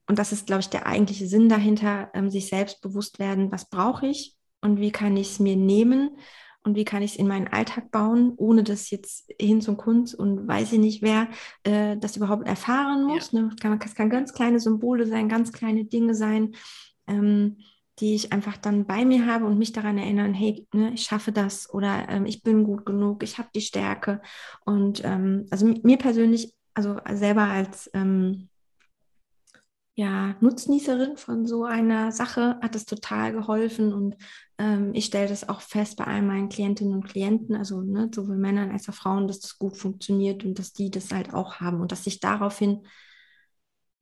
und 0.09 0.19
das 0.19 0.33
ist, 0.33 0.47
glaube 0.47 0.61
ich, 0.61 0.71
der 0.71 0.87
eigentliche 0.87 1.27
Sinn 1.27 1.49
dahinter, 1.51 2.11
ähm, 2.15 2.31
sich 2.31 2.49
selbst 2.49 2.81
bewusst 2.81 3.19
werden, 3.19 3.53
was 3.53 3.69
brauche 3.69 4.07
ich 4.07 4.35
und 4.63 4.81
wie 4.81 4.91
kann 4.91 5.17
ich 5.17 5.33
es 5.33 5.39
mir 5.39 5.55
nehmen 5.55 6.17
und 6.65 6.77
wie 6.77 6.85
kann 6.85 7.03
ich 7.03 7.13
es 7.13 7.19
in 7.19 7.29
meinen 7.29 7.49
Alltag 7.49 7.91
bauen, 7.91 8.33
ohne 8.37 8.65
dass 8.65 8.91
jetzt 8.91 9.31
hin 9.39 9.61
zum 9.61 9.77
Kunst 9.77 10.15
und 10.15 10.49
weiß 10.49 10.73
ich 10.73 10.79
nicht 10.79 11.03
wer 11.03 11.29
äh, 11.63 11.97
das 11.99 12.17
überhaupt 12.17 12.47
erfahren 12.47 13.05
muss. 13.05 13.33
Ja. 13.33 13.43
Ne? 13.43 13.49
Das, 13.51 13.61
kann, 13.61 13.79
das 13.79 13.95
kann 13.95 14.11
ganz 14.11 14.33
kleine 14.33 14.61
Symbole 14.61 15.07
sein, 15.07 15.29
ganz 15.29 15.53
kleine 15.53 15.85
Dinge 15.85 16.15
sein, 16.15 16.55
ähm, 17.07 17.59
die 18.01 18.15
ich 18.15 18.33
einfach 18.33 18.57
dann 18.57 18.87
bei 18.87 19.05
mir 19.05 19.27
habe 19.27 19.45
und 19.45 19.59
mich 19.59 19.73
daran 19.73 19.99
erinnern, 19.99 20.35
hey, 20.35 20.67
ne, 20.73 20.93
ich 20.95 21.03
schaffe 21.03 21.33
das 21.33 21.73
oder 21.73 22.09
ähm, 22.09 22.27
ich 22.27 22.43
bin 22.43 22.65
gut 22.65 22.87
genug, 22.87 23.23
ich 23.23 23.39
habe 23.39 23.49
die 23.55 23.61
Stärke. 23.61 24.21
Und 24.65 25.03
ähm, 25.05 25.47
also 25.51 25.67
mir 25.67 25.99
persönlich, 25.99 26.55
also 26.75 26.99
selber 27.13 27.45
als 27.45 27.91
ähm, 27.95 28.49
ja, 29.99 30.37
Nutznießerin 30.41 31.17
von 31.17 31.45
so 31.45 31.65
einer 31.65 32.13
Sache 32.13 32.57
hat 32.63 32.77
es 32.77 32.85
total 32.85 33.33
geholfen 33.33 33.93
und 33.93 34.15
ähm, 34.57 34.93
ich 34.95 35.07
stelle 35.07 35.29
das 35.29 35.49
auch 35.49 35.61
fest 35.61 35.97
bei 35.97 36.05
all 36.05 36.23
meinen 36.23 36.49
Klientinnen 36.49 36.95
und 36.95 37.09
Klienten, 37.09 37.57
also 37.57 37.83
ne, 37.83 38.09
sowohl 38.15 38.37
Männern 38.37 38.71
als 38.71 38.89
auch 38.89 38.95
Frauen, 38.95 39.27
dass 39.27 39.41
das 39.41 39.59
gut 39.59 39.77
funktioniert 39.77 40.45
und 40.45 40.57
dass 40.61 40.73
die 40.73 40.93
das 40.93 41.11
halt 41.11 41.35
auch 41.35 41.57
haben 41.57 41.81
und 41.81 41.91
dass 41.91 42.05
sich 42.05 42.21
daraufhin 42.21 42.87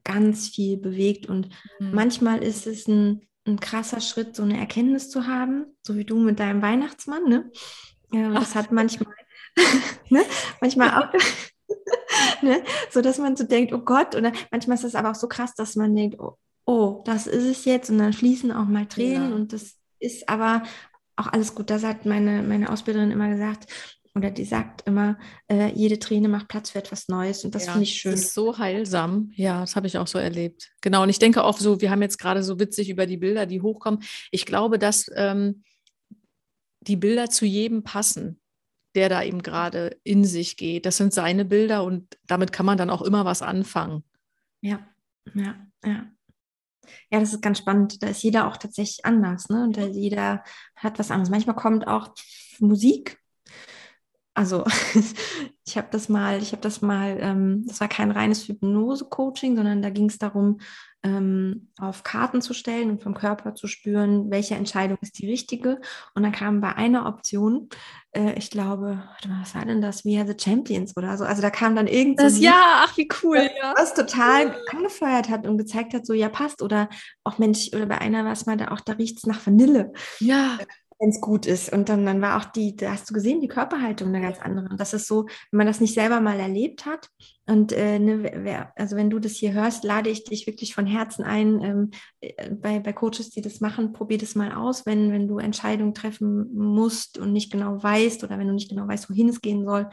ganz 0.05 0.49
viel 0.51 0.77
bewegt 0.77 1.31
und 1.31 1.49
mhm. 1.81 1.95
manchmal 1.95 2.43
ist 2.43 2.67
es 2.67 2.87
ein, 2.87 3.23
ein 3.47 3.61
krasser 3.61 4.01
Schritt, 4.01 4.37
so 4.37 4.43
eine 4.43 4.59
Erkenntnis 4.59 5.11
zu 5.11 5.27
haben, 5.27 5.67
so 5.83 5.97
wie 5.97 6.05
du 6.05 6.19
mit 6.19 6.41
deinem 6.41 6.63
Weihnachtsmann, 6.63 7.25
ne? 7.25 7.51
Ja, 8.13 8.31
das 8.31 8.55
hat 8.55 8.73
manchmal, 8.73 9.15
ne? 10.11 10.23
manchmal 10.61 11.03
auch 11.03 11.13
ne? 12.43 12.63
So 12.91 13.01
dass 13.01 13.19
man 13.19 13.37
so 13.37 13.45
denkt, 13.45 13.73
oh 13.73 13.81
Gott, 13.81 14.15
oder 14.15 14.33
manchmal 14.51 14.77
ist 14.77 14.85
es 14.85 14.95
aber 14.95 15.11
auch 15.11 15.17
so 15.17 15.29
krass, 15.29 15.55
dass 15.55 15.77
man 15.77 15.95
denkt, 15.95 16.19
oh, 16.21 16.37
oh, 16.65 17.03
das 17.05 17.27
ist 17.27 17.45
es 17.45 17.65
jetzt 17.65 17.91
und 17.91 17.99
dann 17.99 18.13
fließen 18.13 18.53
auch 18.53 18.67
mal 18.67 18.87
Tränen 18.87 19.31
ja. 19.31 19.37
und 19.37 19.53
das 19.53 19.77
ist 19.99 20.29
aber 20.29 20.63
auch 21.17 21.29
alles 21.29 21.55
gut. 21.55 21.71
Das 21.71 21.85
hat 21.85 22.05
meine, 22.05 22.43
meine 22.43 22.71
Ausbilderin 22.71 23.11
immer 23.11 23.31
gesagt, 23.31 23.73
oder 24.17 24.31
die 24.31 24.45
sagt 24.45 24.87
immer, 24.87 25.19
äh, 25.49 25.71
jede 25.75 25.99
Träne 25.99 26.29
macht 26.29 26.49
Platz 26.49 26.71
für 26.71 26.79
etwas 26.79 27.09
Neues 27.09 27.45
und 27.45 27.55
das 27.55 27.67
ja, 27.67 27.73
finde 27.73 27.85
ich 27.85 27.95
schön. 27.95 28.13
Das 28.13 28.21
ist 28.23 28.35
so 28.35 28.59
heilsam. 28.59 29.31
Ja, 29.35 29.61
das 29.61 29.77
habe 29.77 29.87
ich 29.87 29.99
auch 29.99 30.07
so 30.07 30.19
erlebt. 30.19 30.73
Genau. 30.81 31.03
Und 31.03 31.11
ich 31.11 31.19
denke 31.19 31.45
auch 31.45 31.59
so, 31.59 31.81
wir 31.81 31.91
haben 31.91 32.03
jetzt 32.03 32.19
gerade 32.19 32.43
so 32.43 32.59
witzig 32.59 32.89
über 32.89 33.07
die 33.07 33.19
Bilder, 33.19 33.47
die 33.47 33.61
hochkommen. 33.61 34.03
Ich 34.31 34.47
glaube, 34.47 34.79
dass 34.79 35.11
ähm, 35.15 35.63
die 36.81 36.97
Bilder 36.97 37.29
zu 37.29 37.45
jedem 37.45 37.83
passen 37.83 38.41
der 38.97 39.11
da 39.11 39.23
eben 39.23 39.43
gerade 39.43 40.01
in 40.03 40.25
sich 40.25 40.57
geht. 40.57 40.87
Das 40.87 40.97
sind 40.97 41.13
seine 41.13 41.45
Bilder 41.45 41.85
und 41.85 42.19
damit 42.27 42.51
kann 42.51 42.67
man 42.67 42.79
dann 42.79 42.91
auch 42.91 43.03
immer 43.03 43.25
was 43.27 43.43
anfangen. 43.43 44.03
Ja, 44.63 44.81
ja, 45.35 45.55
ja. 45.85 46.07
Ja, 47.11 47.21
das 47.21 47.33
ist 47.33 47.43
ganz 47.43 47.59
spannend. 47.59 48.03
Da 48.03 48.09
ist 48.09 48.23
jeder 48.23 48.47
auch 48.47 48.57
tatsächlich 48.57 49.05
anders, 49.05 49.49
ne? 49.49 49.65
Und 49.65 49.77
jeder 49.77 50.45
hat 50.77 50.99
was 50.99 51.11
anderes. 51.11 51.31
Manchmal 51.31 51.57
kommt 51.57 51.87
auch 51.87 52.15
Musik. 52.61 53.19
Also 54.37 54.65
ich 55.67 55.77
habe 55.79 55.89
das 55.91 56.09
mal, 56.11 56.43
ich 56.43 56.53
habe 56.53 56.61
das 56.61 56.83
mal, 56.83 57.17
ähm, 57.21 57.65
das 57.67 57.81
war 57.81 57.89
kein 57.89 58.11
reines 58.11 58.47
Hypnose-Coaching, 58.47 59.57
sondern 59.57 59.81
da 59.81 59.89
ging 59.89 60.11
es 60.11 60.19
darum, 60.19 60.59
ähm, 61.03 61.71
auf 61.79 62.03
Karten 62.03 62.43
zu 62.43 62.53
stellen 62.53 62.91
und 62.91 63.03
vom 63.03 63.15
Körper 63.15 63.55
zu 63.55 63.67
spüren, 63.67 64.31
welche 64.31 64.55
Entscheidung 64.55 64.99
ist 65.01 65.19
die 65.19 65.31
richtige. 65.31 65.81
Und 66.15 66.23
dann 66.23 66.33
kam 66.33 66.61
bei 66.61 66.75
einer 66.75 67.07
Option, 67.07 67.71
äh, 68.13 68.35
ich 68.35 68.51
glaube, 68.51 69.03
was 69.41 69.55
war 69.55 69.65
denn 69.65 69.81
das? 69.81 70.05
We 70.05 70.19
are 70.19 70.27
the 70.27 70.37
Champions 70.39 70.95
oder 70.99 71.17
so. 71.17 71.25
Also 71.25 71.41
da 71.41 71.49
kam 71.49 71.75
dann 71.75 71.87
irgendwas. 71.87 72.35
Das, 72.35 72.41
ja, 72.41 72.85
ach 72.85 72.97
wie 72.99 73.09
cool. 73.23 73.49
Ja. 73.59 73.73
Was 73.75 73.95
total 73.95 74.55
angefeuert 74.71 75.31
hat 75.31 75.47
und 75.47 75.57
gezeigt 75.57 75.95
hat, 75.95 76.05
so 76.05 76.13
ja, 76.13 76.29
passt. 76.29 76.61
Oder 76.61 76.91
auch 77.25 77.39
Mensch, 77.39 77.71
oder 77.73 77.87
bei 77.87 77.99
einer 77.99 78.25
war 78.27 78.33
es 78.33 78.45
mal 78.45 78.59
da 78.59 78.69
auch, 78.69 78.81
da 78.81 78.93
riecht 78.93 79.17
es 79.17 79.27
nach 79.27 79.47
Vanille. 79.47 79.93
Ja 80.21 80.59
wenn 80.99 81.11
es 81.11 81.21
gut 81.21 81.47
ist. 81.47 81.73
Und 81.73 81.89
dann, 81.89 82.07
dann 82.07 82.23
war 82.23 82.39
auch 82.39 82.45
die, 82.45 82.75
da 82.77 82.93
hast 82.93 83.09
du 83.11 83.15
gesehen, 83.15 83.41
die 83.41 83.49
Körperhaltung 83.49 84.09
eine 84.09 84.21
ganz 84.21 84.41
andere. 84.41 84.69
Und 84.71 84.81
das 84.81 84.95
ist 84.95 85.07
so, 85.07 85.27
wenn 85.51 85.59
man 85.59 85.67
das 85.67 85.81
nicht 85.81 85.95
selber 85.95 86.21
mal 86.21 86.41
erlebt 86.41 86.87
hat. 86.87 87.09
Und 87.47 87.73
äh, 87.73 87.99
ne, 87.99 88.33
wer, 88.45 88.73
also 88.77 88.97
wenn 88.97 89.11
du 89.11 89.19
das 89.19 89.33
hier 89.33 89.53
hörst, 89.53 89.85
lade 89.85 90.11
ich 90.11 90.25
dich 90.25 90.47
wirklich 90.47 90.75
von 90.75 90.87
Herzen 90.87 91.25
ein, 91.25 91.63
ähm, 91.63 91.91
äh, 92.21 92.51
bei, 92.51 92.81
bei 92.81 92.93
Coaches, 92.93 93.31
die 93.31 93.43
das 93.43 93.61
machen, 93.61 93.93
probier 93.93 94.19
das 94.19 94.35
mal 94.35 94.53
aus, 94.53 94.87
wenn, 94.87 95.13
wenn 95.13 95.29
du 95.29 95.39
Entscheidungen 95.39 95.95
treffen 95.95 96.53
musst 96.55 97.19
und 97.19 97.33
nicht 97.33 97.53
genau 97.53 97.83
weißt 97.83 98.25
oder 98.25 98.39
wenn 98.39 98.49
du 98.49 98.55
nicht 98.55 98.71
genau 98.71 98.89
weißt, 98.89 99.11
wohin 99.11 99.29
es 99.29 99.41
gehen 99.41 99.65
soll, 99.65 99.89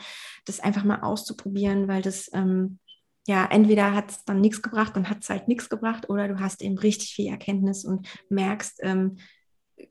das 0.45 0.59
einfach 0.59 0.83
mal 0.83 1.01
auszuprobieren, 1.01 1.87
weil 1.87 2.01
das 2.01 2.29
ähm, 2.33 2.79
ja, 3.25 3.45
entweder 3.45 3.93
hat 3.93 4.11
es 4.11 4.25
dann 4.25 4.41
nichts 4.41 4.61
gebracht, 4.61 4.95
dann 4.95 5.09
hat 5.09 5.19
es 5.21 5.29
halt 5.29 5.47
nichts 5.47 5.69
gebracht, 5.69 6.09
oder 6.09 6.27
du 6.27 6.39
hast 6.39 6.61
eben 6.61 6.77
richtig 6.77 7.13
viel 7.13 7.27
Erkenntnis 7.27 7.85
und 7.85 8.07
merkst, 8.29 8.79
ähm, 8.81 9.17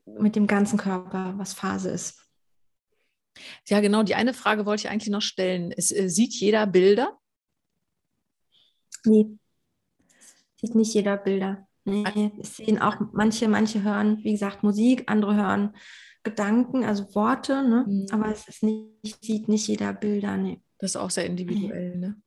mit 0.05 0.35
dem 0.35 0.47
ganzen 0.47 0.77
Körper, 0.77 1.33
was 1.37 1.53
Phase 1.53 1.89
ist. 1.89 2.19
Ja, 3.67 3.79
genau. 3.79 4.03
Die 4.03 4.15
eine 4.15 4.33
Frage 4.33 4.65
wollte 4.65 4.85
ich 4.85 4.89
eigentlich 4.89 5.09
noch 5.09 5.21
stellen. 5.21 5.71
Es, 5.75 5.91
äh, 5.91 6.09
sieht 6.09 6.33
jeder 6.33 6.67
Bilder? 6.67 7.17
Nee. 9.05 9.37
Sieht 10.61 10.75
nicht 10.75 10.93
jeder 10.93 11.17
Bilder. 11.17 11.67
Nee, 11.85 12.31
es 12.39 12.57
sehen 12.57 12.79
auch 12.79 12.95
manche, 13.11 13.49
manche 13.49 13.83
hören, 13.83 14.23
wie 14.23 14.31
gesagt, 14.31 14.63
Musik, 14.63 15.03
andere 15.07 15.35
hören 15.35 15.75
Gedanken, 16.23 16.85
also 16.85 17.13
Worte, 17.15 17.67
ne? 17.67 17.85
Mhm. 17.85 18.05
aber 18.11 18.31
es 18.31 18.47
ist 18.47 18.63
nicht, 18.63 19.21
sieht 19.21 19.49
nicht 19.49 19.67
jeder 19.67 19.91
Bilder. 19.91 20.37
Nee. 20.37 20.61
Das 20.77 20.91
ist 20.91 20.95
auch 20.95 21.09
sehr 21.09 21.25
individuell, 21.25 21.97
nee. 21.97 22.07
ne? 22.07 22.21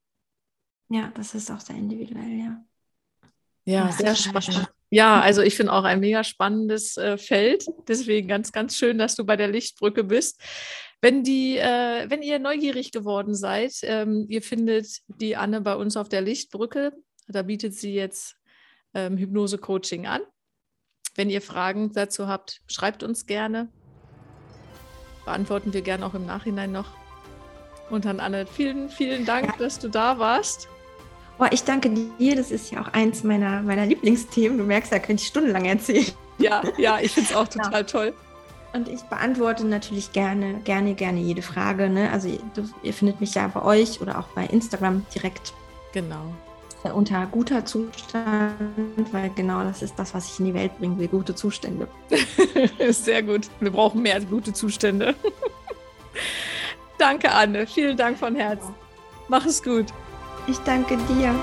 Ja, 0.89 1.11
das 1.15 1.35
ist 1.35 1.51
auch 1.51 1.61
sehr 1.61 1.77
individuell, 1.77 2.39
ja. 2.39 2.65
Ja, 3.65 3.91
sehr 3.91 4.15
spannend. 4.15 4.71
Ja, 4.91 5.21
also 5.21 5.43
ich 5.43 5.57
finde 5.57 5.73
auch 5.73 5.85
ein 5.85 6.01
mega 6.01 6.23
spannendes 6.23 6.97
äh, 6.97 7.19
Feld. 7.19 7.67
Deswegen 7.89 8.29
ganz, 8.29 8.53
ganz 8.53 8.77
schön, 8.77 8.99
dass 8.99 9.17
du 9.17 9.25
bei 9.25 9.37
der 9.37 9.49
Lichtbrücke 9.49 10.05
bist. 10.05 10.41
Wenn, 11.01 11.25
die, 11.25 11.59
äh, 11.59 12.09
wenn 12.09 12.23
ihr 12.23 12.39
neugierig 12.39 12.93
geworden 12.93 13.35
seid, 13.35 13.75
ähm, 13.83 14.27
ihr 14.29 14.43
findet 14.43 15.01
die 15.09 15.37
Anne 15.37 15.61
bei 15.61 15.75
uns 15.75 15.97
auf 15.97 16.09
der 16.09 16.21
Lichtbrücke. 16.21 16.93
Da 17.29 17.43
bietet 17.43 17.75
sie 17.75 17.95
jetzt 17.95 18.37
ähm, 18.95 19.17
Hypnose-Coaching 19.19 20.07
an. 20.07 20.23
Wenn 21.17 21.31
ihr 21.31 21.43
Fragen 21.43 21.93
dazu 21.93 22.29
habt, 22.29 22.61
schreibt 22.67 23.03
uns 23.03 23.27
gerne. 23.27 23.69
Beantworten 25.25 25.73
wir 25.73 25.83
gerne 25.83 26.07
auch 26.07 26.15
im 26.15 26.27
Nachhinein 26.27 26.73
noch. 26.73 26.95
Und 27.91 28.05
dann 28.05 28.21
Anne, 28.21 28.47
vielen, 28.47 28.89
vielen 28.89 29.25
Dank, 29.25 29.59
dass 29.59 29.79
du 29.79 29.89
da 29.89 30.19
warst. 30.19 30.69
Oh, 31.39 31.47
ich 31.51 31.65
danke 31.65 31.91
dir. 31.91 32.37
Das 32.37 32.51
ist 32.51 32.71
ja 32.71 32.81
auch 32.81 32.89
eins 32.89 33.23
meiner, 33.23 33.63
meiner 33.63 33.87
Lieblingsthemen. 33.87 34.57
Du 34.59 34.65
merkst, 34.65 34.91
da 34.93 34.99
könnte 34.99 35.23
ich 35.23 35.29
stundenlang 35.29 35.67
erzählen. 35.67 36.07
Ja, 36.39 36.63
ja, 36.79 36.99
ich 37.01 37.13
finde 37.13 37.31
es 37.31 37.37
auch 37.37 37.49
total 37.49 37.73
ja. 37.73 37.83
toll. 37.83 38.15
Und 38.73 38.89
ich 38.89 39.01
beantworte 39.03 39.67
natürlich 39.67 40.13
gerne, 40.13 40.61
gerne, 40.65 40.95
gerne 40.95 41.21
jede 41.21 41.43
Frage. 41.43 41.89
Ne? 41.89 42.11
Also 42.11 42.29
du, 42.55 42.69
ihr 42.83 42.93
findet 42.93 43.21
mich 43.21 43.35
ja 43.35 43.49
bei 43.49 43.63
euch 43.63 44.01
oder 44.01 44.19
auch 44.19 44.29
bei 44.29 44.45
Instagram 44.47 45.07
direkt. 45.15 45.55
Genau. 45.93 46.35
Unter 46.95 47.27
guter 47.27 47.65
Zustand, 47.65 48.53
weil 49.11 49.31
genau 49.31 49.65
das 49.65 49.83
ist 49.83 49.99
das, 49.99 50.15
was 50.15 50.31
ich 50.31 50.39
in 50.39 50.47
die 50.47 50.55
Welt 50.55 50.79
bringen 50.79 50.99
will, 50.99 51.09
gute 51.09 51.35
Zustände. 51.35 51.89
Sehr 52.91 53.25
gut. 53.25 53.49
Wir 53.59 53.73
brauchen 53.73 54.03
mehr 54.03 54.15
als 54.15 54.29
gute 54.29 54.53
Zustände. 54.53 55.17
Danke, 56.99 57.33
Anne. 57.33 57.67
Vielen 57.67 57.97
Dank 57.97 58.19
von 58.19 58.37
Herzen. 58.37 58.73
Mach 59.29 59.45
es 59.47 59.63
gut. 59.63 59.87
Ich 60.47 60.59
danke 60.61 60.97
dir. 61.09 61.35